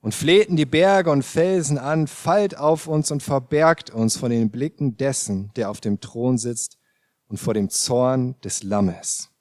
und 0.00 0.14
flehten 0.14 0.54
die 0.54 0.64
Berge 0.64 1.10
und 1.10 1.24
Felsen 1.24 1.76
an, 1.76 2.06
fallt 2.06 2.56
auf 2.56 2.86
uns 2.86 3.10
und 3.10 3.24
verbergt 3.24 3.90
uns 3.90 4.16
von 4.16 4.30
den 4.30 4.50
Blicken 4.50 4.96
dessen, 4.96 5.50
der 5.56 5.70
auf 5.70 5.80
dem 5.80 6.00
Thron 6.00 6.38
sitzt 6.38 6.78
und 7.26 7.38
vor 7.38 7.52
dem 7.52 7.68
Zorn 7.68 8.40
des 8.42 8.62
Lammes. 8.62 9.32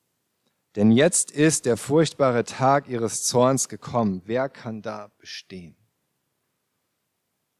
Denn 0.76 0.91
jetzt 0.91 1.32
ist 1.32 1.65
der 1.65 1.78
furchtbare 1.78 2.43
Tag 2.43 2.89
ihres 2.89 3.23
Zorns 3.23 3.69
gekommen. 3.69 4.21
Wer 4.26 4.49
kann 4.49 4.82
da 4.82 5.11
bestehen? 5.17 5.76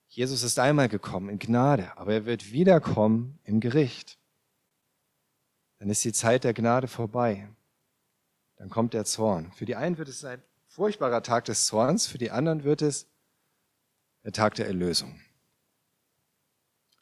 Jesus 0.08 0.44
ist 0.44 0.60
einmal 0.60 0.90
gekommen 0.90 1.30
in 1.30 1.40
Gnade, 1.40 1.98
aber 1.98 2.14
er 2.14 2.26
wird 2.26 2.52
wiederkommen 2.52 3.40
im 3.44 3.60
Gericht. 3.60 4.18
Dann 5.80 5.90
ist 5.90 6.04
die 6.04 6.14
Zeit 6.14 6.44
der 6.44 6.54
Gnade 6.54 6.88
vorbei. 6.88 7.50
Dann 8.58 8.70
kommt 8.70 8.94
der 8.94 9.06
Zorn. 9.06 9.52
Für 9.52 9.66
die 9.66 9.76
einen 9.76 9.98
wird 9.98 10.08
es 10.08 10.24
ein 10.24 10.42
furchtbarer 10.68 11.24
Tag 11.24 11.46
des 11.46 11.66
Zorns, 11.66 12.08
für 12.08 12.18
die 12.18 12.32
anderen 12.32 12.64
wird 12.64 12.82
es 12.82 13.08
der 14.24 14.32
Tag 14.32 14.56
der 14.56 14.68
Erlösung. 14.68 15.20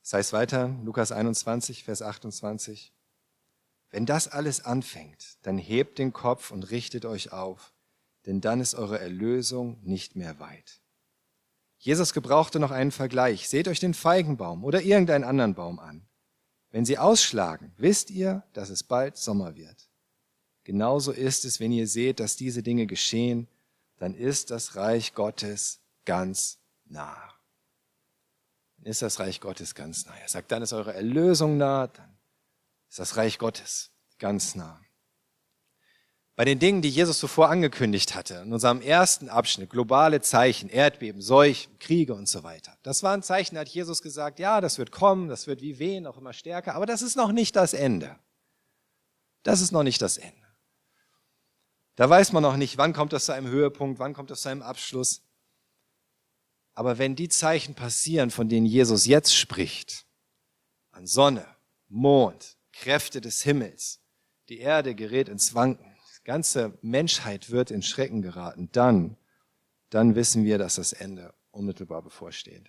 Das 0.01 0.13
heißt 0.13 0.33
weiter, 0.33 0.75
Lukas 0.83 1.11
21, 1.11 1.83
Vers 1.83 2.01
28. 2.01 2.91
Wenn 3.93 4.07
das 4.07 4.27
alles 4.27 4.65
anfängt, 4.65 5.37
dann 5.43 5.59
hebt 5.59 5.99
den 5.99 6.13
Kopf 6.13 6.49
und 6.49 6.71
richtet 6.71 7.05
euch 7.05 7.31
auf, 7.31 7.75
denn 8.25 8.41
dann 8.41 8.59
ist 8.59 8.73
eure 8.73 8.99
Erlösung 8.99 9.79
nicht 9.83 10.15
mehr 10.15 10.39
weit. 10.39 10.81
Jesus 11.77 12.11
gebrauchte 12.11 12.59
noch 12.59 12.71
einen 12.71 12.89
Vergleich. 12.89 13.47
Seht 13.47 13.67
euch 13.67 13.79
den 13.79 13.93
Feigenbaum 13.93 14.63
oder 14.63 14.81
irgendeinen 14.81 15.23
anderen 15.23 15.53
Baum 15.53 15.77
an. 15.77 16.07
Wenn 16.71 16.85
sie 16.85 16.97
ausschlagen, 16.97 17.71
wisst 17.77 18.09
ihr, 18.09 18.41
dass 18.53 18.71
es 18.71 18.81
bald 18.81 19.15
Sommer 19.15 19.55
wird. 19.55 19.91
Genauso 20.63 21.11
ist 21.11 21.45
es, 21.45 21.59
wenn 21.59 21.71
ihr 21.71 21.87
seht, 21.87 22.19
dass 22.19 22.35
diese 22.35 22.63
Dinge 22.63 22.87
geschehen, 22.87 23.47
dann 23.99 24.15
ist 24.15 24.49
das 24.49 24.75
Reich 24.75 25.13
Gottes 25.13 25.81
ganz 26.05 26.57
nah. 26.85 27.31
Dann 28.77 28.87
ist 28.87 29.03
das 29.03 29.19
Reich 29.19 29.39
Gottes 29.39 29.75
ganz 29.75 30.07
nah. 30.07 30.15
Er 30.19 30.29
sagt, 30.29 30.51
dann 30.51 30.63
ist 30.63 30.73
eure 30.73 30.95
Erlösung 30.95 31.57
nah, 31.57 31.85
dann 31.85 32.12
ist 32.93 32.99
das 32.99 33.17
Reich 33.17 33.39
Gottes 33.39 33.89
ganz 34.19 34.53
nah. 34.53 34.79
Bei 36.35 36.45
den 36.45 36.59
Dingen, 36.59 36.83
die 36.83 36.91
Jesus 36.91 37.17
zuvor 37.17 37.49
angekündigt 37.49 38.13
hatte, 38.13 38.43
in 38.45 38.53
unserem 38.53 38.81
ersten 38.81 39.29
Abschnitt, 39.29 39.71
globale 39.71 40.21
Zeichen, 40.21 40.69
Erdbeben, 40.69 41.19
Seuchen, 41.19 41.79
Kriege 41.79 42.13
und 42.13 42.29
so 42.29 42.43
weiter. 42.43 42.77
Das 42.83 43.01
waren 43.01 43.23
Zeichen, 43.23 43.55
da 43.55 43.61
hat 43.61 43.69
Jesus 43.69 44.03
gesagt, 44.03 44.37
ja, 44.37 44.61
das 44.61 44.77
wird 44.77 44.91
kommen, 44.91 45.27
das 45.27 45.47
wird 45.47 45.61
wie 45.61 45.79
wehen, 45.79 46.05
auch 46.05 46.17
immer 46.17 46.33
stärker, 46.33 46.75
aber 46.75 46.85
das 46.85 47.01
ist 47.01 47.15
noch 47.15 47.31
nicht 47.31 47.55
das 47.55 47.73
Ende. 47.73 48.15
Das 49.41 49.59
ist 49.59 49.71
noch 49.71 49.83
nicht 49.83 49.99
das 50.03 50.19
Ende. 50.19 50.47
Da 51.95 52.07
weiß 52.07 52.31
man 52.31 52.43
noch 52.43 52.57
nicht, 52.57 52.77
wann 52.77 52.93
kommt 52.93 53.11
das 53.11 53.25
zu 53.25 53.31
einem 53.31 53.47
Höhepunkt, 53.47 53.97
wann 53.97 54.13
kommt 54.13 54.29
das 54.29 54.43
zu 54.43 54.49
einem 54.49 54.61
Abschluss. 54.61 55.23
Aber 56.75 56.99
wenn 56.99 57.15
die 57.15 57.29
Zeichen 57.29 57.73
passieren, 57.73 58.29
von 58.29 58.49
denen 58.49 58.67
Jesus 58.67 59.07
jetzt 59.07 59.35
spricht, 59.35 60.05
an 60.91 61.07
Sonne, 61.07 61.47
Mond, 61.87 62.55
Kräfte 62.73 63.21
des 63.21 63.41
Himmels. 63.43 64.01
Die 64.49 64.59
Erde 64.59 64.95
gerät 64.95 65.29
ins 65.29 65.55
Wanken. 65.55 65.85
Die 66.19 66.23
ganze 66.25 66.77
Menschheit 66.81 67.49
wird 67.49 67.71
in 67.71 67.81
Schrecken 67.81 68.21
geraten. 68.21 68.69
Dann, 68.71 69.15
dann 69.89 70.15
wissen 70.15 70.43
wir, 70.43 70.57
dass 70.57 70.75
das 70.75 70.91
Ende 70.91 71.33
unmittelbar 71.51 72.01
bevorsteht. 72.01 72.65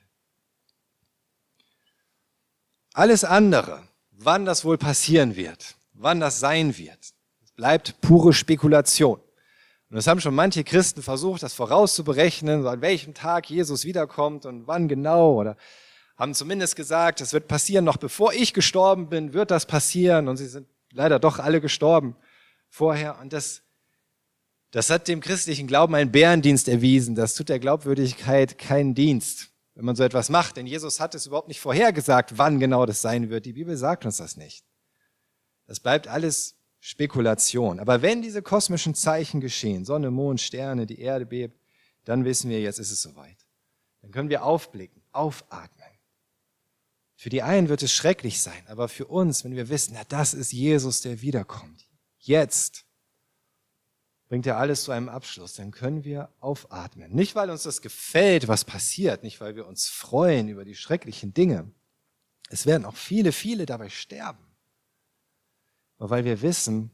Alles 2.92 3.24
andere, 3.24 3.88
wann 4.12 4.44
das 4.44 4.64
wohl 4.64 4.78
passieren 4.78 5.34
wird, 5.34 5.74
wann 5.94 6.20
das 6.20 6.38
sein 6.38 6.78
wird, 6.78 7.12
bleibt 7.56 8.00
pure 8.00 8.32
Spekulation. 8.32 9.20
Und 9.90 9.96
das 9.96 10.06
haben 10.06 10.20
schon 10.20 10.34
manche 10.34 10.64
Christen 10.64 11.02
versucht, 11.02 11.42
das 11.42 11.54
vorauszuberechnen, 11.54 12.66
an 12.66 12.80
welchem 12.80 13.14
Tag 13.14 13.50
Jesus 13.50 13.84
wiederkommt 13.84 14.46
und 14.46 14.66
wann 14.66 14.88
genau 14.88 15.34
oder 15.34 15.56
haben 16.16 16.34
zumindest 16.34 16.76
gesagt, 16.76 17.20
es 17.20 17.32
wird 17.32 17.48
passieren, 17.48 17.84
noch 17.84 17.96
bevor 17.96 18.32
ich 18.32 18.54
gestorben 18.54 19.08
bin, 19.08 19.32
wird 19.32 19.50
das 19.50 19.66
passieren. 19.66 20.28
Und 20.28 20.36
sie 20.36 20.46
sind 20.46 20.68
leider 20.92 21.18
doch 21.18 21.38
alle 21.38 21.60
gestorben 21.60 22.16
vorher. 22.68 23.18
Und 23.20 23.32
das, 23.32 23.62
das 24.70 24.90
hat 24.90 25.08
dem 25.08 25.20
christlichen 25.20 25.66
Glauben 25.66 25.94
einen 25.94 26.12
Bärendienst 26.12 26.68
erwiesen. 26.68 27.14
Das 27.14 27.34
tut 27.34 27.48
der 27.48 27.58
Glaubwürdigkeit 27.58 28.58
keinen 28.58 28.94
Dienst, 28.94 29.50
wenn 29.74 29.84
man 29.84 29.96
so 29.96 30.04
etwas 30.04 30.30
macht. 30.30 30.56
Denn 30.56 30.66
Jesus 30.66 31.00
hat 31.00 31.14
es 31.14 31.26
überhaupt 31.26 31.48
nicht 31.48 31.60
vorhergesagt, 31.60 32.38
wann 32.38 32.60
genau 32.60 32.86
das 32.86 33.02
sein 33.02 33.28
wird. 33.30 33.44
Die 33.44 33.52
Bibel 33.52 33.76
sagt 33.76 34.04
uns 34.04 34.18
das 34.18 34.36
nicht. 34.36 34.64
Das 35.66 35.80
bleibt 35.80 36.06
alles 36.06 36.56
Spekulation. 36.78 37.80
Aber 37.80 38.02
wenn 38.02 38.22
diese 38.22 38.42
kosmischen 38.42 38.94
Zeichen 38.94 39.40
geschehen, 39.40 39.84
Sonne, 39.84 40.10
Mond, 40.10 40.40
Sterne, 40.40 40.86
die 40.86 41.00
Erde 41.00 41.26
bebt, 41.26 41.58
dann 42.04 42.24
wissen 42.24 42.50
wir, 42.50 42.60
jetzt 42.60 42.78
ist 42.78 42.90
es 42.90 43.02
soweit. 43.02 43.38
Dann 44.02 44.10
können 44.10 44.28
wir 44.28 44.44
aufblicken, 44.44 45.02
aufatmen 45.10 45.73
für 47.24 47.30
die 47.30 47.42
einen 47.42 47.70
wird 47.70 47.82
es 47.82 47.90
schrecklich 47.90 48.42
sein, 48.42 48.66
aber 48.66 48.86
für 48.86 49.06
uns, 49.06 49.44
wenn 49.44 49.54
wir 49.54 49.70
wissen, 49.70 49.94
na, 49.94 50.04
das 50.04 50.34
ist 50.34 50.52
Jesus, 50.52 51.00
der 51.00 51.22
wiederkommt, 51.22 51.88
jetzt 52.18 52.84
bringt 54.28 54.44
er 54.46 54.58
alles 54.58 54.84
zu 54.84 54.92
einem 54.92 55.08
Abschluss, 55.08 55.54
dann 55.54 55.70
können 55.70 56.04
wir 56.04 56.28
aufatmen. 56.40 57.14
Nicht, 57.14 57.34
weil 57.34 57.48
uns 57.48 57.62
das 57.62 57.80
gefällt, 57.80 58.46
was 58.46 58.66
passiert, 58.66 59.22
nicht, 59.22 59.40
weil 59.40 59.56
wir 59.56 59.66
uns 59.66 59.88
freuen 59.88 60.50
über 60.50 60.66
die 60.66 60.74
schrecklichen 60.74 61.32
Dinge. 61.32 61.72
Es 62.50 62.66
werden 62.66 62.84
auch 62.84 62.96
viele, 62.96 63.32
viele 63.32 63.64
dabei 63.64 63.88
sterben. 63.88 64.44
Aber 65.96 66.10
weil 66.10 66.26
wir 66.26 66.42
wissen, 66.42 66.90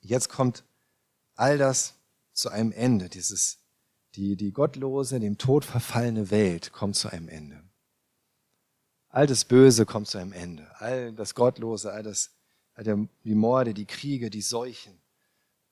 jetzt 0.00 0.28
kommt 0.28 0.62
all 1.34 1.58
das 1.58 1.94
zu 2.34 2.50
einem 2.50 2.70
Ende. 2.70 3.08
Dieses, 3.08 3.58
die, 4.14 4.36
die 4.36 4.52
gottlose, 4.52 5.18
dem 5.18 5.38
Tod 5.38 5.64
verfallene 5.64 6.30
Welt 6.30 6.70
kommt 6.70 6.94
zu 6.94 7.08
einem 7.08 7.28
Ende. 7.28 7.63
All 9.14 9.28
das 9.28 9.44
Böse 9.44 9.86
kommt 9.86 10.08
zu 10.08 10.18
einem 10.18 10.32
Ende. 10.32 10.66
All 10.80 11.12
das 11.12 11.36
Gottlose, 11.36 11.92
all 11.92 12.02
das, 12.02 12.32
all 12.74 12.82
die 13.22 13.34
Morde, 13.36 13.72
die 13.72 13.84
Kriege, 13.84 14.28
die 14.28 14.42
Seuchen, 14.42 15.00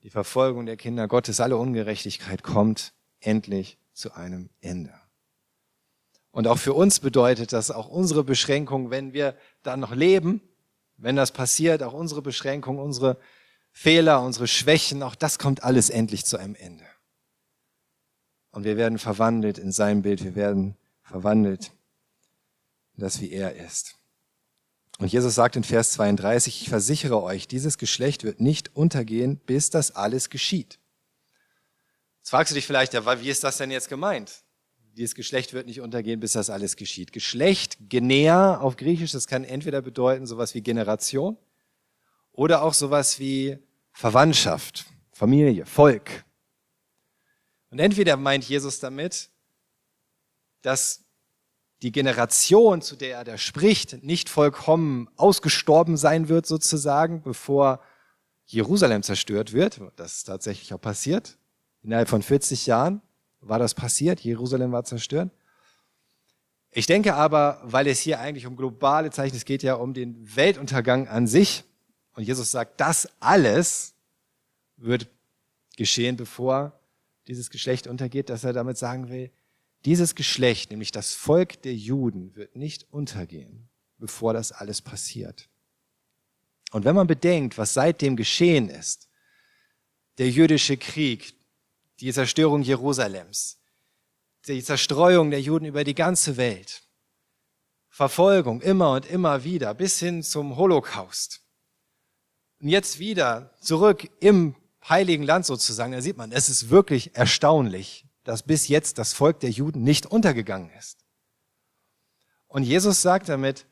die 0.04 0.10
Verfolgung 0.10 0.64
der 0.64 0.76
Kinder 0.76 1.08
Gottes, 1.08 1.40
alle 1.40 1.56
Ungerechtigkeit 1.56 2.44
kommt 2.44 2.92
endlich 3.18 3.78
zu 3.94 4.12
einem 4.12 4.48
Ende. 4.60 4.94
Und 6.30 6.46
auch 6.46 6.58
für 6.58 6.72
uns 6.72 7.00
bedeutet 7.00 7.52
das 7.52 7.72
auch 7.72 7.88
unsere 7.88 8.22
Beschränkung, 8.22 8.92
wenn 8.92 9.12
wir 9.12 9.36
dann 9.64 9.80
noch 9.80 9.92
leben, 9.92 10.40
wenn 10.96 11.16
das 11.16 11.32
passiert, 11.32 11.82
auch 11.82 11.94
unsere 11.94 12.22
Beschränkung, 12.22 12.78
unsere 12.78 13.18
Fehler, 13.72 14.22
unsere 14.22 14.46
Schwächen, 14.46 15.02
auch 15.02 15.16
das 15.16 15.40
kommt 15.40 15.64
alles 15.64 15.90
endlich 15.90 16.24
zu 16.26 16.36
einem 16.36 16.54
Ende. 16.54 16.84
Und 18.52 18.62
wir 18.62 18.76
werden 18.76 19.00
verwandelt 19.00 19.58
in 19.58 19.72
sein 19.72 20.02
Bild, 20.02 20.22
wir 20.22 20.36
werden 20.36 20.76
verwandelt 21.02 21.72
das 22.96 23.20
wie 23.20 23.32
er 23.32 23.56
ist. 23.56 23.96
Und 24.98 25.12
Jesus 25.12 25.34
sagt 25.34 25.56
in 25.56 25.64
Vers 25.64 25.92
32, 25.92 26.62
ich 26.62 26.68
versichere 26.68 27.22
euch, 27.22 27.48
dieses 27.48 27.78
Geschlecht 27.78 28.24
wird 28.24 28.40
nicht 28.40 28.76
untergehen, 28.76 29.38
bis 29.38 29.70
das 29.70 29.96
alles 29.96 30.30
geschieht. 30.30 30.78
Jetzt 32.18 32.30
fragst 32.30 32.52
du 32.52 32.54
dich 32.54 32.66
vielleicht, 32.66 32.94
ja, 32.94 33.20
wie 33.20 33.30
ist 33.30 33.42
das 33.42 33.56
denn 33.56 33.70
jetzt 33.70 33.88
gemeint? 33.88 34.44
Dieses 34.96 35.14
Geschlecht 35.14 35.54
wird 35.54 35.66
nicht 35.66 35.80
untergehen, 35.80 36.20
bis 36.20 36.32
das 36.32 36.50
alles 36.50 36.76
geschieht. 36.76 37.12
Geschlecht, 37.12 37.78
Genea 37.88 38.58
auf 38.58 38.76
Griechisch, 38.76 39.12
das 39.12 39.26
kann 39.26 39.42
entweder 39.42 39.82
bedeuten 39.82 40.26
sowas 40.26 40.54
wie 40.54 40.60
Generation 40.60 41.36
oder 42.30 42.62
auch 42.62 42.74
sowas 42.74 43.18
wie 43.18 43.58
Verwandtschaft, 43.90 44.86
Familie, 45.10 45.66
Volk. 45.66 46.24
Und 47.70 47.78
entweder 47.78 48.16
meint 48.16 48.44
Jesus 48.44 48.80
damit, 48.80 49.30
dass 50.60 51.01
die 51.82 51.92
Generation, 51.92 52.80
zu 52.80 52.94
der 52.96 53.18
er 53.18 53.24
da 53.24 53.36
spricht, 53.36 54.04
nicht 54.04 54.28
vollkommen 54.28 55.08
ausgestorben 55.16 55.96
sein 55.96 56.28
wird 56.28 56.46
sozusagen, 56.46 57.22
bevor 57.22 57.80
Jerusalem 58.46 59.02
zerstört 59.02 59.52
wird. 59.52 59.80
Das 59.96 60.18
ist 60.18 60.24
tatsächlich 60.24 60.72
auch 60.72 60.80
passiert. 60.80 61.38
Innerhalb 61.82 62.08
von 62.08 62.22
40 62.22 62.66
Jahren 62.66 63.02
war 63.40 63.58
das 63.58 63.74
passiert. 63.74 64.20
Jerusalem 64.20 64.70
war 64.70 64.84
zerstört. 64.84 65.30
Ich 66.70 66.86
denke 66.86 67.14
aber, 67.14 67.60
weil 67.64 67.86
es 67.88 67.98
hier 67.98 68.20
eigentlich 68.20 68.46
um 68.46 68.56
globale 68.56 69.10
Zeichen, 69.10 69.36
es 69.36 69.44
geht 69.44 69.62
ja 69.62 69.74
um 69.74 69.92
den 69.92 70.36
Weltuntergang 70.36 71.08
an 71.08 71.26
sich. 71.26 71.64
Und 72.14 72.22
Jesus 72.22 72.50
sagt, 72.50 72.80
das 72.80 73.08
alles 73.18 73.94
wird 74.76 75.08
geschehen, 75.76 76.16
bevor 76.16 76.78
dieses 77.26 77.50
Geschlecht 77.50 77.86
untergeht, 77.86 78.30
dass 78.30 78.44
er 78.44 78.52
damit 78.52 78.78
sagen 78.78 79.08
will, 79.08 79.30
dieses 79.84 80.14
Geschlecht, 80.14 80.70
nämlich 80.70 80.92
das 80.92 81.14
Volk 81.14 81.62
der 81.62 81.74
Juden, 81.74 82.34
wird 82.36 82.56
nicht 82.56 82.86
untergehen, 82.92 83.68
bevor 83.98 84.32
das 84.32 84.52
alles 84.52 84.80
passiert. 84.80 85.48
Und 86.70 86.84
wenn 86.84 86.94
man 86.94 87.06
bedenkt, 87.06 87.58
was 87.58 87.74
seitdem 87.74 88.16
geschehen 88.16 88.68
ist, 88.68 89.08
der 90.18 90.30
jüdische 90.30 90.76
Krieg, 90.76 91.34
die 92.00 92.12
Zerstörung 92.12 92.62
Jerusalems, 92.62 93.58
die 94.46 94.62
Zerstreuung 94.62 95.30
der 95.30 95.40
Juden 95.40 95.66
über 95.66 95.84
die 95.84 95.94
ganze 95.94 96.36
Welt, 96.36 96.82
Verfolgung 97.88 98.62
immer 98.62 98.92
und 98.92 99.06
immer 99.06 99.44
wieder 99.44 99.74
bis 99.74 99.98
hin 99.98 100.22
zum 100.22 100.56
Holocaust. 100.56 101.42
Und 102.60 102.68
jetzt 102.68 102.98
wieder 102.98 103.52
zurück 103.60 104.08
im 104.20 104.56
heiligen 104.88 105.24
Land 105.24 105.46
sozusagen, 105.46 105.92
da 105.92 106.00
sieht 106.00 106.16
man, 106.16 106.32
es 106.32 106.48
ist 106.48 106.70
wirklich 106.70 107.14
erstaunlich, 107.14 108.06
dass 108.24 108.42
bis 108.42 108.68
jetzt 108.68 108.98
das 108.98 109.12
Volk 109.12 109.40
der 109.40 109.50
Juden 109.50 109.82
nicht 109.82 110.06
untergegangen 110.06 110.70
ist. 110.78 111.04
Und 112.46 112.64
Jesus 112.64 113.02
sagt 113.02 113.28
damit, 113.28 113.66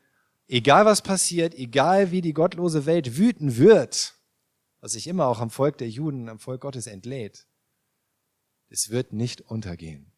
egal 0.47 0.85
was 0.85 1.01
passiert, 1.01 1.53
egal 1.55 2.11
wie 2.11 2.21
die 2.21 2.33
gottlose 2.33 2.85
Welt 2.85 3.17
wüten 3.17 3.57
wird, 3.57 4.15
was 4.79 4.93
sich 4.93 5.07
immer 5.07 5.27
auch 5.27 5.39
am 5.39 5.51
Volk 5.51 5.77
der 5.77 5.89
Juden, 5.89 6.27
am 6.27 6.39
Volk 6.39 6.61
Gottes 6.61 6.87
entlädt, 6.87 7.47
es 8.69 8.89
wird 8.89 9.13
nicht 9.13 9.41
untergehen, 9.41 10.11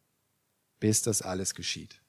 bis 0.80 1.02
das 1.02 1.22
alles 1.22 1.54
geschieht. 1.54 2.00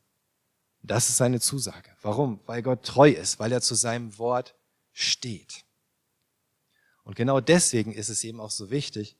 Das 0.81 1.09
ist 1.09 1.17
seine 1.17 1.39
Zusage. 1.39 1.89
Warum? 2.01 2.39
Weil 2.45 2.61
Gott 2.61 2.83
treu 2.83 3.09
ist, 3.09 3.39
weil 3.39 3.51
er 3.51 3.61
zu 3.61 3.75
seinem 3.75 4.17
Wort 4.19 4.55
steht. 4.91 5.65
Und 7.03 7.15
genau 7.15 7.39
deswegen 7.39 7.91
ist 7.91 8.09
es 8.09 8.23
eben 8.23 8.39
auch 8.39 8.51
so 8.51 8.69
wichtig, 8.69 9.17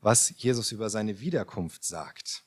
was 0.00 0.32
Jesus 0.36 0.72
über 0.72 0.90
seine 0.90 1.20
Wiederkunft 1.20 1.84
sagt. 1.84 2.44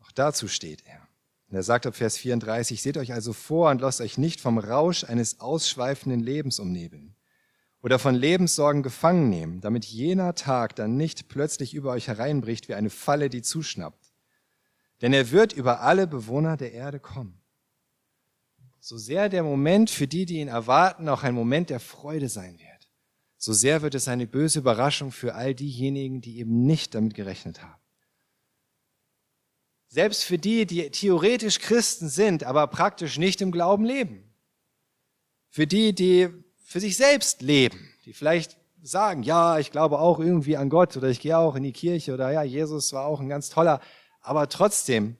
Auch 0.00 0.12
dazu 0.12 0.48
steht 0.48 0.86
er. 0.86 1.06
Und 1.48 1.56
er 1.56 1.62
sagt 1.62 1.86
ab 1.86 1.96
Vers 1.96 2.16
34, 2.16 2.80
seht 2.82 2.96
euch 2.96 3.12
also 3.12 3.32
vor 3.32 3.70
und 3.70 3.80
lasst 3.80 4.00
euch 4.00 4.18
nicht 4.18 4.40
vom 4.40 4.58
Rausch 4.58 5.04
eines 5.04 5.40
ausschweifenden 5.40 6.20
Lebens 6.20 6.58
umnebeln 6.58 7.16
oder 7.82 7.98
von 7.98 8.14
Lebenssorgen 8.14 8.82
gefangen 8.82 9.28
nehmen, 9.28 9.60
damit 9.60 9.84
jener 9.84 10.34
Tag 10.34 10.74
dann 10.74 10.96
nicht 10.96 11.28
plötzlich 11.28 11.74
über 11.74 11.92
euch 11.92 12.08
hereinbricht 12.08 12.68
wie 12.68 12.74
eine 12.74 12.90
Falle, 12.90 13.28
die 13.28 13.42
zuschnappt. 13.42 14.12
Denn 15.02 15.12
er 15.12 15.30
wird 15.30 15.52
über 15.52 15.80
alle 15.80 16.06
Bewohner 16.06 16.56
der 16.56 16.72
Erde 16.72 16.98
kommen. 16.98 17.42
So 18.80 18.96
sehr 18.96 19.28
der 19.28 19.42
Moment 19.42 19.90
für 19.90 20.06
die, 20.06 20.24
die 20.24 20.40
ihn 20.40 20.48
erwarten, 20.48 21.08
auch 21.08 21.22
ein 21.22 21.34
Moment 21.34 21.68
der 21.68 21.80
Freude 21.80 22.28
sein 22.28 22.58
wird 22.58 22.73
so 23.44 23.52
sehr 23.52 23.82
wird 23.82 23.94
es 23.94 24.08
eine 24.08 24.26
böse 24.26 24.60
Überraschung 24.60 25.12
für 25.12 25.34
all 25.34 25.54
diejenigen, 25.54 26.22
die 26.22 26.38
eben 26.38 26.64
nicht 26.64 26.94
damit 26.94 27.14
gerechnet 27.14 27.62
haben. 27.62 27.80
Selbst 29.88 30.24
für 30.24 30.38
die, 30.38 30.66
die 30.66 30.90
theoretisch 30.90 31.58
Christen 31.58 32.08
sind, 32.08 32.42
aber 32.44 32.66
praktisch 32.66 33.18
nicht 33.18 33.42
im 33.42 33.52
Glauben 33.52 33.84
leben. 33.84 34.24
Für 35.50 35.66
die, 35.66 35.94
die 35.94 36.30
für 36.64 36.80
sich 36.80 36.96
selbst 36.96 37.42
leben, 37.42 37.78
die 38.06 38.12
vielleicht 38.12 38.56
sagen, 38.82 39.22
ja, 39.22 39.58
ich 39.58 39.70
glaube 39.70 39.98
auch 39.98 40.18
irgendwie 40.18 40.56
an 40.56 40.70
Gott 40.70 40.96
oder 40.96 41.08
ich 41.08 41.20
gehe 41.20 41.36
auch 41.36 41.54
in 41.54 41.62
die 41.62 41.72
Kirche 41.72 42.14
oder 42.14 42.32
ja, 42.32 42.42
Jesus 42.42 42.92
war 42.92 43.04
auch 43.06 43.20
ein 43.20 43.28
ganz 43.28 43.50
toller, 43.50 43.80
aber 44.20 44.48
trotzdem 44.48 45.16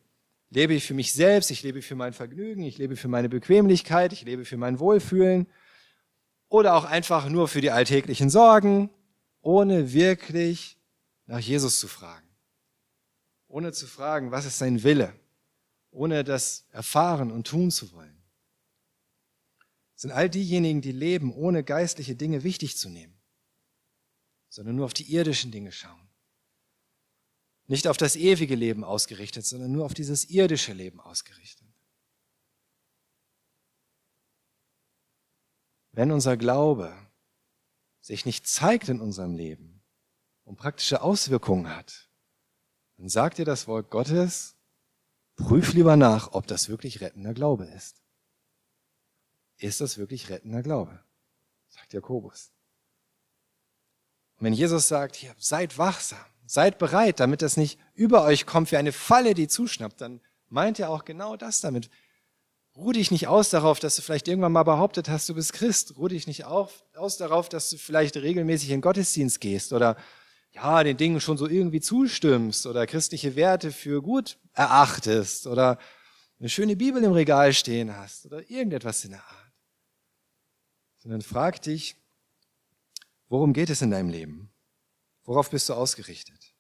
lebe 0.51 0.75
ich 0.75 0.87
für 0.87 0.95
mich 0.95 1.13
selbst, 1.13 1.51
ich 1.51 1.63
lebe 1.63 1.83
für 1.83 1.95
mein 1.95 2.13
Vergnügen, 2.15 2.65
ich 2.65 2.79
lebe 2.79 2.97
für 2.97 3.09
meine 3.09 3.29
Bequemlichkeit, 3.29 4.13
ich 4.13 4.25
lebe 4.25 4.45
für 4.45 4.57
mein 4.57 4.81
Wohlfühlen 4.81 5.47
oder 6.49 6.75
auch 6.75 6.85
einfach 6.85 7.29
nur 7.29 7.49
für 7.49 7.61
die 7.61 7.71
alltäglichen 7.71 8.31
Sorgen, 8.31 8.91
ohne 9.41 9.93
wirklich 9.93 10.79
nach 11.27 11.39
Jesus 11.39 11.79
zu 11.79 11.89
fragen. 11.89 12.29
Ohne 13.49 13.73
zu 13.73 13.87
fragen, 13.87 14.31
was 14.31 14.47
ist 14.47 14.59
sein 14.59 14.83
Wille, 14.83 15.15
ohne 15.91 16.25
das 16.25 16.67
erfahren 16.71 17.31
und 17.31 17.47
tun 17.47 17.71
zu 17.71 17.93
wollen. 17.93 18.23
Sind 19.95 20.11
all 20.11 20.29
diejenigen, 20.29 20.81
die 20.81 20.93
leben, 20.93 21.33
ohne 21.33 21.63
geistliche 21.63 22.17
Dinge 22.17 22.43
wichtig 22.43 22.77
zu 22.77 22.89
nehmen, 22.89 23.15
sondern 24.49 24.77
nur 24.77 24.87
auf 24.87 24.95
die 24.95 25.13
irdischen 25.13 25.51
Dinge 25.51 25.73
schauen. 25.73 26.09
Nicht 27.67 27.89
auf 27.89 27.97
das 27.97 28.17
ewige 28.17 28.57
Leben 28.57 28.85
ausgerichtet, 28.85 29.47
sondern 29.47 29.73
nur 29.73 29.87
auf 29.87 29.95
dieses 29.95 30.29
irdische 30.29 30.73
Leben 30.73 31.01
ausgerichtet. 31.01 31.64
Wenn 35.95 36.11
unser 36.11 36.37
Glaube 36.37 36.93
sich 38.01 38.27
nicht 38.27 38.47
zeigt 38.47 38.89
in 38.89 39.01
unserem 39.01 39.35
Leben 39.35 39.83
und 40.45 40.57
praktische 40.57 41.03
Auswirkungen 41.03 41.75
hat, 41.75 42.09
dann 42.97 43.09
sagt 43.09 43.39
dir 43.39 43.45
das 43.45 43.67
Wort 43.67 43.91
Gottes, 43.91 44.57
prüf 45.37 45.73
lieber 45.73 45.97
nach, 45.97 46.33
ob 46.33 46.47
das 46.47 46.69
wirklich 46.69 47.01
rettender 47.01 47.33
Glaube 47.33 47.65
ist. 47.67 48.03
Ist 49.59 49.81
das 49.81 49.99
wirklich 49.99 50.29
rettender 50.31 50.63
Glaube? 50.63 51.03
Sagt 51.69 51.93
Jakobus. 51.93 52.53
Und 54.37 54.47
wenn 54.47 54.53
Jesus 54.53 54.89
sagt, 54.89 55.17
hier, 55.17 55.35
seid 55.39 55.79
wachsam, 55.79 56.19
seid 56.45 56.79
bereit, 56.79 57.21
damit 57.21 57.41
das 57.41 57.57
nicht 57.57 57.79
über 57.95 58.25
euch 58.25 58.47
kommt 58.47 58.73
wie 58.73 58.77
eine 58.77 58.93
Falle, 58.93 59.35
die 59.35 59.49
zuschnappt, 59.49 60.01
dann 60.01 60.21
meint 60.49 60.79
er 60.79 60.91
auch 60.91 61.05
genau 61.05 61.37
das 61.37 61.61
damit. 61.61 61.89
Ruh 62.77 62.93
dich 62.93 63.11
nicht 63.13 63.29
aus 63.29 63.51
darauf, 63.51 63.79
dass 63.79 63.97
du 63.97 64.03
vielleicht 64.03 64.27
irgendwann 64.27 64.53
mal 64.53 64.65
behauptet 64.65 65.09
hast, 65.09 65.29
du 65.29 65.35
bist 65.35 65.53
Christ. 65.53 65.97
Ruh 65.97 66.09
dich 66.09 66.27
nicht 66.27 66.45
aus 66.45 67.17
darauf, 67.19 67.49
dass 67.49 67.71
du 67.71 67.79
vielleicht 67.79 68.17
regelmäßig 68.17 68.71
in 68.71 68.81
Gottesdienst 68.81 69.41
gehst 69.41 69.73
oder 69.73 69.97
ja, 70.51 70.83
den 70.83 70.97
Dingen 70.97 71.21
schon 71.21 71.37
so 71.37 71.49
irgendwie 71.49 71.81
zustimmst 71.81 72.67
oder 72.67 72.87
christliche 72.87 73.37
Werte 73.37 73.73
für 73.73 74.03
gut 74.03 74.39
erachtest 74.55 75.47
oder 75.47 75.79
eine 76.39 76.49
schöne 76.49 76.77
Bibel 76.77 77.03
im 77.03 77.13
Regal 77.13 77.53
stehen 77.53 77.97
hast 77.97 78.27
oder 78.27 78.49
irgendetwas 78.51 79.05
in 79.05 79.13
der 79.13 79.25
Art. 79.25 79.53
Sondern 80.97 81.23
frag 81.23 81.63
dich, 81.63 81.97
worum 83.29 83.53
geht 83.53 83.71
es 83.71 83.83
in 83.83 83.91
deinem 83.91 84.11
Leben? 84.11 84.53
Worauf 85.25 85.51
bist 85.51 85.69
du 85.69 85.75
ausgerichtet? 85.75 86.54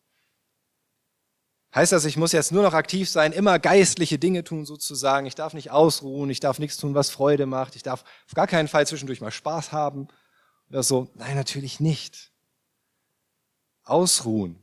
Heißt 1.75 1.91
das, 1.91 2.05
ich 2.05 2.16
muss 2.16 2.31
jetzt 2.31 2.53
nur 2.53 2.62
noch 2.62 2.72
aktiv 2.72 3.11
sein, 3.11 3.33
immer 3.33 3.59
geistliche 3.59 4.16
Dinge 4.16 4.45
tun 4.45 4.64
sozusagen. 4.64 5.27
Ich 5.27 5.35
darf 5.35 5.55
nicht 5.55 5.72
ausruhen, 5.72 6.31
ich 6.31 6.39
darf 6.39 6.61
nichts 6.61 6.77
tun, 6.77 6.95
was 6.95 7.11
Freude 7.11 7.47
macht. 7.47 7.75
Ich 7.75 7.83
darf 7.83 8.05
auf 8.27 8.35
gar 8.35 8.47
keinen 8.47 8.68
Fall 8.68 8.87
zwischendurch 8.87 9.20
mal 9.20 9.33
Spaß 9.33 9.72
haben 9.72 10.07
oder 10.70 10.85
so. 10.85 11.11
Nein, 11.14 11.35
natürlich 11.35 11.81
nicht. 11.81 12.31
Ausruhen. 13.83 14.62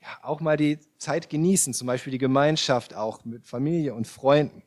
Ja, 0.00 0.08
auch 0.22 0.40
mal 0.40 0.56
die 0.56 0.80
Zeit 0.98 1.30
genießen, 1.30 1.74
zum 1.74 1.86
Beispiel 1.86 2.10
die 2.10 2.18
Gemeinschaft 2.18 2.92
auch 2.92 3.24
mit 3.24 3.46
Familie 3.46 3.94
und 3.94 4.08
Freunden. 4.08 4.64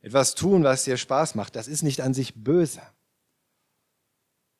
Etwas 0.00 0.34
tun, 0.34 0.64
was 0.64 0.82
dir 0.82 0.96
Spaß 0.96 1.36
macht, 1.36 1.54
das 1.54 1.68
ist 1.68 1.84
nicht 1.84 2.00
an 2.00 2.14
sich 2.14 2.42
böse. 2.42 2.82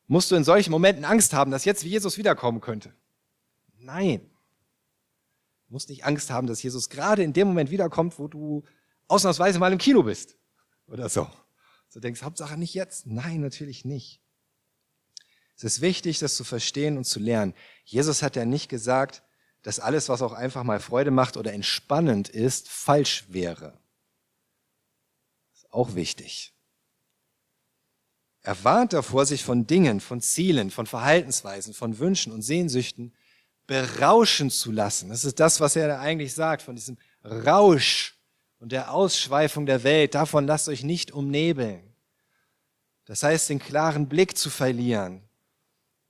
Musst 0.06 0.30
du 0.30 0.36
in 0.36 0.44
solchen 0.44 0.70
Momenten 0.70 1.04
Angst 1.04 1.32
haben, 1.32 1.50
dass 1.50 1.64
jetzt 1.64 1.82
Jesus 1.82 2.18
wiederkommen 2.18 2.60
könnte? 2.60 2.94
Nein 3.80 4.31
musst 5.72 5.88
nicht 5.88 6.04
Angst 6.04 6.30
haben, 6.30 6.46
dass 6.46 6.62
Jesus 6.62 6.90
gerade 6.90 7.22
in 7.22 7.32
dem 7.32 7.48
Moment 7.48 7.70
wiederkommt, 7.70 8.18
wo 8.18 8.28
du 8.28 8.62
ausnahmsweise 9.08 9.58
mal 9.58 9.72
im 9.72 9.78
Kino 9.78 10.02
bist. 10.02 10.36
Oder 10.86 11.08
so. 11.08 11.28
Du 11.92 12.00
denkst, 12.00 12.22
Hauptsache 12.22 12.56
nicht 12.56 12.74
jetzt. 12.74 13.06
Nein, 13.06 13.40
natürlich 13.40 13.84
nicht. 13.84 14.20
Es 15.56 15.64
ist 15.64 15.80
wichtig, 15.80 16.18
das 16.18 16.36
zu 16.36 16.44
verstehen 16.44 16.96
und 16.96 17.04
zu 17.04 17.20
lernen. 17.20 17.54
Jesus 17.84 18.22
hat 18.22 18.36
ja 18.36 18.44
nicht 18.44 18.68
gesagt, 18.68 19.22
dass 19.62 19.78
alles, 19.78 20.08
was 20.08 20.22
auch 20.22 20.32
einfach 20.32 20.64
mal 20.64 20.80
Freude 20.80 21.10
macht 21.10 21.36
oder 21.36 21.52
entspannend 21.52 22.28
ist, 22.28 22.68
falsch 22.68 23.26
wäre. 23.28 23.78
Das 25.52 25.62
ist 25.62 25.72
auch 25.72 25.94
wichtig. 25.94 26.52
Er 28.40 28.62
warnt 28.64 28.92
davor, 28.92 29.24
sich 29.24 29.44
von 29.44 29.66
Dingen, 29.66 30.00
von 30.00 30.20
Zielen, 30.20 30.70
von 30.70 30.86
Verhaltensweisen, 30.86 31.74
von 31.74 31.98
Wünschen 31.98 32.32
und 32.32 32.42
Sehnsüchten 32.42 33.14
berauschen 33.72 34.50
zu 34.50 34.70
lassen. 34.70 35.08
Das 35.08 35.24
ist 35.24 35.40
das, 35.40 35.58
was 35.58 35.76
er 35.76 35.88
da 35.88 35.98
eigentlich 35.98 36.34
sagt, 36.34 36.60
von 36.60 36.76
diesem 36.76 36.98
Rausch 37.24 38.18
und 38.58 38.70
der 38.70 38.92
Ausschweifung 38.92 39.64
der 39.64 39.82
Welt. 39.82 40.14
Davon 40.14 40.46
lasst 40.46 40.68
euch 40.68 40.84
nicht 40.84 41.10
umnebeln. 41.10 41.82
Das 43.06 43.22
heißt, 43.22 43.48
den 43.48 43.58
klaren 43.58 44.10
Blick 44.10 44.36
zu 44.36 44.50
verlieren 44.50 45.22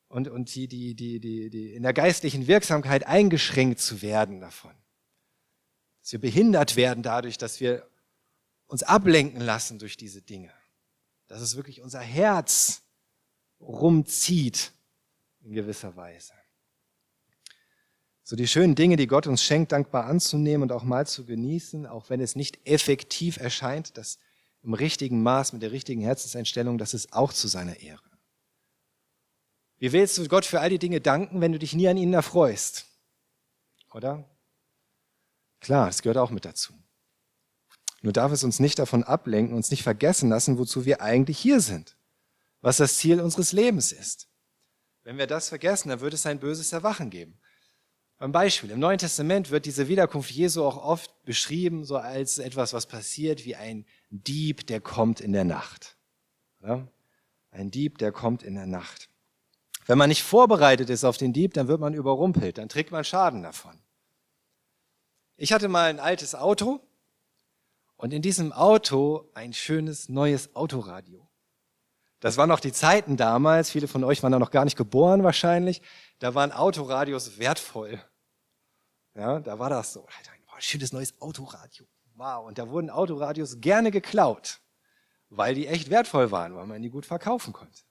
und, 0.08 0.26
und 0.26 0.52
die, 0.56 0.66
die, 0.66 0.96
die, 0.96 1.20
die, 1.20 1.50
die 1.50 1.72
in 1.72 1.84
der 1.84 1.92
geistlichen 1.92 2.48
Wirksamkeit 2.48 3.06
eingeschränkt 3.06 3.78
zu 3.78 4.02
werden 4.02 4.40
davon. 4.40 4.74
Dass 6.00 6.10
wir 6.10 6.20
behindert 6.20 6.74
werden 6.74 7.04
dadurch, 7.04 7.38
dass 7.38 7.60
wir 7.60 7.88
uns 8.66 8.82
ablenken 8.82 9.40
lassen 9.40 9.78
durch 9.78 9.96
diese 9.96 10.20
Dinge. 10.20 10.50
Dass 11.28 11.40
es 11.40 11.54
wirklich 11.54 11.80
unser 11.80 12.00
Herz 12.00 12.82
rumzieht 13.60 14.72
in 15.42 15.52
gewisser 15.52 15.94
Weise. 15.94 16.32
So 18.25 18.37
die 18.37 18.47
schönen 18.47 18.75
Dinge, 18.75 18.97
die 18.97 19.09
Gott 19.09 19.27
uns 19.27 19.43
schenkt, 19.43 19.73
dankbar 19.73 20.07
anzunehmen 20.07 20.62
und 20.62 20.73
auch 20.73 20.85
mal 20.85 21.07
zu 21.07 21.27
genießen, 21.27 21.87
auch 21.87 22.09
wenn 22.09 22.20
es 22.20 22.37
nicht 22.37 22.61
effektiv 22.64 23.37
erscheint, 23.39 23.97
das 23.99 24.18
im 24.62 24.75
richtigen 24.75 25.23
Maß, 25.23 25.53
mit 25.53 25.62
der 25.62 25.73
richtigen 25.73 26.03
Herzenseinstellung, 26.03 26.79
das 26.79 26.95
ist 26.95 27.12
auch 27.12 27.33
zu 27.33 27.49
seiner 27.49 27.81
Ehre. 27.81 28.03
Wie 29.79 29.93
willst 29.93 30.16
du 30.16 30.29
Gott 30.29 30.45
für 30.45 30.61
all 30.61 30.70
die 30.70 30.79
Dinge 30.79 31.01
danken, 31.01 31.41
wenn 31.41 31.51
du 31.51 31.59
dich 31.59 31.75
nie 31.75 31.89
an 31.89 31.97
ihnen 31.97 32.14
erfreust? 32.14 32.87
Oder? 33.93 34.25
Klar, 35.61 35.87
das 35.87 36.03
gehört 36.03 36.18
auch 36.18 36.31
mit 36.31 36.45
dazu. 36.45 36.73
Nur 38.03 38.12
darf 38.12 38.31
es 38.31 38.45
uns 38.45 38.61
nicht 38.61 38.79
davon 38.79 39.03
ablenken, 39.03 39.57
uns 39.57 39.73
nicht 39.73 39.83
vergessen 39.83 40.29
lassen, 40.29 40.59
wozu 40.59 40.85
wir 40.85 41.03
eigentlich 41.03 41.39
hier 41.39 41.61
sind, 41.61 41.97
was 42.61 42.77
das 42.77 42.99
Ziel 42.99 43.20
unseres 43.20 43.51
Lebens 43.51 43.91
ist. 43.91 44.29
Wenn 45.03 45.18
wir 45.18 45.27
das 45.27 45.49
vergessen, 45.49 45.89
dann 45.89 46.01
wird 46.01 46.14
es 46.14 46.27
ein 46.27 46.39
böses 46.39 46.73
Erwachen 46.73 47.11
geben. 47.11 47.41
Ein 48.23 48.31
Beispiel. 48.31 48.70
Im 48.70 48.79
Neuen 48.79 48.99
Testament 48.99 49.51
wird 49.51 49.66
diese 49.66 49.89
Wiederkunft 49.89 50.31
Jesu 50.31 50.62
auch 50.62 50.77
oft 50.77 51.25
beschrieben, 51.25 51.85
so 51.85 51.97
als 51.97 52.39
etwas, 52.39 52.73
was 52.73 52.87
passiert 52.87 53.45
wie 53.45 53.57
ein 53.57 53.85
Dieb, 54.11 54.64
der 54.68 54.81
kommt 54.81 55.20
in 55.20 55.33
der 55.33 55.43
Nacht. 55.43 55.97
Ja? 56.62 56.87
Ein 57.51 57.73
Dieb, 57.73 57.99
der 57.99 58.12
kommt 58.12 58.45
in 58.45 58.55
der 58.55 58.66
Nacht. 58.66 59.09
Wenn 59.87 59.99
man 59.99 60.09
nicht 60.09 60.23
vorbereitet 60.23 60.89
ist 60.89 61.03
auf 61.03 61.16
den 61.16 61.33
Dieb, 61.33 61.55
dann 61.55 61.66
wird 61.66 61.81
man 61.81 61.95
überrumpelt, 61.95 62.59
dann 62.59 62.68
trägt 62.68 62.93
man 62.93 63.03
Schaden 63.03 63.43
davon. 63.43 63.77
Ich 65.37 65.53
hatte 65.53 65.66
mal 65.66 65.91
ein 65.91 65.99
altes 65.99 66.37
Auto 66.37 66.79
und 67.97 68.12
in 68.12 68.23
diesem 68.23 68.53
Auto 68.53 69.33
ein 69.35 69.53
schönes 69.53 70.09
neues 70.09 70.55
Autoradio. 70.55 71.29
Das 72.20 72.37
waren 72.37 72.51
noch 72.51 72.61
die 72.61 72.73
Zeiten 72.73 73.16
damals, 73.16 73.70
viele 73.70 73.89
von 73.89 74.05
euch 74.05 74.23
waren 74.23 74.31
da 74.31 74.39
noch 74.39 74.53
gar 74.53 74.64
nicht 74.64 74.77
geboren 74.77 75.25
wahrscheinlich, 75.25 75.83
da 76.20 76.37
waren 76.37 76.53
Autoradios 76.53 77.41
wertvoll. 77.41 78.01
Ja, 79.14 79.40
da 79.40 79.58
war 79.58 79.70
das 79.70 79.92
so, 79.92 80.00
boah, 80.00 80.60
schönes 80.60 80.92
neues 80.92 81.20
Autoradio. 81.20 81.86
Wow, 82.14 82.46
und 82.46 82.58
da 82.58 82.68
wurden 82.68 82.90
Autoradios 82.90 83.60
gerne 83.60 83.90
geklaut, 83.90 84.60
weil 85.28 85.54
die 85.54 85.66
echt 85.66 85.90
wertvoll 85.90 86.30
waren, 86.30 86.54
weil 86.54 86.66
man 86.66 86.82
die 86.82 86.90
gut 86.90 87.06
verkaufen 87.06 87.52
konnte. 87.52 87.82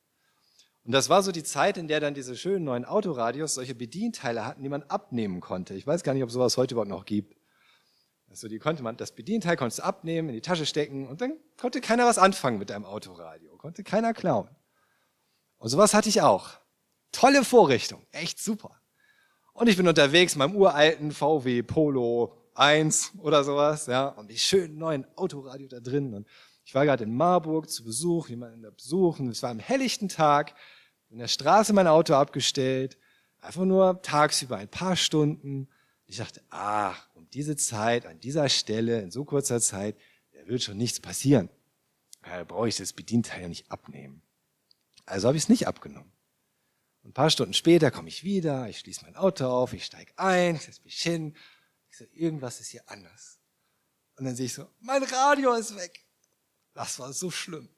Und 0.84 0.93
das 0.93 1.09
war 1.09 1.22
so 1.22 1.32
die 1.32 1.43
Zeit, 1.43 1.78
in 1.78 1.88
der 1.88 1.99
dann 1.99 2.15
diese 2.15 2.36
schönen 2.36 2.65
neuen 2.65 2.86
Autoradios 2.86 3.53
solche 3.53 3.76
Bedienteile 3.76 4.45
hatten, 4.45 4.63
die 4.63 4.69
man 4.69 4.84
abnehmen 4.84 5.39
konnte. 5.39 5.76
Ich 5.76 5.86
weiß 5.86 6.03
gar 6.03 6.13
nicht, 6.13 6.24
ob 6.24 6.32
sowas 6.32 6.57
heute 6.57 6.74
überhaupt 6.74 6.89
noch 6.89 7.05
gibt. 7.05 7.36
Also 8.30 8.47
die 8.47 8.59
konnte 8.59 8.82
man, 8.82 8.97
das 8.97 9.13
Bedienteil 9.13 9.57
konntest 9.57 9.80
du 9.80 9.84
abnehmen, 9.84 10.30
in 10.30 10.36
die 10.36 10.41
Tasche 10.41 10.65
stecken 10.65 11.07
und 11.07 11.22
dann 11.22 11.38
konnte 11.57 11.82
keiner 11.82 12.05
was 12.05 12.17
anfangen 12.17 12.57
mit 12.57 12.69
deinem 12.69 12.86
Autoradio, 12.86 13.57
konnte 13.57 13.84
keiner 13.84 14.13
klauen. 14.13 14.49
Und 15.57 15.69
sowas 15.69 15.93
hatte 15.93 16.09
ich 16.09 16.22
auch. 16.22 16.49
Tolle 17.11 17.43
Vorrichtung, 17.43 18.07
echt 18.11 18.39
super. 18.39 18.81
Und 19.54 19.68
ich 19.68 19.78
bin 19.78 19.88
unterwegs 19.88 20.34
in 20.34 20.39
meinem 20.39 20.56
uralten 20.56 21.12
VW 21.12 21.62
Polo 21.64 22.38
1 22.56 23.14
oder 23.20 23.43
sowas, 23.43 23.86
ja, 23.88 24.08
und 24.08 24.30
die 24.30 24.38
schönen 24.38 24.78
neuen 24.78 25.06
Autoradio 25.16 25.68
da 25.68 25.80
drin. 25.80 26.14
Und 26.14 26.28
ich 26.66 26.76
war 26.76 26.86
gerade 26.86 27.04
in 27.04 27.16
Marburg 27.16 27.70
zu 27.70 27.84
Besuch, 27.84 28.30
jemanden 28.30 28.64
da 28.64 28.70
besuchen. 28.70 29.30
Es 29.30 29.43
war 29.43 29.49
am 29.49 29.60
helllichten 29.60 30.10
Tag, 30.10 30.54
in 31.10 31.20
der 31.20 31.28
Straße 31.28 31.74
mein 31.74 31.88
Auto 31.88 32.14
abgestellt, 32.14 32.97
einfach 33.41 33.66
nur 33.66 34.02
tagsüber 34.02 34.58
ein 34.58 34.70
paar 34.70 34.95
Stunden. 34.95 35.68
Ich 36.06 36.18
dachte, 36.18 36.41
ah, 36.49 36.93
um 37.14 37.30
diese 37.32 37.56
Zeit, 37.56 38.06
an 38.06 38.20
dieser 38.20 38.47
Stelle, 38.47 39.02
in 39.02 39.12
so 39.12 39.26
kurzer 39.26 39.60
Zeit, 39.60 39.97
da 40.32 40.47
wird 40.47 40.64
schon 40.64 40.78
nichts 40.78 40.99
passieren. 40.99 41.49
Da 42.24 42.43
brauche 42.43 42.70
ich 42.70 42.78
das 42.78 42.93
Bedienteil 42.93 43.41
ja 43.41 43.47
nicht 43.47 43.70
abnehmen. 43.72 44.22
Also 45.06 45.28
habe 45.28 45.38
ich 45.38 45.43
es 45.43 45.49
nicht 45.49 45.68
abgenommen. 45.68 46.12
Ein 47.04 47.14
paar 47.14 47.30
Stunden 47.30 47.54
später 47.54 47.89
komme 47.91 48.10
ich 48.10 48.24
wieder, 48.24 48.70
ich 48.70 48.80
schließe 48.80 49.04
mein 49.04 49.16
Auto 49.16 49.45
auf, 49.45 49.74
ich 49.74 49.86
steige 49.86 50.14
ein, 50.18 50.56
ich 50.56 50.62
setze 50.62 50.84
mich 50.84 51.02
hin. 51.02 51.36
Ich 51.89 51.97
so, 51.97 52.06
irgendwas 52.14 52.60
ist 52.60 52.70
hier 52.70 52.84
anders. 52.88 53.39
Und 54.18 54.26
dann 54.26 54.36
sehe 54.36 54.45
ich 54.45 54.54
so, 54.54 54.68
mein 54.80 55.04
Radio 55.04 55.54
ist 55.54 55.76
weg. 55.76 56.06
Das 56.74 56.99
war 56.99 57.12
so 57.12 57.32
schlimm. 57.32 57.70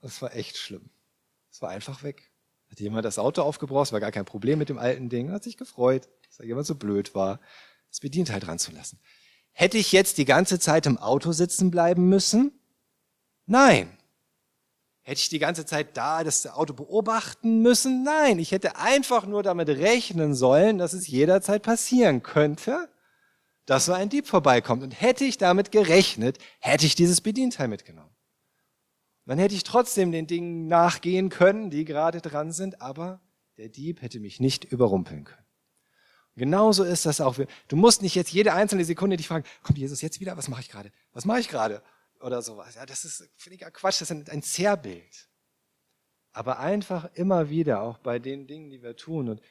Das 0.00 0.22
war 0.22 0.34
echt 0.34 0.56
schlimm. 0.56 0.90
Es 1.50 1.60
war 1.60 1.70
einfach 1.70 2.02
weg. 2.02 2.30
Hat 2.70 2.80
jemand 2.80 3.04
das 3.04 3.18
Auto 3.18 3.42
aufgebraucht, 3.42 3.92
war 3.92 4.00
gar 4.00 4.12
kein 4.12 4.24
Problem 4.24 4.58
mit 4.58 4.68
dem 4.68 4.78
alten 4.78 5.10
Ding, 5.10 5.30
hat 5.30 5.44
sich 5.44 5.56
gefreut, 5.58 6.08
dass 6.26 6.38
da 6.38 6.44
jemand 6.44 6.66
so 6.66 6.74
blöd 6.74 7.14
war, 7.14 7.40
das 7.90 8.00
Bedienteil 8.00 8.40
dran 8.40 8.58
zu 8.58 8.72
lassen. 8.72 8.98
Hätte 9.50 9.76
ich 9.76 9.92
jetzt 9.92 10.16
die 10.16 10.24
ganze 10.24 10.58
Zeit 10.58 10.86
im 10.86 10.96
Auto 10.96 11.32
sitzen 11.32 11.70
bleiben 11.70 12.08
müssen? 12.08 12.58
Nein. 13.44 13.98
Hätte 15.04 15.20
ich 15.20 15.28
die 15.28 15.40
ganze 15.40 15.66
Zeit 15.66 15.96
da 15.96 16.22
das 16.22 16.46
Auto 16.46 16.74
beobachten 16.74 17.60
müssen? 17.60 18.04
Nein, 18.04 18.38
ich 18.38 18.52
hätte 18.52 18.76
einfach 18.76 19.26
nur 19.26 19.42
damit 19.42 19.68
rechnen 19.68 20.34
sollen, 20.34 20.78
dass 20.78 20.92
es 20.92 21.08
jederzeit 21.08 21.62
passieren 21.62 22.22
könnte, 22.22 22.88
dass 23.66 23.86
so 23.86 23.92
ein 23.92 24.08
Dieb 24.08 24.28
vorbeikommt. 24.28 24.82
Und 24.84 25.00
hätte 25.00 25.24
ich 25.24 25.38
damit 25.38 25.72
gerechnet, 25.72 26.38
hätte 26.60 26.86
ich 26.86 26.94
dieses 26.94 27.20
Bedienteil 27.20 27.66
mitgenommen. 27.66 28.14
Dann 29.26 29.38
hätte 29.38 29.54
ich 29.54 29.64
trotzdem 29.64 30.12
den 30.12 30.26
Dingen 30.26 30.68
nachgehen 30.68 31.28
können, 31.28 31.70
die 31.70 31.84
gerade 31.84 32.20
dran 32.20 32.52
sind, 32.52 32.80
aber 32.80 33.20
der 33.56 33.68
Dieb 33.68 34.02
hätte 34.02 34.20
mich 34.20 34.40
nicht 34.40 34.64
überrumpeln 34.64 35.24
können. 35.24 35.46
Genauso 36.34 36.84
ist 36.84 37.06
das 37.06 37.20
auch. 37.20 37.36
Du 37.68 37.76
musst 37.76 38.02
nicht 38.02 38.14
jetzt 38.14 38.32
jede 38.32 38.54
einzelne 38.54 38.84
Sekunde 38.84 39.16
dich 39.16 39.28
fragen, 39.28 39.44
kommt 39.62 39.78
Jesus 39.78 40.00
jetzt 40.00 40.20
wieder? 40.20 40.36
Was 40.36 40.48
mache 40.48 40.62
ich 40.62 40.70
gerade? 40.70 40.90
Was 41.12 41.24
mache 41.24 41.40
ich 41.40 41.48
gerade? 41.48 41.82
Oder 42.22 42.40
sowas. 42.40 42.76
Ja, 42.76 42.86
das 42.86 43.04
ist 43.04 43.28
völliger 43.36 43.70
Quatsch, 43.70 44.00
das 44.00 44.10
ist 44.10 44.30
ein 44.30 44.42
Zerrbild. 44.42 45.28
Aber 46.32 46.58
einfach 46.60 47.12
immer 47.14 47.50
wieder, 47.50 47.82
auch 47.82 47.98
bei 47.98 48.18
den 48.18 48.46
Dingen, 48.46 48.70
die 48.70 48.82
wir 48.82 48.96
tun 48.96 49.28
und 49.28 49.42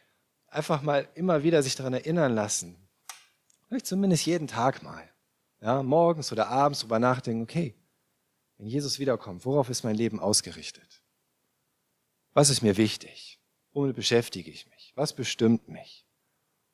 einfach 0.47 0.81
mal 0.81 1.07
immer 1.13 1.43
wieder 1.43 1.61
sich 1.61 1.75
daran 1.75 1.93
erinnern 1.93 2.33
lassen. 2.33 2.75
Vielleicht 3.67 3.85
zumindest 3.85 4.25
jeden 4.25 4.47
Tag 4.47 4.83
mal. 4.83 5.07
Ja, 5.61 5.83
morgens 5.83 6.31
oder 6.31 6.47
abends 6.47 6.79
drüber 6.79 6.97
nachdenken, 6.97 7.43
okay, 7.43 7.75
wenn 8.57 8.67
Jesus 8.67 8.99
wiederkommt, 8.99 9.45
worauf 9.45 9.69
ist 9.69 9.83
mein 9.83 9.95
Leben 9.95 10.19
ausgerichtet? 10.19 11.01
Was 12.33 12.49
ist 12.49 12.61
mir 12.61 12.77
wichtig? 12.77 13.39
Womit 13.73 13.95
beschäftige 13.95 14.49
ich 14.49 14.67
mich? 14.67 14.93
Was 14.95 15.13
bestimmt 15.13 15.67
mich? 15.67 16.07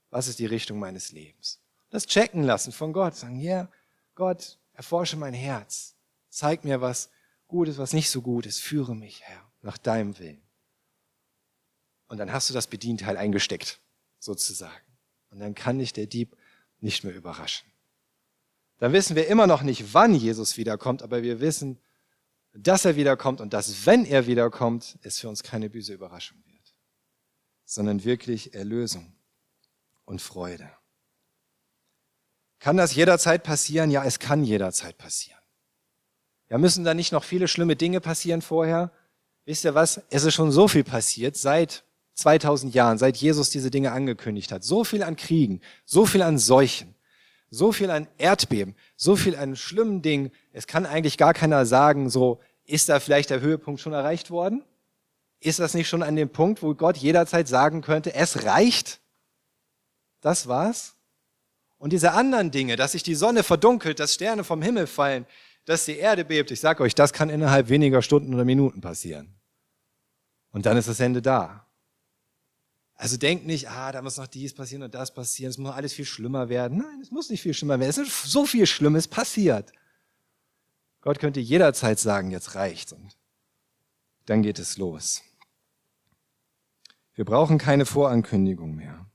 Was 0.10 0.28
ist 0.28 0.40
die 0.40 0.46
Richtung 0.46 0.80
meines 0.80 1.12
Lebens? 1.12 1.60
Das 1.90 2.06
checken 2.06 2.44
lassen 2.44 2.72
von 2.72 2.94
Gott. 2.94 3.16
Sagen, 3.16 3.40
ja, 3.40 3.52
yeah, 3.52 3.72
Gott, 4.16 4.60
erforsche 4.78 5.18
mein 5.18 5.34
Herz. 5.34 5.96
Zeig 6.30 6.64
mir, 6.64 6.80
was 6.80 7.10
gut 7.48 7.68
ist, 7.68 7.78
was 7.78 7.92
nicht 7.92 8.10
so 8.10 8.22
gut 8.22 8.46
ist. 8.46 8.62
Führe 8.62 8.96
mich, 8.96 9.24
Herr, 9.24 9.52
nach 9.62 9.78
deinem 9.78 10.18
Willen. 10.20 10.42
Und 12.08 12.18
dann 12.18 12.32
hast 12.32 12.50
du 12.50 12.54
das 12.54 12.68
Bedienteil 12.68 13.18
eingesteckt, 13.18 13.82
sozusagen. 14.20 14.86
Und 15.30 15.40
dann 15.40 15.54
kann 15.54 15.80
dich 15.80 15.92
der 15.92 16.08
Dieb 16.08 16.38
nicht 16.80 17.04
mehr 17.04 17.14
überraschen 17.14 17.70
dann 18.80 18.94
wissen 18.94 19.16
wir 19.16 19.28
immer 19.28 19.48
noch 19.48 19.64
nicht, 19.64 19.94
wann 19.94 20.14
Jesus 20.14 20.58
wiederkommt, 20.58 21.02
aber 21.02 21.24
wir 21.24 21.40
wissen, 21.40 21.80
dass 22.54 22.86
er 22.86 22.96
wiederkommt 22.96 23.42
und 23.42 23.54
dass, 23.54 23.86
wenn 23.86 24.06
er 24.06 24.28
wiederkommt, 24.28 24.98
es 25.02 25.20
für 25.20 25.30
uns 25.30 25.44
keine 25.44 25.70
böse 25.70 25.94
Überraschung 25.94 26.38
wird, 26.46 26.76
sondern 27.66 28.04
wirklich 28.04 28.54
Erlösung 28.54 29.16
und 30.06 30.22
Freude. 30.22 30.70
Kann 32.60 32.78
das 32.78 32.96
jederzeit 32.96 33.44
passieren? 33.44 33.92
Ja, 33.92 34.04
es 34.04 34.20
kann 34.20 34.44
jederzeit 34.44 34.98
passieren. 34.98 35.40
Ja, 36.50 36.58
müssen 36.58 36.86
da 36.86 36.94
nicht 36.94 37.12
noch 37.12 37.24
viele 37.24 37.48
schlimme 37.48 37.76
Dinge 37.76 38.02
passieren 38.02 38.42
vorher? 38.42 38.92
Wisst 39.46 39.66
ihr 39.66 39.76
was? 39.76 40.02
Es 40.10 40.24
ist 40.24 40.34
schon 40.34 40.52
so 40.52 40.68
viel 40.68 40.84
passiert 40.84 41.38
seit 41.38 41.84
2000 42.16 42.74
Jahren, 42.74 42.98
seit 42.98 43.18
Jesus 43.18 43.50
diese 43.50 43.72
Dinge 43.72 43.92
angekündigt 43.92 44.52
hat. 44.52 44.64
So 44.64 44.84
viel 44.84 45.04
an 45.04 45.16
Kriegen, 45.16 45.62
so 45.86 46.06
viel 46.06 46.22
an 46.22 46.38
Seuchen, 46.38 46.96
so 47.50 47.72
viel 47.72 47.92
an 47.92 48.08
Erdbeben, 48.18 48.76
so 48.96 49.16
viel 49.16 49.36
an 49.36 49.56
schlimmen 49.56 50.02
Dingen. 50.02 50.32
Es 50.52 50.68
kann 50.68 50.86
eigentlich 50.86 51.18
gar 51.18 51.34
keiner 51.34 51.66
sagen, 51.66 52.10
so, 52.10 52.40
ist 52.66 52.90
da 52.90 53.00
vielleicht 53.00 53.30
der 53.30 53.40
Höhepunkt 53.40 53.80
schon 53.80 53.94
erreicht 53.94 54.32
worden? 54.32 54.64
Ist 55.40 55.60
das 55.60 55.74
nicht 55.74 55.88
schon 55.88 56.04
an 56.04 56.16
dem 56.16 56.30
Punkt, 56.30 56.62
wo 56.62 56.74
Gott 56.74 56.98
jederzeit 56.98 57.48
sagen 57.48 57.82
könnte, 57.82 58.14
es 58.14 58.44
reicht? 58.44 59.00
Das 60.20 60.48
war's? 60.48 60.97
Und 61.78 61.94
diese 61.94 62.14
anderen 62.14 62.52
Dinge, 62.52 62.76
dass 62.76 62.94
sich 62.94 63.04
die 63.04 63.16
Sonne 63.16 63.44
verdunkelt, 63.44 64.00
dass 64.00 64.14
Sterne 64.14 64.44
vom 64.44 64.62
Himmel 64.62 64.88
fallen, 64.88 65.26
dass 65.66 65.86
die 65.86 65.98
Erde 65.98 66.26
bebt, 66.26 66.50
ich 66.52 66.60
sage 66.60 66.82
euch, 66.82 66.96
das 66.96 67.14
kann 67.14 67.30
innerhalb 67.30 67.70
weniger 67.70 68.02
Stunden 68.02 68.34
oder 68.34 68.46
Minuten 68.46 68.82
passieren. 68.82 69.36
Und 70.52 70.66
dann 70.66 70.78
ist 70.78 70.88
das 70.88 71.00
Ende 71.00 71.22
da. 71.22 71.68
Also 72.96 73.18
denk 73.18 73.46
nicht, 73.46 73.70
ah, 73.70 73.92
da 73.92 74.02
muss 74.02 74.18
noch 74.18 74.26
dies 74.26 74.56
passieren 74.56 74.82
und 74.82 74.96
das 74.96 75.14
passieren, 75.14 75.52
es 75.52 75.60
muss 75.60 75.74
alles 75.74 75.94
viel 75.94 76.06
schlimmer 76.06 76.50
werden. 76.50 76.80
Nein, 76.80 77.00
es 77.02 77.12
muss 77.12 77.30
nicht 77.30 77.44
viel 77.44 77.54
schlimmer 77.54 77.80
werden. 77.80 77.92
Es 77.92 78.00
ist 78.00 78.24
so 78.24 78.46
viel 78.46 78.66
Schlimmes 78.66 79.08
passiert. 79.08 79.72
Gott 81.02 81.20
könnte 81.20 81.40
jederzeit 81.40 82.00
sagen, 82.00 82.32
jetzt 82.32 82.56
reicht's 82.56 82.94
und 82.94 83.16
dann 84.26 84.42
geht 84.42 84.58
es 84.58 84.78
los. 84.78 85.22
Wir 87.14 87.26
brauchen 87.26 87.58
keine 87.58 87.86
Vorankündigung 87.86 88.76
mehr. 88.76 89.07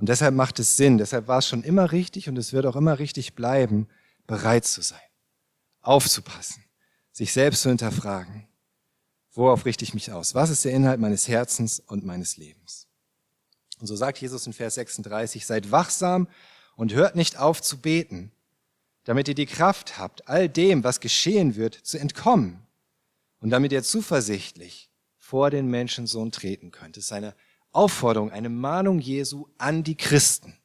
Und 0.00 0.08
deshalb 0.08 0.34
macht 0.34 0.58
es 0.58 0.76
Sinn, 0.76 0.98
deshalb 0.98 1.28
war 1.28 1.38
es 1.38 1.46
schon 1.46 1.62
immer 1.62 1.92
richtig 1.92 2.28
und 2.28 2.36
es 2.36 2.52
wird 2.52 2.66
auch 2.66 2.76
immer 2.76 2.98
richtig 2.98 3.34
bleiben, 3.34 3.86
bereit 4.26 4.64
zu 4.64 4.80
sein, 4.80 4.98
aufzupassen, 5.82 6.64
sich 7.12 7.32
selbst 7.32 7.62
zu 7.62 7.68
hinterfragen 7.68 8.50
Worauf 9.32 9.64
richte 9.64 9.84
ich 9.84 9.94
mich 9.94 10.10
aus? 10.12 10.34
Was 10.34 10.50
ist 10.50 10.64
der 10.64 10.72
Inhalt 10.72 11.00
meines 11.00 11.28
Herzens 11.28 11.80
und 11.80 12.04
meines 12.04 12.36
Lebens? 12.36 12.88
Und 13.78 13.86
so 13.86 13.96
sagt 13.96 14.18
Jesus 14.18 14.46
in 14.46 14.52
Vers 14.52 14.74
36, 14.74 15.46
seid 15.46 15.70
wachsam 15.70 16.28
und 16.76 16.92
hört 16.92 17.16
nicht 17.16 17.38
auf 17.38 17.62
zu 17.62 17.78
beten. 17.78 18.32
damit 19.04 19.28
ihr 19.28 19.34
die 19.34 19.46
Kraft 19.46 19.98
habt, 19.98 20.28
all 20.28 20.46
dem, 20.46 20.84
was 20.84 21.00
geschehen 21.00 21.56
wird, 21.56 21.74
zu 21.74 21.98
entkommen 21.98 22.66
und 23.40 23.48
damit 23.48 23.72
ihr 23.72 23.82
zuversichtlich 23.82 24.90
vor 25.16 25.48
den 25.48 25.68
Menschensohn 25.68 26.30
treten 26.30 26.70
könnt. 26.70 26.98
Das 26.98 27.04
ist 27.04 27.12
eine 27.12 27.34
Aufforderung, 27.72 28.30
eine 28.30 28.48
Mahnung 28.48 28.98
Jesu 28.98 29.48
an 29.58 29.82
die 29.84 29.96
Christen. 29.96 30.56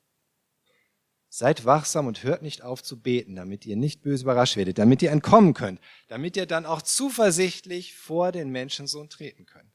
Seid 1.30 1.66
wachsam 1.66 2.08
und 2.08 2.24
hört 2.24 2.42
nicht 2.42 2.62
auf 2.62 2.82
zu 2.82 3.02
beten, 3.02 3.36
damit 3.36 3.66
ihr 3.66 3.76
nicht 3.76 4.02
böse 4.02 4.24
überrascht 4.24 4.56
werdet, 4.56 4.78
damit 4.78 5.02
ihr 5.02 5.12
entkommen 5.12 5.54
könnt, 5.54 5.82
damit 6.08 6.38
ihr 6.38 6.46
dann 6.46 6.66
auch 6.66 6.82
zuversichtlich 6.82 7.96
vor 7.96 8.32
den 8.32 8.52
Menschensohn 8.52 9.10
treten 9.10 9.46
könnt. 9.46 9.72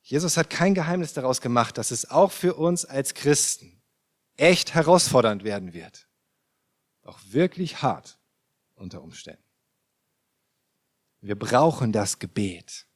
Jesus 0.00 0.38
hat 0.38 0.48
kein 0.48 0.74
Geheimnis 0.74 1.12
daraus 1.12 1.42
gemacht, 1.42 1.76
dass 1.76 1.90
es 1.90 2.10
auch 2.10 2.32
für 2.32 2.54
uns 2.54 2.86
als 2.86 3.12
Christen 3.12 3.82
echt 4.36 4.72
herausfordernd 4.72 5.44
werden 5.44 5.74
wird. 5.74 6.08
Auch 7.02 7.18
wirklich 7.26 7.82
hart 7.82 8.18
unter 8.74 9.02
Umständen. 9.02 9.44
Wir 11.20 11.38
brauchen 11.38 11.92
das 11.92 12.18
Gebet. 12.18 12.87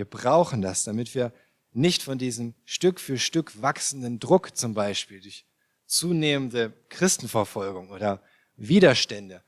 Wir 0.00 0.06
brauchen 0.06 0.62
das, 0.62 0.84
damit 0.84 1.14
wir 1.14 1.30
nicht 1.72 2.02
von 2.02 2.16
diesem 2.16 2.54
Stück 2.64 2.98
für 3.00 3.18
Stück 3.18 3.60
wachsenden 3.60 4.18
Druck 4.18 4.56
zum 4.56 4.72
Beispiel 4.72 5.20
durch 5.20 5.44
zunehmende 5.84 6.72
Christenverfolgung 6.88 7.90
oder 7.90 8.22
Widerstände 8.56 9.42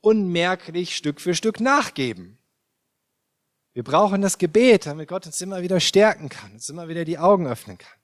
unmerklich 0.00 0.94
Stück 0.94 1.20
für 1.20 1.34
Stück 1.34 1.58
nachgeben. 1.58 2.38
Wir 3.72 3.82
brauchen 3.82 4.22
das 4.22 4.38
Gebet, 4.38 4.86
damit 4.86 5.08
Gott 5.08 5.26
uns 5.26 5.40
immer 5.40 5.60
wieder 5.60 5.80
stärken 5.80 6.28
kann, 6.28 6.52
uns 6.52 6.68
immer 6.68 6.86
wieder 6.86 7.04
die 7.04 7.18
Augen 7.18 7.48
öffnen 7.48 7.76
kann, 7.76 7.98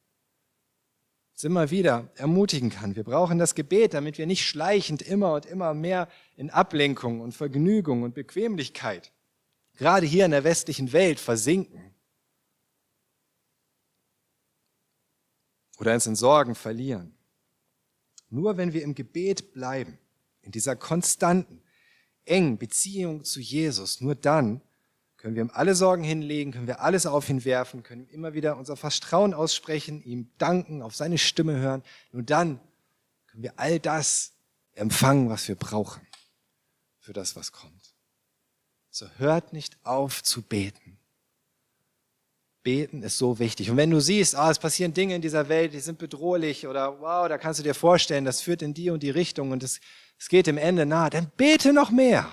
uns 1.35 1.45
immer 1.45 1.71
wieder 1.71 2.11
ermutigen 2.17 2.71
kann. 2.71 2.97
Wir 2.97 3.05
brauchen 3.05 3.39
das 3.39 3.55
Gebet, 3.55 3.95
damit 3.95 4.19
wir 4.19 4.27
nicht 4.27 4.45
schleichend 4.45 5.03
immer 5.03 5.35
und 5.35 5.47
immer 5.47 5.73
mehr 5.73 6.09
in 6.35 6.51
Ablenkung 6.51 7.21
und 7.21 7.31
Vergnügung 7.31 8.03
und 8.03 8.17
Bequemlichkeit, 8.17 9.13
gerade 9.81 10.05
hier 10.05 10.27
in 10.27 10.31
der 10.31 10.45
westlichen 10.45 10.93
Welt, 10.93 11.19
versinken 11.19 11.95
oder 15.79 15.95
uns 15.95 16.07
in 16.07 16.17
Sorgen 16.17 16.55
verlieren. 16.55 17.15
Nur 18.29 18.59
wenn 18.59 18.75
wir 18.75 18.83
im 18.83 18.95
Gebet 18.95 19.55
bleiben, 19.55 19.99
in 20.43 20.53
dieser 20.53 20.77
konstanten, 20.77 21.63
engen 22.27 22.59
Beziehung 22.59 23.25
zu 23.25 23.41
Jesus, 23.41 24.03
nur 24.03 24.15
dann 24.15 24.61
können 25.17 25.35
wir 25.35 25.43
ihm 25.43 25.51
alle 25.55 25.75
Sorgen 25.75 26.05
hinlegen, 26.05 26.53
können 26.53 26.67
wir 26.67 26.83
alles 26.83 27.07
auf 27.07 27.31
ihn 27.31 27.47
werfen, 27.47 27.83
können 27.83 28.07
immer 28.09 28.35
wieder 28.35 28.59
unser 28.59 28.77
Vertrauen 28.77 29.33
aussprechen, 29.33 30.03
ihm 30.03 30.31
danken, 30.37 30.83
auf 30.83 30.95
seine 30.95 31.17
Stimme 31.17 31.57
hören. 31.57 31.83
Nur 32.13 32.23
dann 32.23 32.61
können 33.29 33.45
wir 33.45 33.59
all 33.59 33.81
das 33.81 34.35
empfangen, 34.75 35.31
was 35.31 35.49
wir 35.49 35.55
brauchen 35.57 36.07
für 36.99 37.15
das, 37.15 37.35
was 37.35 37.51
kommt. 37.51 37.80
So 38.91 39.07
hört 39.19 39.53
nicht 39.53 39.77
auf 39.85 40.23
zu 40.23 40.43
beten. 40.43 40.99
Beten 42.63 43.03
ist 43.03 43.17
so 43.17 43.39
wichtig. 43.39 43.71
Und 43.71 43.77
wenn 43.77 43.91
du 43.91 44.01
siehst, 44.01 44.35
ah, 44.35 44.51
es 44.51 44.59
passieren 44.59 44.93
Dinge 44.93 45.15
in 45.15 45.23
dieser 45.23 45.49
Welt, 45.49 45.73
die 45.73 45.81
sind 45.81 45.99
bedrohlich 45.99 46.67
oder 46.67 47.01
wow, 47.01 47.27
da 47.29 47.39
kannst 47.39 47.61
du 47.61 47.65
dir 47.65 47.75
vorstellen, 47.75 48.25
das 48.25 48.43
führt 48.43 48.61
in 48.61 48.75
die 48.75 48.91
und 48.91 49.03
die 49.03 49.11
Richtung 49.11 49.53
und 49.53 49.63
es, 49.63 49.81
es 50.19 50.29
geht 50.29 50.47
dem 50.47 50.59
Ende 50.59 50.85
nahe, 50.85 51.09
dann 51.09 51.31
bete 51.37 51.73
noch 51.73 51.91
mehr. 51.91 52.31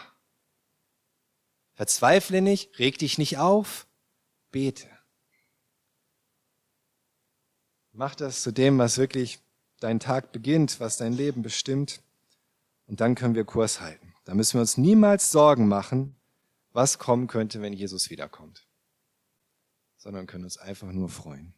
Verzweifle 1.76 2.42
nicht, 2.42 2.78
reg 2.80 2.98
dich 2.98 3.18
nicht 3.18 3.38
auf, 3.38 3.88
bete. 4.52 4.90
Mach 7.94 8.16
das 8.16 8.42
zu 8.42 8.52
dem, 8.52 8.78
was 8.80 8.98
wirklich 8.98 9.40
dein 9.80 10.00
Tag 10.00 10.32
beginnt, 10.32 10.80
was 10.80 10.98
dein 10.98 11.14
Leben 11.14 11.42
bestimmt. 11.42 12.02
Und 12.88 13.00
dann 13.00 13.16
können 13.16 13.36
wir 13.36 13.46
Kurs 13.46 13.80
halten. 13.80 14.14
Da 14.26 14.34
müssen 14.34 14.56
wir 14.56 14.62
uns 14.62 14.78
niemals 14.78 15.32
Sorgen 15.32 15.68
machen, 15.68 16.17
was 16.78 17.00
kommen 17.00 17.26
könnte, 17.26 17.60
wenn 17.62 17.74
Jesus 17.74 18.12
wiederkommt. 18.12 18.68
Sondern 19.98 20.28
können 20.28 20.44
uns 20.44 20.60
einfach 20.60 20.92
nur 20.92 21.10
freuen. 21.10 21.56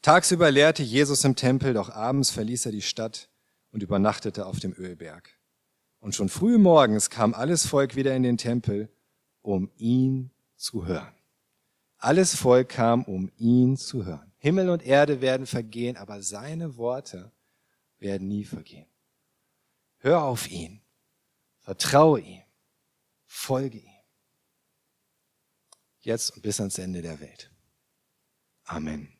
Tagsüber 0.00 0.50
lehrte 0.52 0.84
Jesus 0.84 1.24
im 1.24 1.34
Tempel, 1.34 1.74
doch 1.74 1.90
abends 1.90 2.30
verließ 2.30 2.66
er 2.66 2.72
die 2.72 2.82
Stadt 2.82 3.28
und 3.72 3.82
übernachtete 3.82 4.46
auf 4.46 4.60
dem 4.60 4.72
Ölberg. 4.72 5.36
Und 5.98 6.14
schon 6.14 6.28
früh 6.28 6.56
morgens 6.56 7.10
kam 7.10 7.34
alles 7.34 7.66
Volk 7.66 7.96
wieder 7.96 8.14
in 8.14 8.22
den 8.22 8.38
Tempel, 8.38 8.88
um 9.42 9.70
ihn 9.76 10.30
zu 10.54 10.86
hören. 10.86 11.12
Alles 11.98 12.36
Volk 12.36 12.68
kam, 12.68 13.02
um 13.02 13.30
ihn 13.38 13.76
zu 13.76 14.06
hören. 14.06 14.32
Himmel 14.38 14.70
und 14.70 14.86
Erde 14.86 15.20
werden 15.20 15.46
vergehen, 15.46 15.96
aber 15.96 16.22
seine 16.22 16.76
Worte 16.76 17.32
werden 17.98 18.28
nie 18.28 18.44
vergehen. 18.44 18.86
Hör 19.98 20.22
auf 20.22 20.48
ihn, 20.48 20.80
vertraue 21.58 22.20
ihm, 22.20 22.42
folge 23.30 23.78
ihm. 23.78 23.96
Jetzt 26.00 26.30
und 26.30 26.42
bis 26.42 26.58
ans 26.60 26.78
Ende 26.78 27.00
der 27.00 27.20
Welt. 27.20 27.50
Amen. 28.64 29.19